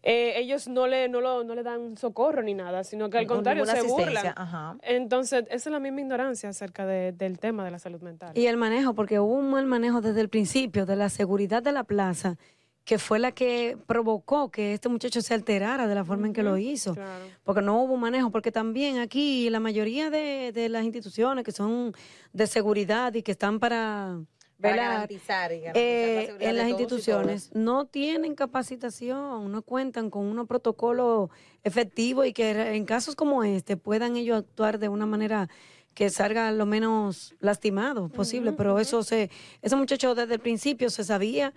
Eh, 0.03 0.33
ellos 0.37 0.67
no 0.67 0.87
le, 0.87 1.07
no, 1.09 1.21
lo- 1.21 1.43
no 1.43 1.55
le 1.55 1.63
dan 1.63 1.97
socorro 1.97 2.41
ni 2.41 2.53
nada, 2.53 2.83
sino 2.83 3.09
que 3.09 3.17
al 3.19 3.27
Con 3.27 3.37
contrario 3.37 3.65
se 3.65 3.81
burlan. 3.83 4.33
ajá. 4.35 4.77
Entonces, 4.81 5.43
esa 5.49 5.69
es 5.69 5.71
la 5.71 5.79
misma 5.79 6.01
ignorancia 6.01 6.49
acerca 6.49 6.85
de- 6.85 7.11
del 7.11 7.39
tema 7.39 7.63
de 7.65 7.71
la 7.71 7.79
salud 7.79 8.01
mental. 8.01 8.31
Y 8.35 8.47
el 8.47 8.57
manejo, 8.57 8.93
porque 8.93 9.19
hubo 9.19 9.33
un 9.33 9.49
mal 9.49 9.65
manejo 9.65 10.01
desde 10.01 10.21
el 10.21 10.29
principio 10.29 10.85
de 10.85 10.95
la 10.95 11.09
seguridad 11.09 11.61
de 11.61 11.71
la 11.71 11.83
plaza, 11.83 12.37
que 12.85 12.99
fue 12.99 13.17
la 13.17 13.31
que 13.31 13.77
provocó 13.87 14.51
que 14.51 14.73
este 14.73 14.89
muchacho 14.89 15.19
se 15.21 15.33
alterara 15.33 15.87
de 15.87 15.95
la 15.95 16.05
forma 16.05 16.27
en 16.27 16.33
que 16.33 16.43
lo 16.43 16.57
hizo. 16.57 16.93
Claro. 16.93 17.25
Porque 17.43 17.61
no 17.61 17.81
hubo 17.81 17.97
manejo, 17.97 18.29
porque 18.29 18.51
también 18.51 18.99
aquí 18.99 19.49
la 19.49 19.59
mayoría 19.59 20.11
de, 20.11 20.51
de 20.53 20.69
las 20.69 20.83
instituciones 20.83 21.43
que 21.43 21.51
son 21.51 21.93
de 22.31 22.45
seguridad 22.45 23.13
y 23.15 23.23
que 23.23 23.31
están 23.31 23.59
para 23.59 24.19
velar, 24.59 24.91
garantizar 24.91 25.51
y 25.51 25.61
garantizar 25.61 25.83
eh, 25.83 26.37
la 26.39 26.49
en 26.49 26.57
las 26.57 26.69
instituciones 26.69 27.49
no 27.53 27.85
tienen 27.85 28.35
capacitación, 28.35 29.51
no 29.51 29.61
cuentan 29.63 30.11
con 30.11 30.25
unos 30.25 30.47
protocolos 30.47 31.31
efectivos 31.63 32.27
y 32.27 32.33
que 32.33 32.75
en 32.75 32.85
casos 32.85 33.15
como 33.15 33.43
este 33.43 33.77
puedan 33.77 34.15
ellos 34.15 34.37
actuar 34.37 34.77
de 34.77 34.89
una 34.89 35.07
manera 35.07 35.49
que 35.95 36.09
salga 36.09 36.51
lo 36.51 36.65
menos 36.65 37.33
lastimado 37.39 38.09
posible. 38.09 38.51
Pero 38.51 38.79
eso 38.79 39.01
se, 39.01 39.31
ese 39.61 39.75
muchacho 39.75 40.13
desde 40.13 40.35
el 40.35 40.39
principio 40.39 40.89
se 40.89 41.03
sabía. 41.03 41.53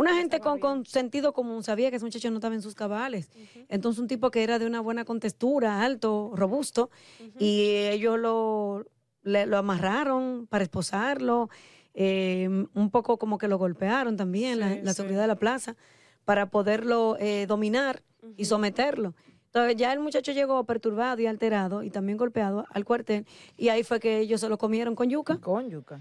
Una 0.00 0.14
gente 0.16 0.40
con, 0.40 0.58
con 0.58 0.86
sentido 0.86 1.32
común 1.32 1.62
sabía 1.62 1.90
que 1.90 1.96
ese 1.96 2.04
muchacho 2.04 2.30
no 2.30 2.36
estaba 2.38 2.54
en 2.54 2.62
sus 2.62 2.74
cabales. 2.74 3.30
Entonces, 3.68 4.00
un 4.00 4.08
tipo 4.08 4.30
que 4.30 4.42
era 4.42 4.58
de 4.58 4.66
una 4.66 4.80
buena 4.80 5.04
contextura, 5.04 5.82
alto, 5.82 6.32
robusto, 6.34 6.90
y 7.38 7.60
ellos 7.88 8.18
lo, 8.18 8.86
le- 9.22 9.46
lo 9.46 9.58
amarraron 9.58 10.46
para 10.48 10.64
esposarlo, 10.64 11.48
eh, 11.94 12.48
un 12.74 12.90
poco 12.90 13.18
como 13.18 13.36
que 13.38 13.48
lo 13.48 13.58
golpearon 13.58 14.16
también, 14.16 14.58
la, 14.60 14.74
Sí, 14.74 14.80
la 14.82 14.90
sí. 14.92 14.96
seguridad 14.96 15.22
de 15.22 15.26
la 15.28 15.36
plaza, 15.36 15.76
para 16.24 16.50
poderlo 16.50 17.16
eh, 17.18 17.46
dominar 17.46 18.02
y 18.36 18.44
someterlo. 18.44 19.14
Entonces, 19.46 19.74
ya 19.76 19.92
el 19.92 19.98
muchacho 19.98 20.30
llegó 20.30 20.62
perturbado 20.64 21.20
y 21.20 21.26
alterado 21.26 21.82
y 21.82 21.90
también 21.90 22.16
golpeado 22.16 22.64
al 22.70 22.84
cuartel, 22.84 23.26
y 23.56 23.68
ahí 23.68 23.82
fue 23.82 23.98
que 23.98 24.18
ellos 24.20 24.40
se 24.40 24.48
lo 24.48 24.56
comieron 24.58 24.94
con 24.94 25.10
yuca. 25.10 25.38
Con 25.38 25.68
yuca. 25.68 26.00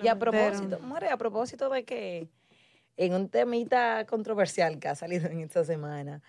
Y 0.00 0.06
a 0.08 0.18
propósito, 0.18 0.78
More, 0.80 1.08
a 1.08 1.16
propósito 1.16 1.68
de 1.70 1.84
que 1.84 2.28
en 2.96 3.14
un 3.14 3.28
temita 3.28 4.04
controversial 4.06 4.78
que 4.78 4.88
ha 4.88 4.94
salido 4.94 5.28
en 5.28 5.40
esta 5.40 5.64
semana, 5.64 6.22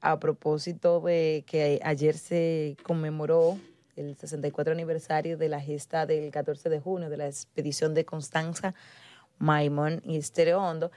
a 0.00 0.18
propósito 0.18 1.00
de 1.00 1.44
que 1.46 1.80
ayer 1.84 2.16
se 2.16 2.76
conmemoró 2.82 3.58
el 3.96 4.16
64 4.16 4.72
aniversario 4.72 5.36
de 5.36 5.48
la 5.48 5.60
gesta 5.60 6.06
del 6.06 6.30
14 6.30 6.68
de 6.68 6.80
junio 6.80 7.10
de 7.10 7.16
la 7.16 7.26
expedición 7.26 7.94
de 7.94 8.04
Constanza, 8.04 8.74
Maimón 9.38 10.00
y 10.04 10.16
Estéreo 10.16 10.60
Hondo, 10.62 10.90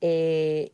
eh, 0.00 0.72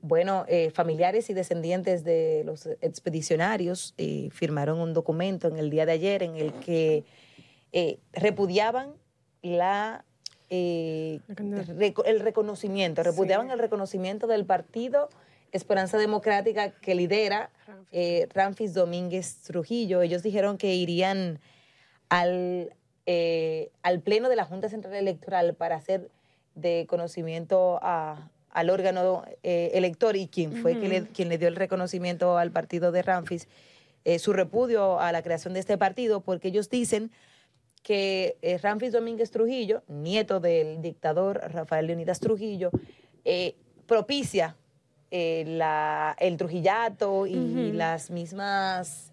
bueno, 0.00 0.44
eh, 0.48 0.70
familiares 0.70 1.28
y 1.28 1.34
descendientes 1.34 2.04
de 2.04 2.42
los 2.44 2.66
expedicionarios 2.80 3.94
eh, 3.98 4.28
firmaron 4.30 4.78
un 4.78 4.94
documento 4.94 5.48
en 5.48 5.58
el 5.58 5.70
día 5.70 5.86
de 5.86 5.92
ayer 5.92 6.22
en 6.22 6.36
el 6.36 6.52
que 6.54 7.04
eh, 7.72 7.98
repudiaban 8.12 8.94
la 9.42 10.04
eh, 10.50 11.20
el 12.06 12.20
reconocimiento, 12.20 13.02
repudiaban 13.02 13.46
Sí. 13.48 13.52
el 13.52 13.58
reconocimiento 13.58 14.26
del 14.26 14.44
partido 14.46 15.08
Esperanza 15.52 15.96
Democrática 15.98 16.70
que 16.72 16.94
lidera 16.94 17.50
Ramfis. 17.66 17.88
eh, 17.92 18.28
Ramfis 18.34 18.74
Domínguez 18.74 19.38
Trujillo. 19.42 20.02
Ellos 20.02 20.22
dijeron 20.22 20.58
que 20.58 20.74
irían 20.74 21.38
al, 22.08 22.74
eh, 23.06 23.70
al 23.82 24.00
pleno 24.00 24.28
de 24.28 24.36
la 24.36 24.44
Junta 24.44 24.68
Central 24.68 24.94
Electoral 24.94 25.54
para 25.54 25.76
hacer 25.76 26.10
de 26.54 26.86
conocimiento 26.88 27.78
a- 27.82 28.30
al 28.50 28.70
órgano 28.70 29.24
eh, 29.42 29.70
elector 29.74 30.16
y 30.16 30.28
quien 30.28 30.52
fue 30.56 30.74
le- 30.74 31.06
quien 31.06 31.28
le 31.28 31.38
dio 31.38 31.48
el 31.48 31.56
reconocimiento 31.56 32.36
al 32.38 32.50
partido 32.50 32.90
de 32.92 33.02
Ramfis, 33.02 33.48
su 34.18 34.32
repudio 34.32 34.98
a 35.00 35.12
la 35.12 35.22
creación 35.22 35.52
de 35.52 35.60
este 35.60 35.76
partido, 35.76 36.20
porque 36.22 36.48
ellos 36.48 36.70
dicen 36.70 37.10
que 37.80 38.36
eh, 38.42 38.58
Ramfis 38.58 38.92
Domínguez 38.92 39.30
Trujillo, 39.30 39.82
nieto 39.88 40.40
del 40.40 40.80
dictador 40.82 41.40
Rafael 41.52 41.86
Leonidas 41.86 42.20
Trujillo, 42.20 42.70
eh, 43.24 43.54
propicia 43.86 44.56
eh, 45.10 45.44
la, 45.46 46.14
el 46.18 46.36
trujillato 46.36 47.26
y 47.26 47.72
las 47.72 48.10
mismas... 48.10 49.12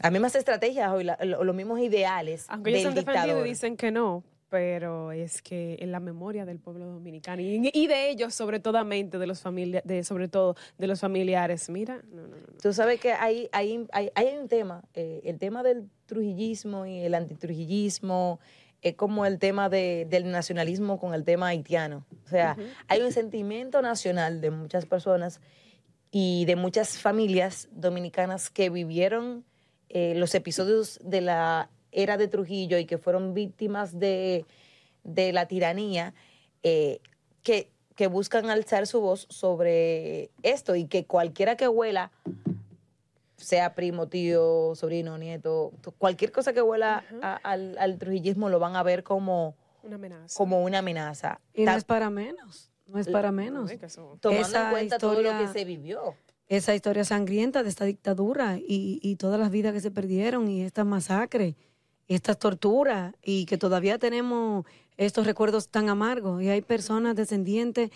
las 0.00 0.12
mismas 0.12 0.34
estrategias 0.36 0.92
o 0.92 1.02
la- 1.02 1.18
los 1.24 1.54
mismos 1.54 1.80
ideales 1.80 2.46
Aunque 2.48 2.70
ellos 2.70 2.82
del 2.94 2.98
han 3.00 3.04
defendido 3.04 3.44
y 3.44 3.48
dicen 3.48 3.76
que 3.76 3.90
no, 3.90 4.22
pero 4.54 5.10
es 5.10 5.42
que 5.42 5.76
en 5.80 5.90
la 5.90 5.98
memoria 5.98 6.44
del 6.44 6.60
pueblo 6.60 6.86
dominicano 6.86 7.42
y, 7.42 7.70
y 7.74 7.86
de 7.88 8.08
ellos, 8.08 8.34
sobre 8.34 8.60
todo, 8.60 8.84
de 8.84 9.26
los 9.26 9.40
familia, 9.40 9.82
de, 9.84 10.04
sobre 10.04 10.28
todo 10.28 10.54
de 10.78 10.86
los 10.86 11.00
familiares, 11.00 11.68
mira, 11.68 12.02
no, 12.12 12.22
no, 12.28 12.36
no. 12.36 12.46
Tú 12.62 12.72
sabes 12.72 13.00
que 13.00 13.12
hay, 13.12 13.48
hay, 13.50 13.84
hay, 13.90 14.12
hay 14.14 14.36
un 14.40 14.46
tema, 14.46 14.84
eh, 14.94 15.22
el 15.24 15.40
tema 15.40 15.64
del 15.64 15.88
trujillismo 16.06 16.86
y 16.86 17.00
el 17.00 17.14
antitrujillismo 17.16 18.38
es 18.80 18.94
como 18.94 19.26
el 19.26 19.40
tema 19.40 19.68
de- 19.68 20.06
del 20.08 20.30
nacionalismo 20.30 21.00
con 21.00 21.14
el 21.14 21.24
tema 21.24 21.48
haitiano. 21.48 22.06
O 22.24 22.28
sea, 22.28 22.56
hay 22.86 23.02
un 23.02 23.10
sentimiento 23.10 23.82
nacional 23.82 24.40
de 24.40 24.52
muchas 24.52 24.86
personas 24.86 25.40
y 26.12 26.44
de 26.44 26.54
muchas 26.54 26.96
familias 26.98 27.68
dominicanas 27.72 28.50
que 28.50 28.70
vivieron 28.70 29.44
eh, 29.88 30.14
los 30.14 30.32
episodios 30.36 31.00
de 31.02 31.22
la 31.22 31.70
era 31.94 32.16
de 32.16 32.28
Trujillo 32.28 32.76
y 32.78 32.84
que 32.84 32.98
fueron 32.98 33.32
víctimas 33.34 33.98
de, 33.98 34.44
de 35.04 35.32
la 35.32 35.46
tiranía, 35.46 36.12
eh, 36.62 37.00
que, 37.42 37.70
que 37.94 38.06
buscan 38.08 38.50
alzar 38.50 38.86
su 38.86 39.00
voz 39.00 39.26
sobre 39.30 40.30
esto 40.42 40.74
y 40.76 40.86
que 40.86 41.06
cualquiera 41.06 41.56
que 41.56 41.68
huela, 41.68 42.10
sea 43.36 43.74
primo, 43.74 44.08
tío, 44.08 44.74
sobrino, 44.74 45.18
nieto, 45.18 45.72
cualquier 45.98 46.32
cosa 46.32 46.52
que 46.52 46.62
huela 46.62 47.04
a- 47.22 47.36
al, 47.42 47.76
al 47.78 47.98
trujillismo 47.98 48.48
lo 48.48 48.58
van 48.58 48.76
a 48.76 48.82
ver 48.82 49.02
como, 49.02 49.54
Una 49.82 49.96
amenaza. 49.96 50.34
como 50.36 50.62
una 50.64 50.78
amenaza. 50.78 51.40
Y 51.52 51.64
no 51.64 51.72
es 51.76 51.84
para 51.84 52.10
menos, 52.10 52.70
no 52.86 52.98
es 52.98 53.08
para 53.08 53.32
menos. 53.32 53.70
Tomando 54.20 54.46
esa 54.48 54.64
en 54.66 54.70
cuenta 54.70 54.98
todo 54.98 55.14
lo 55.20 55.30
que 55.30 55.44
historia- 55.44 55.52
se 55.52 55.64
vivió. 55.64 56.14
esa 56.48 56.74
historia 56.74 57.04
sangrienta 57.04 57.62
de 57.62 57.68
esta 57.68 57.84
dictadura 57.84 58.56
y, 58.58 58.98
y 59.02 59.16
todas 59.16 59.38
las 59.38 59.50
vidas 59.50 59.72
que 59.74 59.80
se 59.80 59.90
perdieron 59.90 60.48
y 60.48 60.62
estas 60.62 60.86
masacres, 60.86 61.54
estas 62.08 62.38
torturas 62.38 63.14
y 63.22 63.46
que 63.46 63.58
todavía 63.58 63.98
tenemos 63.98 64.64
estos 64.96 65.26
recuerdos 65.26 65.68
tan 65.68 65.88
amargos 65.88 66.42
y 66.42 66.48
hay 66.50 66.60
personas 66.62 67.16
descendientes 67.16 67.90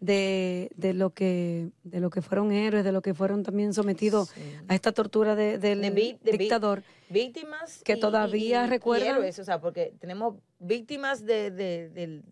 de, 0.00 0.70
de 0.76 0.92
lo 0.92 1.10
que 1.10 1.70
de 1.82 2.00
lo 2.00 2.10
que 2.10 2.20
fueron 2.20 2.52
héroes, 2.52 2.84
de 2.84 2.92
lo 2.92 3.00
que 3.00 3.14
fueron 3.14 3.42
también 3.42 3.72
sometidos 3.72 4.28
Sí. 4.30 4.40
a 4.68 4.74
esta 4.74 4.92
tortura 4.92 5.34
de- 5.34 5.56
del 5.58 5.80
De 5.80 6.18
dictador. 6.32 6.82
víctimas 7.08 7.80
Que 7.84 7.94
y- 7.94 8.00
todavía 8.00 8.62
y- 8.64 8.66
y 8.66 8.70
recuerdan- 8.70 9.16
héroes, 9.16 9.38
o 9.38 9.44
sea, 9.44 9.60
porque 9.60 9.94
tenemos 10.00 10.34
víctimas 10.58 11.24
de, 11.24 11.50
de- 11.50 12.22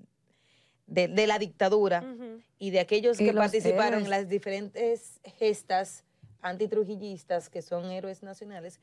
la 1.27 1.38
dictadura 1.38 2.05
y 2.59 2.71
de 2.71 2.81
aquellos 2.81 3.16
que 3.16 3.33
participaron 3.33 4.01
héroes. 4.01 4.05
en 4.05 4.11
las 4.11 4.29
diferentes 4.29 5.21
gestas 5.38 6.05
antitrujillistas, 6.42 7.49
que 7.49 7.62
son 7.62 7.90
héroes 7.90 8.23
nacionales, 8.23 8.81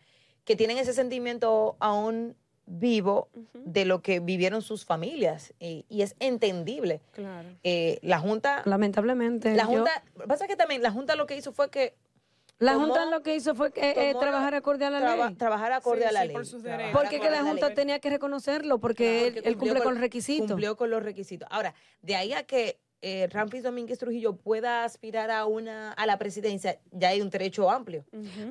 que 0.50 0.56
tienen 0.56 0.80
ese 0.80 0.94
sentimiento 0.94 1.76
aún 1.80 2.36
vivo 2.66 3.30
de 3.54 3.86
lo 3.86 4.02
que 4.02 4.20
vivieron 4.20 4.64
sus 4.64 4.84
familias. 4.84 5.54
Y, 5.60 5.86
y 5.90 6.02
es 6.02 6.16
entendible. 6.20 7.02
Claro. 7.12 7.50
Eh, 7.62 8.00
la 8.02 8.18
Junta, 8.18 8.64
Lamentablemente. 8.66 9.54
la 9.54 9.66
yo- 9.66 9.70
Junta, 9.70 10.04
pasa 10.28 10.48
que 10.48 10.56
también 10.56 10.82
la 10.82 10.90
Junta 10.90 11.16
lo 11.16 11.28
que 11.28 11.38
hizo 11.38 11.52
fue 11.52 11.70
que 11.70 11.94
la 12.58 12.74
tomó- 12.74 12.86
Junta 12.88 13.06
lo 13.06 13.22
que 13.22 13.36
hizo 13.36 13.54
fue 13.54 13.72
que, 13.72 13.92
eh, 13.92 13.94
tomó 14.14 14.22
trabajar 14.22 14.56
acorde 14.56 14.86
a 14.86 14.90
la 14.90 15.02
traba- 15.02 15.28
ley. 15.28 15.36
trabajar 15.36 15.72
acorde 15.72 16.02
Sí, 16.02 16.08
a 16.08 16.12
la 16.14 16.22
sí, 16.22 16.28
ley. 16.30 16.36
por 16.36 16.48
sus 16.48 16.64
derechos. 16.64 17.00
Porque 17.00 17.20
que 17.20 17.30
la 17.30 17.44
Junta 17.44 17.72
tenía 17.76 18.00
que 18.00 18.10
reconocerlo, 18.10 18.80
porque 18.80 19.04
Claro, 19.06 19.18
él, 19.28 19.34
porque 19.36 19.50
él 19.50 19.54
cumple 19.56 19.70
cumplió 19.70 19.84
con 19.84 19.94
los 19.94 20.02
requisitos. 20.02 20.48
Cumplió 20.48 20.76
con 20.76 20.90
los 20.90 21.04
requisitos. 21.04 21.48
Ahora, 21.52 21.76
de 22.02 22.16
ahí 22.16 22.34
a 22.34 22.42
que 22.42 22.80
eh, 23.02 23.28
Ramfis 23.32 23.64
Domínguez 23.64 23.98
Trujillo 24.00 24.36
pueda 24.36 24.84
aspirar 24.84 25.32
a 25.32 25.46
una 25.46 25.92
a 25.94 26.06
la 26.06 26.18
presidencia, 26.18 26.80
ya 26.92 27.10
hay 27.10 27.22
un 27.22 27.30
derecho 27.30 27.70
amplio. 27.70 28.04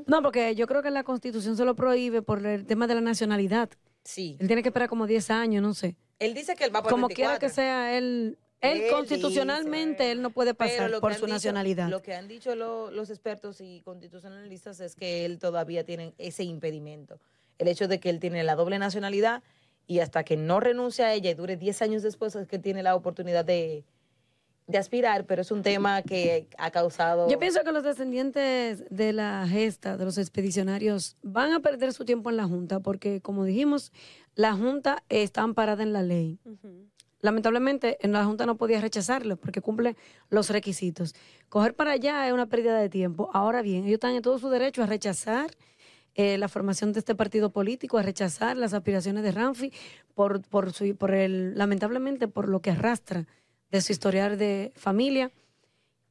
No, 0.06 0.22
porque 0.22 0.54
yo 0.54 0.66
creo 0.66 0.82
que 0.82 0.90
la 0.90 1.04
Constitución 1.04 1.56
se 1.56 1.64
lo 1.64 1.74
prohíbe 1.74 2.22
por 2.22 2.44
el 2.46 2.64
tema 2.66 2.86
de 2.86 2.94
la 2.94 3.00
nacionalidad. 3.00 3.68
Sí. 4.04 4.36
Él 4.40 4.46
tiene 4.46 4.62
que 4.62 4.68
esperar 4.70 4.88
como 4.88 5.06
10 5.06 5.30
años, 5.30 5.62
no 5.62 5.74
sé. 5.74 5.96
Él 6.18 6.32
dice 6.34 6.56
que 6.56 6.64
él 6.64 6.74
va 6.74 6.82
por 6.82 6.90
Como 6.90 7.08
24. 7.08 7.14
quiera 7.14 7.38
que 7.38 7.54
sea, 7.54 7.96
él, 7.98 8.38
él, 8.62 8.80
Él 8.82 8.90
constitucionalmente, 8.90 10.04
dice, 10.04 10.12
él 10.12 10.22
no 10.22 10.30
puede 10.30 10.54
pasar 10.54 10.98
por 11.00 11.12
su 11.14 11.26
dicho- 11.26 11.34
nacionalidad. 11.34 11.88
Lo 11.88 12.00
que 12.02 12.14
han 12.14 12.26
dicho 12.26 12.54
lo- 12.56 12.90
los 12.90 13.10
expertos 13.10 13.60
y 13.60 13.82
constitucionalistas 13.82 14.80
es 14.80 14.94
que 14.96 15.24
él 15.24 15.38
todavía 15.38 15.84
tiene 15.84 16.14
ese 16.18 16.44
impedimento. 16.44 17.20
El 17.58 17.68
hecho 17.68 17.86
de 17.86 18.00
que 18.00 18.08
él 18.10 18.18
tiene 18.18 18.42
la 18.44 18.54
doble 18.54 18.78
nacionalidad 18.78 19.42
y 19.86 20.00
hasta 20.00 20.24
que 20.24 20.36
no 20.36 20.58
renuncie 20.60 21.04
a 21.04 21.12
ella 21.12 21.30
y 21.30 21.34
dure 21.34 21.56
10 21.56 21.82
años 21.82 22.02
después 22.02 22.34
es 22.34 22.46
que 22.48 22.58
tiene 22.58 22.82
la 22.82 22.94
oportunidad 22.96 23.44
de, 23.44 23.84
de 24.68 24.76
aspirar, 24.76 25.24
pero 25.24 25.42
es 25.42 25.50
un 25.50 25.62
tema 25.62 26.02
que 26.02 26.46
ha 26.58 26.70
causado... 26.70 27.28
Yo 27.28 27.38
pienso 27.38 27.64
que 27.64 27.72
los 27.72 27.82
descendientes 27.82 28.84
de 28.90 29.14
la 29.14 29.46
gesta, 29.48 29.96
de 29.96 30.04
los 30.04 30.18
expedicionarios, 30.18 31.16
van 31.22 31.52
a 31.52 31.60
perder 31.60 31.94
su 31.94 32.04
tiempo 32.04 32.28
en 32.28 32.36
la 32.36 32.44
Junta, 32.44 32.78
porque 32.78 33.22
como 33.22 33.44
dijimos, 33.44 33.92
la 34.34 34.52
Junta 34.52 35.02
está 35.08 35.40
amparada 35.40 35.82
en 35.82 35.94
la 35.94 36.02
ley. 36.02 36.38
Lamentablemente, 37.20 37.96
en 38.02 38.12
la 38.12 38.26
Junta 38.26 38.44
no 38.44 38.58
podía 38.58 38.80
rechazarlo 38.80 39.38
porque 39.38 39.62
cumple 39.62 39.96
los 40.28 40.50
requisitos. 40.50 41.14
Coger 41.48 41.74
para 41.74 41.92
allá 41.92 42.26
es 42.26 42.34
una 42.34 42.46
pérdida 42.46 42.78
de 42.78 42.90
tiempo. 42.90 43.30
Ahora 43.32 43.62
bien, 43.62 43.84
ellos 43.84 43.94
están 43.94 44.14
en 44.14 44.22
todo 44.22 44.38
su 44.38 44.50
derecho 44.50 44.82
a 44.82 44.86
rechazar 44.86 45.50
eh, 46.14 46.36
la 46.36 46.48
formación 46.48 46.92
de 46.92 46.98
este 46.98 47.14
partido 47.14 47.50
político, 47.50 47.96
a 47.96 48.02
rechazar 48.02 48.58
las 48.58 48.74
aspiraciones 48.74 49.22
de 49.22 49.32
Ramfi 49.32 49.72
por, 50.14 50.42
por, 50.42 50.74
su, 50.74 50.94
por 50.94 51.14
el, 51.14 51.56
lamentablemente, 51.56 52.28
por 52.28 52.50
lo 52.50 52.60
que 52.60 52.70
arrastra 52.70 53.26
de 53.70 53.80
su 53.80 53.92
historial 53.92 54.38
de 54.38 54.72
familia 54.76 55.30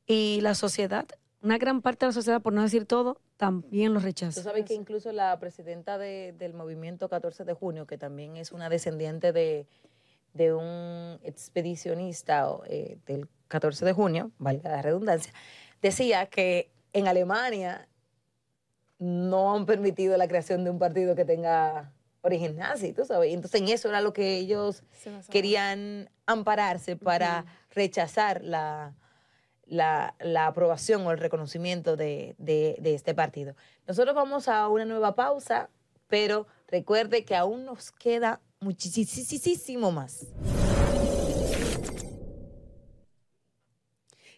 y 0.06 0.40
la 0.42 0.56
sociedad. 0.56 1.06
Una 1.42 1.58
gran 1.58 1.82
parte 1.82 2.06
de 2.06 2.10
la 2.10 2.14
sociedad, 2.14 2.42
por 2.42 2.54
no 2.54 2.62
decir 2.64 2.86
todo, 2.86 3.20
también 3.38 3.94
lo 3.94 4.00
Tú 4.00 4.06
rechaza. 4.06 4.42
sabes 4.42 4.66
que 4.66 4.74
incluso 4.74 5.12
la 5.12 5.38
presidenta 5.40 5.98
de- 5.98 6.34
del 6.38 6.54
movimiento 6.54 7.10
14 7.10 7.44
de 7.46 7.54
junio, 7.54 7.86
que 7.86 7.98
también 7.98 8.36
es 8.38 8.52
una 8.52 8.70
descendiente 8.70 9.32
de, 9.32 9.68
de 10.34 10.54
un 10.54 11.20
expedicionista 11.24 12.48
eh, 12.68 12.98
del 13.06 13.28
14 13.48 13.86
de 13.86 13.94
junio, 13.94 14.32
valga 14.40 14.72
la 14.72 14.82
redundancia, 14.82 15.32
decía 15.82 16.26
que 16.26 16.72
en 16.94 17.08
Alemania 17.08 17.88
no 19.00 19.56
han 19.56 19.66
permitido 19.68 20.18
la 20.18 20.28
creación 20.28 20.64
de 20.64 20.72
un 20.72 20.80
partido 20.80 21.16
que 21.16 21.26
tenga 21.26 21.94
origen 22.28 22.56
nazi, 22.58 22.94
tú 22.94 23.04
sabes. 23.06 23.34
Entonces 23.34 23.60
en 23.62 23.68
eso 23.70 23.90
era 23.90 24.02
lo 24.02 24.14
que 24.14 24.38
ellos 24.38 24.84
querían 25.32 26.10
ampararse 26.26 26.96
para 26.96 27.46
rechazar 27.72 28.44
la, 28.44 28.94
la, 29.66 30.14
la 30.20 30.48
aprobación 30.48 31.06
o 31.08 31.12
el 31.12 31.18
reconocimiento 31.18 31.96
de, 31.98 32.36
de- 32.38 32.78
de 32.80 32.94
este 32.94 33.14
partido. 33.16 33.56
Nosotros 33.88 34.14
vamos 34.16 34.48
a 34.48 34.68
una 34.68 34.86
nueva 34.86 35.16
pausa, 35.16 35.70
pero 36.08 36.48
recuerde 36.68 37.26
que 37.26 37.36
aún 37.36 37.66
nos 37.66 37.92
queda 37.92 38.40
muchísimo 38.60 39.92
más. 39.92 40.28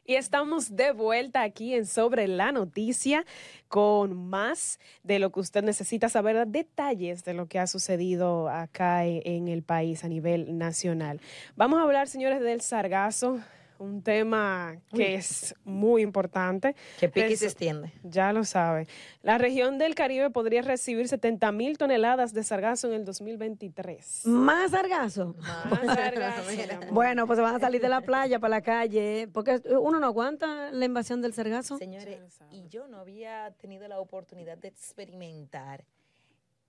Y 0.09 0.15
estamos 0.15 0.75
de 0.75 0.91
vuelta 0.91 1.43
aquí 1.43 1.75
en 1.75 1.85
Sobre 1.85 2.27
la 2.27 2.51
Noticia 2.51 3.27
con 3.67 4.15
más 4.15 4.79
de 5.03 5.19
lo 5.19 5.31
que 5.31 5.39
usted 5.39 5.61
necesita 5.61 6.09
saber, 6.09 6.47
detalles 6.47 7.23
de 7.23 7.35
lo 7.35 7.45
que 7.45 7.59
ha 7.59 7.67
sucedido 7.67 8.49
acá 8.49 9.05
e- 9.05 9.21
en 9.23 9.47
el 9.47 9.61
país 9.61 10.03
a 10.03 10.07
nivel 10.07 10.57
nacional. 10.57 11.21
Vamos 11.55 11.77
a 11.77 11.83
hablar, 11.83 12.07
señores, 12.07 12.41
del 12.41 12.61
sargazo, 12.61 13.39
un 13.79 14.03
tema 14.03 14.77
que 14.91 14.97
Uy. 14.97 15.03
es 15.15 15.55
muy 15.63 16.01
importante. 16.03 16.75
Que 16.99 17.09
pique 17.09 17.27
y 17.27 17.35
se 17.35 17.45
Eso- 17.45 17.45
extiende. 17.45 17.91
Ya 18.03 18.31
lo 18.33 18.43
sabe. 18.43 18.87
La 19.23 19.37
región 19.37 19.77
del 19.77 19.95
Caribe 19.95 20.29
podría 20.29 20.61
recibir 20.61 21.07
70 21.07 21.51
mil 21.51 21.77
toneladas 21.77 22.33
de 22.33 22.43
sargazo 22.43 22.87
en 22.87 22.93
el 22.93 23.05
2023. 23.05 24.25
Más 24.27 24.71
sargazo. 24.71 25.35
Más 25.69 25.85
sargazo. 25.95 26.43
Bueno, 26.91 27.25
pues 27.27 27.37
se 27.37 27.41
van 27.43 27.55
a 27.55 27.59
salir 27.59 27.81
de 27.81 27.89
la 27.89 28.01
playa 28.01 28.39
para 28.39 28.49
la 28.57 28.61
calle, 28.61 29.27
porque 29.33 29.61
uno 29.79 29.99
no 29.99 30.05
aguanta 30.07 30.71
la 30.71 30.85
invasión 30.85 31.21
del 31.21 31.33
sargazo. 31.33 31.77
Señores, 31.77 32.19
y 32.51 32.67
yo 32.67 32.87
no 32.87 32.97
había 32.99 33.51
tenido 33.61 33.87
la 33.87 33.99
oportunidad 33.99 34.57
de 34.57 34.67
experimentar 34.67 35.83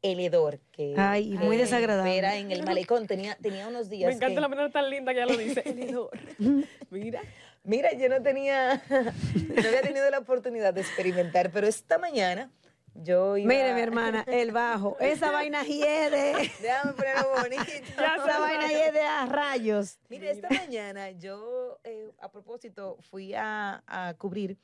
el 0.02 0.20
hedor 0.20 0.58
que 0.72 0.94
Ay, 0.96 1.30
que 1.32 1.38
muy 1.44 1.56
desagradable. 1.56 2.16
Era 2.16 2.36
en 2.36 2.50
el 2.52 2.64
malecón. 2.64 3.06
Tenía, 3.06 3.36
tenía 3.40 3.68
unos 3.68 3.88
días 3.90 4.08
Me 4.08 4.14
encanta 4.16 4.34
que- 4.36 4.40
la 4.40 4.48
manera 4.48 4.70
tan 4.70 4.88
linda 4.90 5.12
que 5.12 5.22
ella 5.22 5.32
lo 5.32 5.38
dice. 5.38 5.62
El 5.64 5.78
hedor. 5.82 6.10
Mira. 6.90 7.20
Mira, 7.62 7.92
yo 7.92 8.08
no 8.08 8.22
tenía, 8.22 8.82
no 8.88 9.68
había 9.68 9.82
tenido 9.82 10.08
la 10.10 10.18
oportunidad 10.18 10.72
de 10.72 10.80
experimentar, 10.80 11.50
pero 11.52 11.66
esta 11.66 11.98
mañana 11.98 12.50
yo 12.94 13.36
iba... 13.36 13.48
Mire, 13.52 13.74
mi 13.74 13.82
hermana, 13.82 14.24
el 14.26 14.50
bajo. 14.50 14.96
Esa 14.98 15.30
vaina 15.32 15.62
hiede. 15.64 16.50
Déjame 16.62 16.92
ponerlo 16.94 17.28
bonito. 17.38 17.62
Esa 17.62 18.38
vaina 18.40 18.66
hiede 18.68 19.02
a 19.02 19.26
rayos. 19.26 19.98
Mira, 20.08 20.30
esta 20.30 20.48
mañana 20.48 21.10
yo, 21.10 21.78
eh, 21.84 22.10
a 22.20 22.30
propósito, 22.30 22.96
fui 23.10 23.34
a, 23.34 23.82
a 23.86 24.14
cubrir 24.14 24.56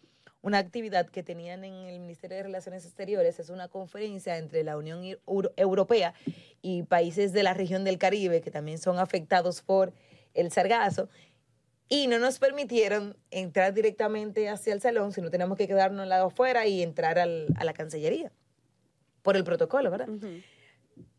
una 0.46 0.58
actividad 0.58 1.08
que 1.08 1.24
tenían 1.24 1.64
en 1.64 1.74
el 1.74 1.98
Ministerio 1.98 2.36
de 2.36 2.44
Relaciones 2.44 2.84
Exteriores. 2.84 3.40
Es 3.40 3.50
una 3.50 3.66
conferencia 3.66 4.38
entre 4.38 4.62
la 4.62 4.76
Unión 4.76 5.02
Euro- 5.26 5.52
Europea 5.56 6.14
y 6.62 6.84
países 6.84 7.32
de 7.32 7.42
la 7.42 7.52
región 7.52 7.82
del 7.82 7.98
Caribe 7.98 8.40
que 8.40 8.52
también 8.52 8.78
son 8.78 9.00
afectados 9.00 9.60
por 9.62 9.92
el 10.34 10.52
sargazo. 10.52 11.08
Y 11.88 12.06
no 12.06 12.20
nos 12.20 12.38
permitieron 12.38 13.16
entrar 13.32 13.74
directamente 13.74 14.48
hacia 14.48 14.72
el 14.72 14.80
salón, 14.80 15.10
sino 15.12 15.30
tenemos 15.30 15.58
que 15.58 15.66
quedarnos 15.66 16.04
al 16.04 16.10
lado 16.10 16.26
afuera 16.26 16.64
y 16.64 16.80
entrar 16.80 17.18
al- 17.18 17.48
a 17.56 17.64
la 17.64 17.72
Cancillería. 17.72 18.30
Por 19.22 19.36
el 19.36 19.42
protocolo, 19.42 19.90
¿verdad? 19.90 20.06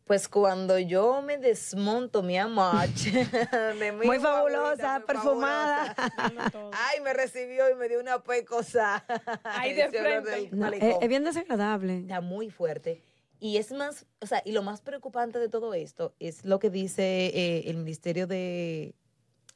Pues 0.08 0.26
cuando 0.26 0.78
yo 0.78 1.20
me 1.20 1.36
desmonto, 1.36 2.22
mi 2.22 2.38
de 2.38 3.92
Muy 4.04 4.18
fabulosa, 4.18 4.98
muy 5.00 5.06
perfumada. 5.06 5.94
fabulosa. 5.94 6.70
Ay, 6.88 7.02
me 7.02 7.12
recibió 7.12 7.70
y 7.70 7.74
me 7.74 7.90
dio 7.90 8.00
una 8.00 8.22
pecosa. 8.22 9.04
Ahí 9.44 9.74
de 9.74 9.90
frente. 9.90 10.30
No, 10.30 10.46
es, 10.46 10.52
malecón. 10.54 11.02
es 11.02 11.08
bien 11.10 11.24
desagradable. 11.24 11.98
Está 11.98 12.22
muy 12.22 12.48
fuerte. 12.48 13.02
Y 13.38 13.58
es 13.58 13.70
más, 13.70 14.06
o 14.20 14.26
sea, 14.26 14.40
y 14.46 14.52
lo 14.52 14.62
más 14.62 14.80
preocupante 14.80 15.38
de 15.38 15.50
todo 15.50 15.74
esto 15.74 16.14
es 16.18 16.42
lo 16.42 16.58
que 16.58 16.70
dice 16.70 17.26
eh, 17.26 17.64
el 17.66 17.76
Ministerio 17.76 18.26
de, 18.26 18.94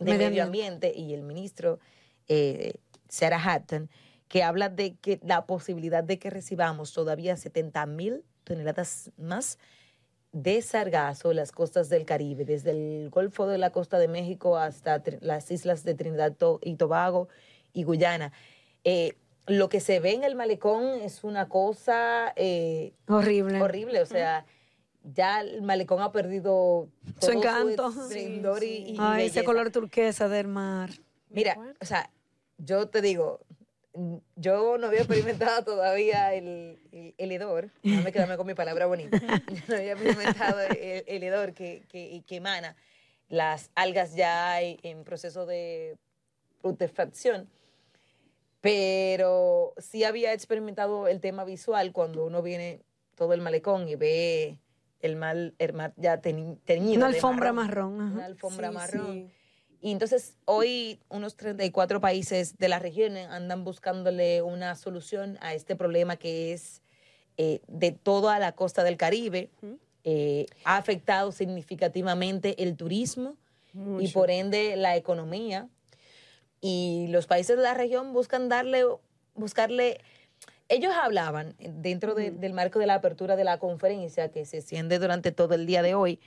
de 0.01 0.05
Medio 0.05 0.29
Medio, 0.29 0.45
Ambiente. 0.45 0.88
Ambiente 0.88 1.01
y 1.01 1.15
el 1.15 1.23
ministro 1.23 1.81
eh, 2.29 2.75
Sarah 3.09 3.43
Hatton, 3.43 3.88
que 4.29 4.43
habla 4.43 4.69
de 4.69 4.97
que 4.97 5.19
la 5.23 5.47
posibilidad 5.47 6.05
de 6.05 6.19
que 6.19 6.29
recibamos 6.29 6.93
todavía 6.93 7.38
70 7.38 7.87
mil 7.87 8.23
toneladas 8.45 9.11
más 9.17 9.59
de 10.33 10.62
sargazo 10.62 11.33
las 11.35 11.53
costas 11.53 11.88
del 11.90 12.05
Caribe, 12.07 12.45
desde 12.45 12.71
el 12.71 13.11
Golfo 13.11 13.47
de 13.47 13.59
la 13.59 13.71
Costa 13.71 13.99
de 13.99 14.09
México 14.09 14.57
hasta 14.57 15.03
las 15.21 15.51
islas 15.51 15.85
de 15.85 15.95
Trinidad 15.95 16.35
y 16.62 16.77
Tobago 16.77 17.29
y 17.73 17.85
Guyana. 17.85 18.33
Eh, 18.85 19.14
lo 19.47 19.68
que 19.68 19.81
se 19.81 20.01
ve 20.01 20.12
en 20.14 20.25
el 20.25 20.35
malecón 20.35 20.85
es 21.03 21.23
una 21.25 21.49
cosa 21.49 22.33
eh, 22.37 22.95
Horrible. 23.09 23.61
horrible, 23.61 24.01
o 24.01 24.07
sea, 24.07 24.47
ya 25.03 25.40
el 25.40 25.62
malecón 25.62 26.01
ha 26.01 26.12
perdido 26.12 26.88
Su 27.21 27.33
encanto. 27.33 27.92
Sí, 28.09 28.40
y- 28.40 28.59
sí. 28.61 28.85
y, 28.92 28.96
Ay, 28.98 29.27
ese 29.27 29.44
color 29.44 29.71
turquesa 29.71 30.29
del 30.29 30.46
mar. 30.48 30.90
Mira, 31.29 31.59
o 31.81 31.85
sea, 31.85 32.11
yo 32.59 32.88
te 32.88 33.02
digo, 33.02 33.40
yo 34.37 34.79
no 34.79 34.87
había 34.87 35.01
experimentado 35.01 35.63
todavía 35.65 36.35
el, 36.35 36.79
el, 36.93 37.15
el 37.19 37.33
hedor, 37.33 37.71
déjame 37.83 38.13
quedarme 38.13 38.37
con 38.37 38.47
mi 38.47 38.55
palabra 38.55 38.87
bonita, 38.87 39.19
no 39.69 39.75
había 39.77 39.93
experimentado 39.93 40.61
el, 40.61 41.05
el 41.07 41.23
hedor 41.23 41.53
que, 41.53 41.83
que, 41.88 42.23
que 42.27 42.37
emana 42.37 42.77
las 43.29 43.71
algas 43.75 44.15
ya 44.15 44.61
en- 44.63 44.79
en 44.83 45.05
proceso 45.05 45.47
de 45.47 45.97
putrefacción, 46.61 47.49
pero 48.61 49.75
sí 49.79 50.05
había 50.05 50.33
experimentado 50.33 51.09
el 51.09 51.21
tema 51.21 51.45
visual 51.45 51.93
cuando 51.93 52.25
uno 52.27 52.43
viene 52.43 52.81
todo 53.17 53.33
el 53.33 53.40
malecón 53.40 53.88
y 53.88 53.97
ve 53.97 54.59
el, 55.01 55.17
mal, 55.17 55.55
el 55.59 55.73
mar 55.73 55.93
ya 55.97 56.21
teñi- 56.23 56.59
teñido. 56.65 56.99
Una 56.99 57.07
alfombra 57.09 57.53
marrón, 57.53 57.97
marrón. 57.97 58.13
Una 58.15 58.25
alfombra 58.27 58.69
Sí, 58.69 58.75
marrón 58.75 59.13
sí. 59.13 59.31
Y 59.85 59.90
entonces 59.90 60.35
hoy 60.44 61.00
unos 61.08 61.35
34 61.37 62.00
países 62.00 62.56
de 62.56 62.68
la 62.68 62.78
región 62.78 63.16
andan 63.16 63.64
buscándole 63.64 64.40
una 64.40 64.76
solución 64.76 65.37
a 65.40 65.54
este 65.54 65.74
problema 65.74 66.16
que 66.16 66.52
es 66.52 66.83
eh, 67.37 67.60
de 67.66 67.90
toda 67.90 68.38
la 68.38 68.52
costa 68.52 68.85
del 68.85 68.96
Caribe. 68.96 69.50
Eh, 70.04 70.46
ha 70.64 70.76
afectado 70.76 71.33
significativamente 71.33 72.62
el 72.62 72.76
turismo 72.76 73.37
y 73.74 73.78
Mucho. 73.78 74.12
por 74.12 74.30
ende 74.30 74.76
la 74.76 74.96
economía. 74.96 75.68
Y 76.60 77.06
los 77.08 77.26
países 77.26 77.56
de 77.56 77.62
la 77.64 77.74
región 77.74 78.12
buscan 78.12 78.48
darle, 78.48 78.85
buscarle 79.35 79.98
ellos 80.68 80.92
hablaban 80.94 81.56
dentro 81.58 82.14
de- 82.14 82.30
del 82.30 82.52
marco 82.52 82.78
de 82.78 82.87
la 82.87 82.94
apertura 82.94 83.35
de 83.35 83.42
la 83.44 83.58
conferencia 83.58 84.30
que 84.30 84.46
se 84.46 84.58
extiende 84.58 85.00
durante 85.00 85.33
todo 85.33 85.54
el 85.54 85.66
día 85.66 85.83
de 85.83 85.94
hoy 85.96 86.20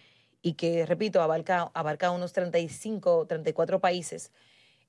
y 0.45 0.53
que, 0.53 0.85
repito, 0.85 1.23
abarca, 1.23 1.71
abarca 1.73 2.11
unos 2.11 2.31
35, 2.31 3.25
34 3.25 3.79
países. 3.79 4.31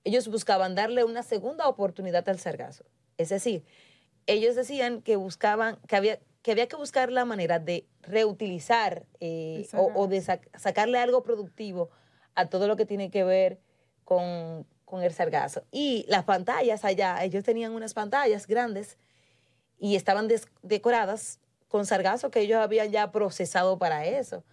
Ellos 0.05 0.29
buscaban 0.29 0.75
darle 0.75 1.03
una 1.03 1.23
segunda 1.23 1.67
oportunidad 1.67 2.29
al 2.29 2.39
sargazo. 2.39 2.85
Es 3.17 3.31
decir, 3.31 3.65
ellos 4.27 4.55
decían 4.55 5.01
que 5.01 5.17
buscaban, 5.17 5.79
que 5.89 5.97
había 5.97 6.21
que, 6.43 6.53
había 6.53 6.69
que 6.69 6.77
buscar 6.77 7.11
la 7.11 7.25
manera 7.25 7.59
de 7.59 7.87
reutilizar 8.03 9.07
eh, 9.19 9.67
o, 9.73 9.91
o 10.03 10.07
de 10.09 10.19
sac- 10.19 10.47
sacarle 10.59 10.99
algo 10.99 11.23
productivo 11.23 11.89
a 12.35 12.51
todo 12.51 12.69
lo 12.69 12.77
que 12.77 12.85
tiene 12.85 13.11
que 13.11 13.25
ver 13.25 13.59
con, 14.05 14.67
con 14.85 15.03
el 15.03 15.15
sargazo. 15.15 15.65
Y 15.73 16.05
las 16.07 16.25
pantallas 16.25 16.85
allá, 16.85 17.25
ellos 17.25 17.45
tenían 17.45 17.73
unas 17.73 17.95
pantallas 17.95 18.47
grandes 18.47 18.99
y 19.79 19.97
estaban 19.97 20.29
decoradas 20.63 21.41
con 21.69 21.87
sargazo 21.87 22.31
que 22.31 22.41
ellos 22.41 22.59
habían 22.61 22.91
ya 22.91 23.11
procesado 23.11 23.79
para 23.79 24.05
eso. 24.05 24.45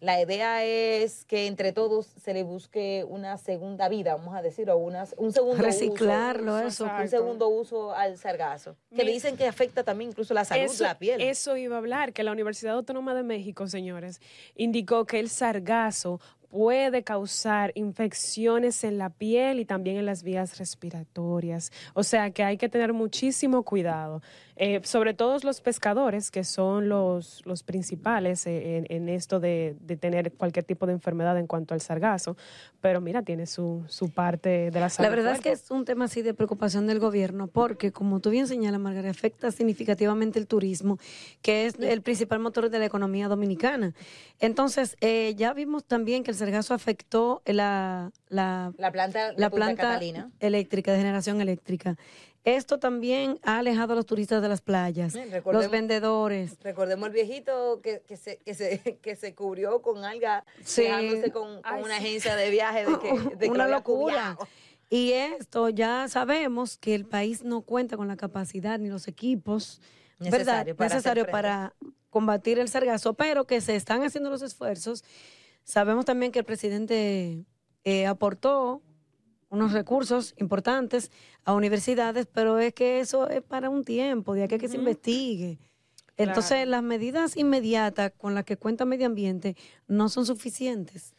La 0.00 0.20
idea 0.20 0.64
es 0.64 1.24
que 1.24 1.46
entre 1.48 1.72
todos 1.72 2.06
se 2.06 2.32
le 2.32 2.44
busque 2.44 3.04
una 3.08 3.36
segunda 3.36 3.88
vida, 3.88 4.14
vamos 4.14 4.36
a 4.36 4.42
decir, 4.42 4.70
o 4.70 4.76
una, 4.76 5.06
un 5.16 5.32
segundo 5.32 5.62
Reciclarlo, 5.62 6.56
uso, 6.58 6.66
eso. 6.86 6.90
un 7.00 7.08
segundo 7.08 7.48
uso 7.48 7.92
al 7.92 8.16
sargazo, 8.16 8.76
que 8.94 9.04
Mi- 9.04 9.12
dicen 9.12 9.36
que 9.36 9.46
afecta 9.46 9.82
también 9.82 10.10
incluso 10.10 10.34
la 10.34 10.44
salud, 10.44 10.64
Eso, 10.64 10.84
la 10.84 10.98
piel. 10.98 11.20
eso 11.20 11.56
iba 11.56 11.74
a 11.74 11.78
hablar, 11.78 12.12
que 12.12 12.22
la 12.22 12.30
Universidad 12.32 12.74
Autónoma 12.74 13.12
de 13.14 13.24
México, 13.24 13.66
señores, 13.66 14.20
indicó 14.54 15.04
que 15.04 15.18
el 15.18 15.28
sargazo 15.28 16.20
puede 16.48 17.02
causar 17.02 17.72
infecciones 17.74 18.82
en 18.82 18.96
la 18.96 19.10
piel 19.10 19.60
y 19.60 19.66
también 19.66 19.98
en 19.98 20.06
las 20.06 20.22
vías 20.22 20.58
respiratorias. 20.58 21.70
O 21.94 22.02
sea 22.02 22.30
que 22.30 22.42
hay 22.42 22.56
que 22.56 22.68
tener 22.70 22.92
muchísimo 22.94 23.64
cuidado, 23.64 24.22
Eh, 24.60 24.80
sobre 24.82 25.14
todo 25.14 25.38
los 25.44 25.60
pescadores, 25.60 26.32
que 26.32 26.42
son 26.42 26.88
los, 26.88 27.46
los 27.46 27.62
principales 27.62 28.44
en, 28.46 28.86
en 28.88 29.08
esto 29.08 29.38
de, 29.38 29.76
de 29.80 29.96
tener 29.96 30.32
cualquier 30.32 30.64
tipo 30.64 30.84
de 30.84 30.94
enfermedad 30.94 31.38
en 31.38 31.46
cuanto 31.46 31.74
al 31.74 31.80
sargazo. 31.80 32.36
Pero 32.80 33.00
mira, 33.00 33.22
tiene 33.22 33.46
su, 33.46 33.84
su 33.86 34.10
parte 34.10 34.72
de 34.72 34.80
la 34.80 34.88
salud. 34.88 35.08
La 35.08 35.14
verdad 35.14 35.34
es 35.34 35.40
que 35.40 35.52
es 35.52 35.70
un 35.70 35.84
tema 35.84 36.06
así 36.06 36.22
de 36.22 36.34
preocupación 36.34 36.88
del 36.88 36.98
gobierno, 36.98 37.46
porque 37.46 37.92
como 37.92 38.18
tú 38.18 38.30
bien 38.30 38.48
señalas, 38.48 38.80
Margarita, 38.80 39.10
afecta 39.10 39.52
significativamente 39.52 40.40
el 40.40 40.48
turismo, 40.48 40.98
que 41.40 41.66
es 41.66 41.76
el 41.78 42.02
principal 42.02 42.40
motor 42.40 42.68
de 42.68 42.80
la 42.80 42.86
economía 42.86 43.28
dominicana. 43.28 43.94
Entonces, 44.40 44.96
eh, 45.00 45.34
ya 45.36 45.52
vimos 45.54 45.84
también 45.84 46.24
que 46.24 46.32
el 46.32 46.36
sargazo 46.36 46.74
afectó 46.74 47.42
la, 47.46 48.10
la, 48.28 48.72
la 48.76 48.90
planta, 48.90 49.32
la 49.36 49.50
planta 49.50 49.82
Catalina. 49.82 50.30
eléctrica, 50.40 50.90
de 50.90 50.98
generación 50.98 51.40
eléctrica. 51.40 51.96
Esto 52.56 52.78
también 52.78 53.38
ha 53.42 53.58
alejado 53.58 53.92
a 53.92 53.96
los 53.96 54.06
turistas 54.06 54.40
de 54.40 54.48
las 54.48 54.60
playas, 54.60 55.14
los 55.44 55.70
vendedores. 55.70 56.56
Recordemos 56.62 57.08
el 57.08 57.12
viejito 57.12 57.80
que, 57.82 58.02
que, 58.06 58.16
se, 58.16 58.38
que, 58.38 58.54
se, 58.54 58.98
que 59.02 59.16
se 59.16 59.34
cubrió 59.34 59.82
con 59.82 60.04
alga, 60.04 60.44
Sí. 60.62 60.82
quejándose 60.82 61.30
con, 61.30 61.60
con 61.62 61.72
Ay, 61.74 61.82
una 61.82 61.98
sí. 61.98 62.06
agencia 62.06 62.36
de 62.36 62.50
viaje 62.50 62.86
de 62.86 62.98
que, 62.98 63.12
de 63.36 63.38
que 63.38 63.46
lo 63.48 63.52
una 63.54 63.68
locura. 63.68 64.34
cubriado. 64.36 64.48
Y 64.90 65.12
esto 65.12 65.68
ya 65.68 66.08
sabemos 66.08 66.78
que 66.78 66.94
el 66.94 67.04
país 67.04 67.42
no 67.44 67.60
cuenta 67.60 67.96
con 67.98 68.08
la 68.08 68.16
capacidad 68.16 68.78
ni 68.78 68.88
los 68.88 69.06
equipos 69.08 69.80
¿verdad? 70.18 70.64
Necesario 70.64 70.76
para 70.76 70.86
hacer 70.86 70.96
necesario 70.96 71.26
para 71.30 71.74
combatir 72.10 72.58
el 72.58 72.68
sargazo, 72.68 73.12
pero 73.14 73.46
que 73.46 73.60
se 73.60 73.76
están 73.76 74.02
haciendo 74.02 74.30
los 74.30 74.40
esfuerzos. 74.42 75.04
Sabemos 75.64 76.06
también 76.06 76.32
que 76.32 76.38
el 76.38 76.46
presidente 76.46 77.44
eh, 77.84 78.06
aportó 78.06 78.80
unos 79.50 79.72
recursos 79.72 80.34
importantes 80.38 81.10
a 81.44 81.54
universidades, 81.54 82.26
pero 82.26 82.58
es 82.58 82.74
que 82.74 83.00
eso 83.00 83.28
es 83.28 83.42
para 83.42 83.70
un 83.70 83.84
tiempo, 83.84 84.34
de 84.34 84.44
aquí 84.44 84.56
a 84.56 84.58
que 84.58 84.68
se 84.68 84.76
investigue. 84.76 85.58
Entonces, 86.16 86.50
Claro. 86.50 86.70
las 86.72 86.82
medidas 86.82 87.36
inmediatas 87.36 88.12
con 88.18 88.34
las 88.34 88.44
que 88.44 88.56
cuenta 88.56 88.84
medio 88.84 89.06
ambiente 89.06 89.56
no 89.86 90.08
son 90.08 90.26
suficientes. 90.26 91.14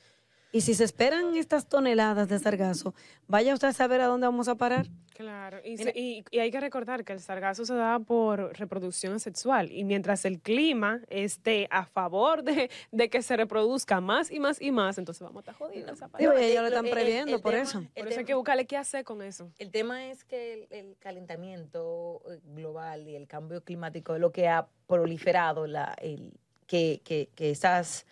Y 0.52 0.62
si 0.62 0.74
se 0.74 0.84
esperan 0.84 1.36
estas 1.36 1.68
toneladas 1.68 2.28
de 2.28 2.40
sargazo, 2.40 2.96
vaya 3.28 3.54
usted 3.54 3.68
a 3.68 3.74
saber 3.74 4.02
a 4.02 4.08
dónde 4.08 4.26
vamos 4.26 4.48
a 4.48 4.56
parar. 4.56 4.88
Claro, 5.14 5.58
y, 5.66 5.78
se- 5.78 5.92
y- 5.96 6.24
y 6.32 6.40
hay 6.40 6.50
que 6.50 6.60
recordar 6.62 7.04
que 7.04 7.12
el 7.14 7.20
sargazo 7.20 7.66
se 7.66 7.76
da 7.76 8.00
por 8.00 8.58
reproducción 8.58 9.14
asexual 9.14 9.70
y 9.72 9.84
mientras 9.84 10.24
el 10.24 10.40
clima 10.40 11.02
esté 11.10 11.68
a 11.72 11.86
favor 11.86 12.42
de, 12.42 12.72
de 12.92 13.10
que 13.10 13.22
se 13.22 13.36
reproduzca 13.36 14.00
más 14.02 14.32
y 14.32 14.40
más 14.40 14.62
y 14.62 14.72
más, 14.72 14.98
entonces 14.98 15.22
vamos 15.22 15.38
a 15.48 15.52
estar 15.52 15.56
jodidos. 15.56 16.00
No, 16.20 16.32
el- 16.32 16.38
ellos 16.44 16.62
lo 16.62 16.68
están 16.70 16.86
el- 16.86 16.92
previendo 16.92 17.36
el 17.36 17.42
por 17.42 17.52
tema- 17.52 17.64
eso. 17.64 17.84
Por 17.96 18.08
eso 18.08 18.20
hay 18.20 18.26
que 18.26 18.34
buscarle 18.34 18.66
qué 18.66 18.78
hacer 18.78 19.04
con 19.04 19.22
eso. 19.22 19.52
El 19.60 19.72
tema 19.72 20.06
es 20.10 20.24
que 20.24 20.54
el, 20.54 20.68
el 20.72 20.98
calentamiento 21.00 22.22
eh, 22.32 22.40
global 22.46 23.08
y 23.08 23.16
el 23.16 23.28
cambio 23.28 23.62
climático 23.64 24.16
es 24.16 24.22
lo 24.22 24.32
que 24.32 24.48
ha 24.48 24.68
proliferado 24.88 25.68
la, 25.68 25.94
el, 26.02 26.34
que, 26.66 27.02
que, 27.04 27.30
que 27.36 27.52
esas 27.52 28.06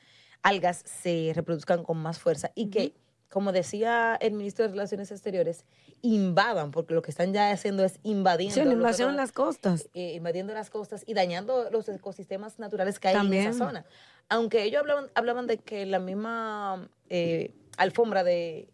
algas 0.48 0.84
se 0.86 1.32
reproduzcan 1.36 1.84
con 1.84 1.98
más 1.98 2.20
fuerza 2.20 2.52
y 2.56 2.70
que, 2.70 2.93
como 3.30 3.52
decía 3.52 4.16
el 4.22 4.34
ministro 4.34 4.64
de 4.66 4.72
Relaciones 4.72 5.12
Exteriores, 5.12 5.66
invadan, 6.02 6.72
porque 6.72 6.93
lo 6.93 7.02
que 7.02 7.12
están 7.12 7.34
ya 7.34 7.52
haciendo 7.52 7.84
es 7.84 8.00
invadiendo. 8.04 8.54
Sí, 8.56 8.62
invasión 8.62 9.10
en 9.10 9.18
las 9.18 9.32
costas. 9.32 9.89
eh, 9.93 10.14
invadiendo 10.14 10.54
las 10.54 10.70
costas 10.70 11.04
y 11.06 11.14
dañando 11.14 11.70
los 11.72 11.89
ecosistemas 11.89 12.60
naturales 12.60 13.00
que 13.00 13.08
hay 13.10 13.16
en 13.26 13.34
esa 13.34 13.54
zona. 13.54 13.86
Aunque 14.30 14.64
ellos 14.64 14.82
hablaban, 14.82 15.10
hablaban 15.16 15.48
de 15.48 15.58
que 15.58 15.86
la 15.86 16.00
misma 16.00 16.88
eh, 17.10 17.54
alfombra 17.78 18.24
de, 18.24 18.70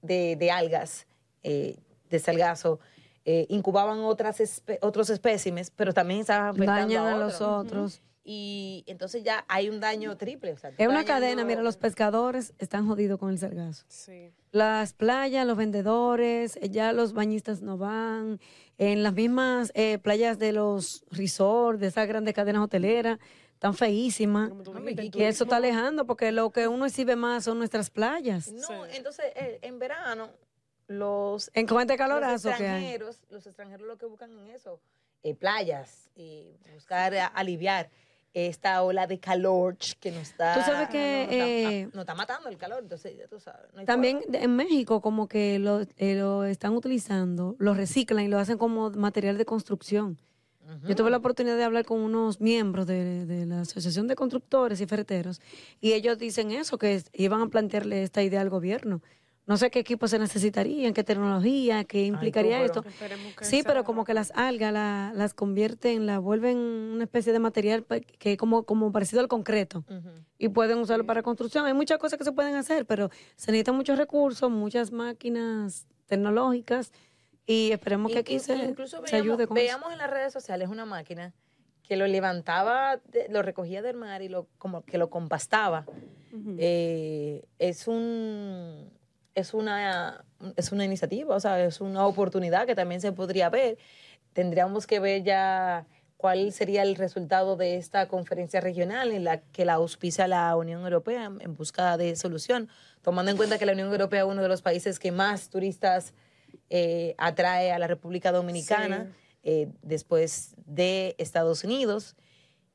de, 0.00 0.36
de 0.36 0.50
algas, 0.50 1.06
eh, 1.42 1.76
de 2.10 2.18
salgazo, 2.18 2.80
eh, 3.24 3.46
incubaban 3.50 4.00
otras 4.00 4.40
espe- 4.40 4.78
otros 4.82 5.08
espécimes, 5.10 5.70
pero 5.70 5.92
también 5.92 6.20
estaban 6.20 6.48
afectando 6.50 6.94
Dañan 6.94 7.06
a 7.06 7.14
a 7.14 7.18
los 7.18 7.40
otros. 7.40 7.64
otros. 7.66 8.02
Y 8.24 8.84
entonces 8.86 9.24
ya 9.24 9.44
hay 9.48 9.68
un 9.68 9.80
daño 9.80 10.16
triple. 10.16 10.52
o 10.52 10.56
sea, 10.56 10.70
Es 10.78 10.86
una 10.88 11.04
cadena, 11.04 11.44
mira, 11.44 11.60
los 11.62 11.76
pescadores 11.76 12.54
están 12.58 12.86
jodidos 12.86 13.18
con 13.18 13.30
el 13.30 13.38
sargazo. 13.38 13.84
Sí. 13.88 14.32
Las 14.52 14.92
playas, 14.92 15.44
los 15.46 15.56
vendedores, 15.56 16.56
eh, 16.56 16.68
ya 16.70 16.92
los 16.92 17.14
bañistas 17.14 17.62
no 17.62 17.78
van. 17.78 18.38
En 18.78 19.02
las 19.02 19.12
mismas 19.14 19.72
eh, 19.74 19.98
playas 19.98 20.38
de 20.38 20.52
los 20.52 21.04
resorts, 21.10 21.80
de 21.80 21.88
esas 21.88 22.06
grandes 22.06 22.34
cadenas 22.34 22.62
hoteleras, 22.62 23.18
están 23.54 23.74
feísimas. 23.74 24.50
Y 25.12 25.18
Y 25.18 25.22
eso 25.24 25.44
está 25.44 25.56
alejando, 25.56 26.06
porque 26.06 26.30
lo 26.32 26.50
que 26.50 26.68
uno 26.68 26.86
exhibe 26.86 27.16
más 27.16 27.44
son 27.44 27.58
nuestras 27.58 27.90
playas. 27.90 28.52
No, 28.52 28.66
Sí. 28.66 28.74
entonces 28.96 29.26
eh, 29.34 29.58
en 29.62 29.78
verano 29.80 30.30
los 30.86 31.50
En 31.54 31.66
los 31.66 31.78
que 31.86 31.92
extranjeros, 31.94 33.20
los 33.30 33.46
extranjeros 33.46 33.86
lo 33.86 33.96
que 33.98 34.06
buscan 34.06 34.30
en 34.38 34.48
eso, 34.48 34.80
eh, 35.22 35.34
playas, 35.34 36.10
eh, 36.16 36.56
buscar 36.74 37.14
a- 37.14 37.26
aliviar 37.26 37.90
esta 38.34 38.82
ola 38.82 39.06
de 39.06 39.18
calor 39.18 39.76
que 40.00 40.10
nos 40.10 40.22
está, 40.22 40.54
Tú 40.54 40.60
sabes 40.60 40.88
que, 40.88 41.26
nos 41.26 41.34
está, 41.34 41.70
eh, 41.70 41.88
nos 41.92 42.00
está 42.02 42.14
matando 42.14 42.48
el 42.48 42.56
calor, 42.56 42.80
entonces 42.82 43.16
ya 43.16 43.26
tú 43.28 43.38
sabes. 43.38 43.72
no 43.74 43.84
También 43.84 44.20
en 44.32 44.56
México 44.56 45.00
como 45.00 45.28
que 45.28 45.58
lo, 45.58 45.82
eh, 45.96 46.14
lo 46.14 46.44
están 46.44 46.74
utilizando, 46.74 47.56
lo 47.58 47.74
reciclan 47.74 48.24
y 48.24 48.28
lo 48.28 48.38
hacen 48.38 48.58
como 48.58 48.90
material 48.90 49.38
de 49.38 49.44
construcción. 49.44 50.18
Yo 50.84 50.96
tuve 50.96 51.10
la 51.10 51.18
oportunidad 51.18 51.56
de 51.56 51.64
hablar 51.64 51.84
con 51.84 52.00
unos 52.00 52.40
miembros 52.40 52.86
de, 52.86 53.26
de 53.26 53.44
la 53.44 53.60
Asociación 53.60 54.06
de 54.06 54.14
Constructores 54.14 54.80
y 54.80 54.86
Ferreteros 54.86 55.42
y 55.82 55.92
ellos 55.92 56.16
dicen 56.16 56.50
eso, 56.50 56.78
que 56.78 57.02
iban 57.12 57.42
a 57.42 57.48
plantearle 57.48 58.02
esta 58.02 58.22
idea 58.22 58.40
al 58.40 58.48
gobierno. 58.48 59.02
No 59.44 59.56
sé 59.56 59.70
qué 59.72 59.80
equipos 59.80 60.10
se 60.10 60.20
necesitarían, 60.20 60.94
qué 60.94 61.02
tecnología, 61.02 61.82
qué 61.84 62.04
implicaría 62.04 62.62
esto. 62.64 62.82
Que 63.36 63.44
Sí, 63.44 63.62
pero 63.66 63.82
como 63.82 64.04
que 64.04 64.14
las 64.14 64.30
algas 64.36 64.72
la- 64.72 65.12
las 65.16 65.34
convierten, 65.34 66.06
la 66.06 66.20
vuelven 66.20 66.56
una 66.58 67.04
especie 67.04 67.32
de 67.32 67.40
material 67.40 67.84
que 67.84 68.36
como, 68.36 68.62
como 68.62 68.92
parecido 68.92 69.20
al 69.20 69.26
concreto 69.26 69.84
y 70.38 70.48
pueden 70.48 70.78
usarlo 70.78 71.04
para 71.06 71.22
construcción. 71.24 71.66
Hay 71.66 71.74
muchas 71.74 71.98
cosas 71.98 72.18
que 72.18 72.24
se 72.24 72.30
pueden 72.32 72.54
hacer, 72.54 72.86
pero 72.86 73.10
se 73.34 73.50
necesitan 73.50 73.74
muchos 73.74 73.98
recursos, 73.98 74.48
muchas 74.48 74.92
máquinas 74.92 75.86
tecnológicas 76.06 76.92
y 77.44 77.72
esperemos 77.72 78.12
que 78.12 78.18
aquí 78.18 78.38
se, 78.38 78.54
incluso 78.54 78.98
se 78.98 79.02
veíamos, 79.16 79.32
ayude 79.34 79.46
con 79.48 79.56
eso. 79.58 79.90
en 79.90 79.98
las 79.98 80.10
redes 80.10 80.32
sociales 80.32 80.68
una 80.68 80.84
máquina 80.84 81.34
que 81.82 81.96
lo 81.96 82.06
levantaba, 82.06 83.00
lo 83.28 83.42
recogía 83.42 83.82
del 83.82 83.96
mar 83.96 84.22
y 84.22 84.28
lo 84.28 84.46
como 84.58 84.84
que 84.84 84.98
lo 84.98 85.10
compastaba. 85.10 85.84
Eh, 86.58 87.44
es 87.58 87.88
un 87.88 88.88
es 89.34 89.54
una 89.54 90.24
es 90.56 90.72
una 90.72 90.84
iniciativa, 90.84 91.34
o 91.34 91.40
sea, 91.40 91.64
es 91.64 91.80
una 91.80 92.06
oportunidad 92.06 92.66
que 92.66 92.74
también 92.74 93.00
se 93.00 93.12
podría 93.12 93.48
ver. 93.50 93.78
Tendríamos 94.32 94.86
que 94.86 95.00
ver 95.00 95.22
ya 95.22 95.86
cuál 96.16 96.52
sería 96.52 96.82
el 96.82 96.94
resultado 96.94 97.56
de 97.56 97.76
esta 97.76 98.06
conferencia 98.08 98.60
regional 98.60 99.12
en 99.12 99.24
la 99.24 99.40
que 99.40 99.64
la 99.64 99.74
auspicia 99.74 100.28
la 100.28 100.54
Unión 100.56 100.82
Europea 100.82 101.30
en 101.40 101.54
busca 101.54 101.96
de 101.96 102.16
solución, 102.16 102.68
tomando 103.02 103.30
en 103.30 103.36
cuenta 103.36 103.58
que 103.58 103.66
la 103.66 103.72
Unión 103.72 103.90
Europea 103.90 104.20
es 104.20 104.26
uno 104.26 104.42
de 104.42 104.48
los 104.48 104.62
países 104.62 104.98
que 104.98 105.12
más 105.12 105.48
turistas 105.48 106.14
eh, 106.70 107.14
atrae 107.18 107.72
a 107.72 107.78
la 107.78 107.86
República 107.86 108.32
Dominicana 108.32 109.12
eh, 109.42 109.68
después 109.82 110.54
de 110.64 111.14
Estados 111.18 111.64
Unidos. 111.64 112.16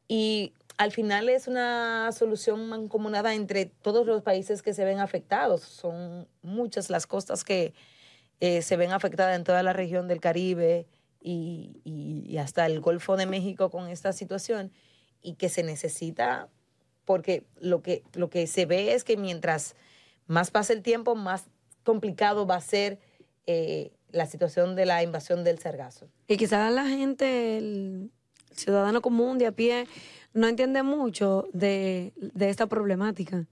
Y 0.10 0.54
al 0.78 0.92
final 0.92 1.28
es 1.30 1.48
una 1.48 2.12
solución 2.12 2.70
mancomunada 2.70 3.34
entre 3.34 3.66
todos 3.66 4.06
los 4.06 4.22
países 4.22 4.62
que 4.62 4.74
se 4.74 4.86
ven 4.86 5.00
afectados. 5.00 5.62
Son 5.62 6.28
muchas 6.44 6.90
las 6.90 7.08
costas 7.08 7.44
que 7.44 7.74
eh, 8.40 8.62
se 8.62 8.78
ven 8.78 8.92
afectadas 8.92 9.36
en 9.36 9.44
toda 9.44 9.64
la 9.64 9.74
región 9.74 10.08
del 10.08 10.20
Caribe 10.20 10.88
y, 11.20 12.38
hasta 12.40 12.68
el 12.68 12.80
Golfo 12.80 13.18
de 13.18 13.26
México 13.26 13.72
con 13.72 13.90
esta 13.90 14.14
situación 14.14 14.72
y 15.22 15.34
que 15.34 15.50
se 15.50 15.64
necesita, 15.64 16.48
porque 17.04 17.44
lo 17.60 17.82
que, 17.82 18.04
lo 18.14 18.30
que 18.30 18.46
se 18.46 18.68
ve 18.68 18.94
es 18.94 19.04
que 19.04 19.18
mientras 19.18 19.76
más 20.28 20.52
pase 20.52 20.74
el 20.74 20.84
tiempo, 20.84 21.16
más 21.16 21.46
complicado 21.84 22.46
va 22.46 22.56
a 22.56 22.62
ser 22.62 23.00
eh, 23.48 23.92
la 24.12 24.28
situación 24.28 24.76
de 24.76 24.86
la 24.86 25.02
invasión 25.02 25.44
del 25.44 25.58
sargazo. 25.58 26.08
Y 26.28 26.38
quizás 26.38 26.72
la 26.72 26.86
gente, 26.86 27.58
el 27.58 28.12
ciudadano 28.52 29.02
común 29.02 29.40
de 29.40 29.48
a 29.48 29.52
pie, 29.52 29.88
no 30.34 30.48
entiende 30.48 30.84
mucho 30.84 31.48
de, 31.54 32.14
de 32.16 32.50
esta 32.50 32.68
problemática. 32.68 33.46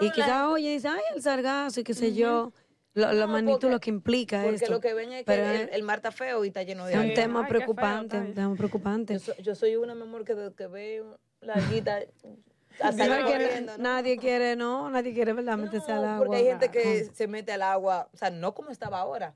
y 0.00 0.10
quizás, 0.10 0.48
oye, 0.48 0.70
dice, 0.70 0.88
ay, 0.88 1.02
el 1.14 1.22
sargazo 1.22 1.80
y 1.80 1.84
qué 1.84 1.94
sé 1.94 2.14
yo. 2.14 2.52
La, 2.94 3.28
magnitud, 3.28 3.70
lo 3.70 3.78
que 3.78 3.90
implica 3.90 4.42
porque 4.42 4.56
esto. 4.56 4.72
lo 4.72 4.80
que 4.80 4.92
ven 4.92 5.12
es 5.12 5.24
que 5.24 5.68
el, 5.70 5.82
mar 5.84 5.98
está 5.98 6.10
feo 6.10 6.44
y 6.44 6.48
está 6.48 6.64
lleno 6.64 6.84
de 6.84 6.94
Es 6.94 6.98
un 6.98 7.14
tema 7.14 7.46
preocupante, 7.46 8.18
un 8.18 8.34
tema 8.34 8.56
preocupante. 8.56 9.20
Yo, 9.40 9.54
soy 9.54 9.76
una, 9.76 9.94
mi 9.94 10.02
amor, 10.02 10.24
que, 10.24 10.52
que 10.56 10.66
ve 10.66 11.04
la 11.40 11.54
guita 11.70 12.00
nadie 13.78 14.16
quiere, 14.18 14.56
no, 14.56 14.90
nadie 14.90 15.12
quiere, 15.12 15.32
¿verdad? 15.32 15.58
Meterse 15.58 15.92
al 15.92 16.04
agua. 16.04 16.18
Porque 16.18 16.36
hay 16.36 16.44
gente 16.46 16.70
que 16.70 17.04
se 17.12 17.26
mete 17.26 17.52
al 17.52 17.62
agua, 17.62 18.08
o 18.12 18.16
sea, 18.16 18.30
no 18.30 18.54
como 18.54 18.70
estaba 18.70 19.00
ahora, 19.00 19.34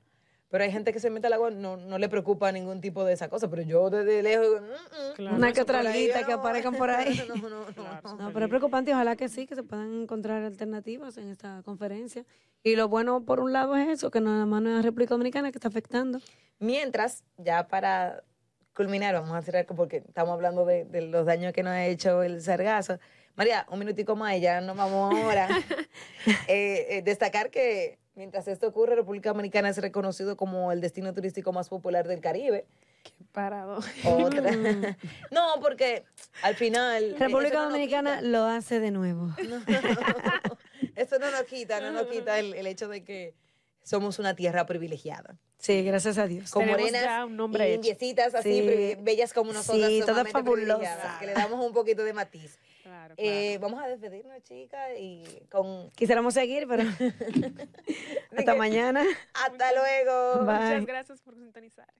pero 0.53 0.65
hay 0.65 0.71
gente 0.71 0.93
que 0.93 0.99
se 0.99 1.09
mete 1.09 1.25
al 1.25 1.33
agua, 1.33 1.49
no, 1.49 1.77
no 1.77 1.97
le 1.97 2.07
preocupa 2.09 2.51
ningún 2.51 2.79
tipo 2.79 3.03
de 3.03 3.13
esa 3.13 3.27
cosa. 3.27 3.49
Pero 3.49 3.63
yo 3.63 3.89
desde 3.89 4.21
lejos, 4.21 4.61
mm, 4.61 5.23
mm, 5.23 5.35
una 5.35 5.51
que 5.51 5.61
otra 5.63 5.81
que 5.81 6.31
aparezcan 6.31 6.75
por 6.75 6.91
ahí. 6.91 7.19
no, 7.27 7.49
no, 7.49 7.65
no, 7.71 8.15
no, 8.19 8.31
pero 8.33 8.45
es 8.45 8.49
preocupante, 8.49 8.93
ojalá 8.93 9.15
que 9.15 9.29
sí, 9.29 9.47
que 9.47 9.55
se 9.55 9.63
puedan 9.63 10.03
encontrar 10.03 10.43
alternativas 10.43 11.17
en 11.17 11.29
esta 11.29 11.63
conferencia. 11.63 12.23
Y 12.61 12.75
lo 12.75 12.87
bueno, 12.87 13.25
por 13.25 13.39
un 13.39 13.51
lado, 13.51 13.75
es 13.75 13.89
eso, 13.89 14.11
que 14.11 14.21
nada 14.21 14.45
más 14.45 14.61
no 14.61 14.69
es 14.69 14.75
la 14.75 14.81
República 14.83 15.15
Dominicana 15.15 15.51
que 15.51 15.57
está 15.57 15.69
afectando. 15.69 16.19
Mientras, 16.59 17.23
ya 17.37 17.67
para 17.67 18.23
culminar, 18.75 19.15
vamos 19.15 19.31
a 19.31 19.37
hacer 19.37 19.65
porque 19.75 20.03
estamos 20.07 20.33
hablando 20.33 20.65
de, 20.65 20.85
de 20.85 21.01
los 21.01 21.25
daños 21.25 21.51
que 21.51 21.63
nos 21.63 21.71
ha 21.71 21.87
hecho 21.87 22.21
el 22.21 22.43
sargazo. 22.43 22.99
María, 23.35 23.65
un 23.71 23.79
minutico 23.79 24.15
más 24.15 24.35
y 24.35 24.41
ya 24.41 24.61
nos 24.61 24.77
vamos 24.77 25.15
ahora. 25.15 25.47
Eh, 26.47 26.87
eh, 26.89 27.01
destacar 27.01 27.49
que 27.49 27.99
Mientras 28.15 28.47
esto 28.47 28.67
ocurre, 28.67 28.95
República 28.95 29.29
Dominicana 29.29 29.69
es 29.69 29.77
reconocido 29.77 30.37
como 30.37 30.71
el 30.71 30.81
destino 30.81 31.13
turístico 31.13 31.51
más 31.51 31.69
popular 31.69 32.07
del 32.07 32.21
Caribe. 32.21 32.67
Qué 33.03 33.11
parado. 33.31 33.79
Otra. 34.05 34.51
no, 35.31 35.55
porque 35.61 36.03
al 36.43 36.55
final. 36.55 37.15
República 37.17 37.63
Dominicana 37.63 38.21
lo 38.21 38.45
hace 38.45 38.79
de 38.79 38.91
nuevo. 38.91 39.29
eso 40.95 41.17
no 41.17 41.31
nos 41.31 41.43
quita, 41.43 41.81
no 41.81 41.91
nos 41.91 42.07
quita 42.07 42.39
el, 42.39 42.67
hecho 42.67 42.87
de 42.87 43.03
que 43.03 43.33
somos 43.81 44.19
una 44.19 44.35
tierra 44.35 44.65
privilegiada. 44.67 45.37
Sí, 45.57 45.83
gracias 45.83 46.17
a 46.17 46.27
Dios. 46.27 46.51
Con 46.51 46.67
morenas 46.67 47.27
y 47.27 47.73
indiecitas 47.73 48.35
así, 48.35 48.95
bellas 48.99 49.33
como 49.33 49.53
nosotras. 49.53 49.89
Sí, 49.89 50.03
todas 50.05 50.29
fabulosas. 50.29 51.19
Que 51.19 51.25
le 51.25 51.33
damos 51.33 51.65
un 51.65 51.73
poquito 51.73 52.03
de 52.03 52.13
matiz. 52.13 52.59
Eh, 53.17 53.57
vamos 53.59 53.81
a 53.81 53.87
despedirnos, 53.87 54.41
chicas, 54.43 54.91
y 54.97 55.23
con... 55.49 55.89
Quisiéramos 55.91 56.33
seguir, 56.33 56.67
pero... 56.67 56.83
Hasta 58.37 58.55
mañana. 58.55 59.03
Hasta 59.33 59.71
luego. 59.73 60.41
Muchas 60.43 60.85
gracias 60.85 61.21
por 61.21 61.35
sintonizar. 61.35 61.93